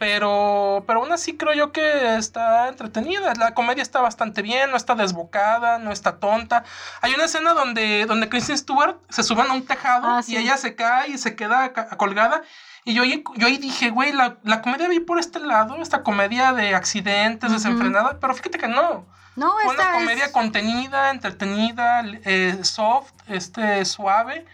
[0.00, 3.34] Pero, pero aún así creo yo que está entretenida.
[3.34, 6.64] La comedia está bastante bien, no está desbocada, no está tonta.
[7.02, 10.56] Hay una escena donde, donde Kristen Stewart se sube a un tejado Ah, y ella
[10.56, 12.40] se cae y se queda colgada.
[12.86, 16.02] Y yo, ahí- yo ahí dije, güey, la, la comedia vi por este lado, esta
[16.02, 17.58] comedia de accidentes, Ujú.
[17.58, 19.04] desenfrenada, pero fíjate que no.
[19.36, 20.32] No, Fue una comedia es...
[20.32, 24.44] contenida, entretenida, eh, soft, este, suave.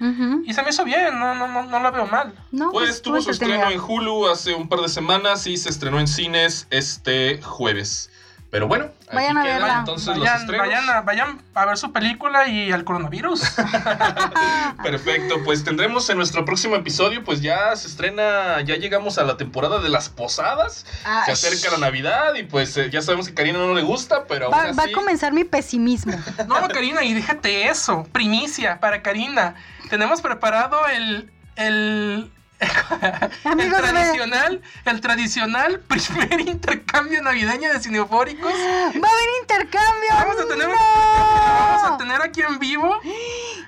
[0.45, 2.35] Y se me hizo bien, no, no, no, no la veo mal.
[2.53, 5.71] No, Pues estuvo tuvo su estreno en Hulu hace un par de semanas y se
[5.71, 8.11] estrenó en cines este jueves.
[8.51, 9.79] Pero bueno, aquí Vayan a verla.
[9.81, 10.67] entonces los Vayan, estrenos.
[10.67, 13.43] vayan, a, vayan a ver su película y al coronavirus.
[14.83, 19.37] Perfecto, pues tendremos en nuestro próximo episodio, pues ya se estrena, ya llegamos a la
[19.37, 21.25] temporada de las posadas, Ay.
[21.27, 24.51] se acerca la Navidad y pues eh, ya sabemos que Karina no le gusta, pero
[24.51, 26.13] Va, aún va a comenzar mi pesimismo.
[26.47, 28.07] No, Karina, y déjate eso.
[28.13, 29.55] Primicia para Karina.
[29.91, 31.31] Tenemos preparado el.
[31.57, 32.31] el
[33.45, 38.53] el me- tradicional, el tradicional primer intercambio navideño de cineofóricos.
[38.53, 40.09] ¡Va a haber intercambio!
[40.15, 40.75] Vamos a tener, ¡No!
[40.75, 42.99] vamos a tener aquí en vivo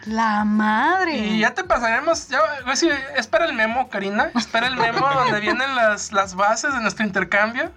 [0.06, 1.16] La madre.
[1.18, 2.28] y ya te pasaremos.
[2.28, 4.30] Ya, a ver si- espera el memo, Karina.
[4.34, 7.70] Espera el memo donde vienen las, las bases de nuestro intercambio.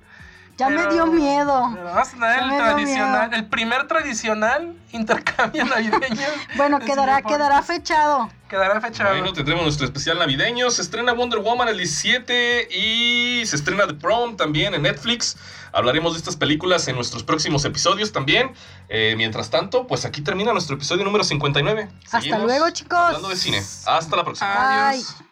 [0.61, 1.69] Ya me dio miedo.
[1.73, 3.41] pero Vamos a tener el tradicional, miedo.
[3.41, 6.27] el primer tradicional intercambio navideño.
[6.55, 8.29] Bueno, quedará, quedará fechado.
[8.47, 9.11] Quedará fechado.
[9.11, 10.69] Bueno, tendremos nuestro especial navideño.
[10.71, 15.38] Se estrena Wonder Woman el 17 y se estrena The Prom también en Netflix.
[15.73, 18.51] Hablaremos de estas películas en nuestros próximos episodios también.
[18.89, 21.89] Eh, mientras tanto, pues aquí termina nuestro episodio número 59.
[22.05, 22.99] Hasta Seguimos luego, chicos.
[22.99, 23.63] Hablando de cine.
[23.85, 24.89] Hasta la próxima.
[24.89, 25.15] Adiós.
[25.17, 25.30] Bye.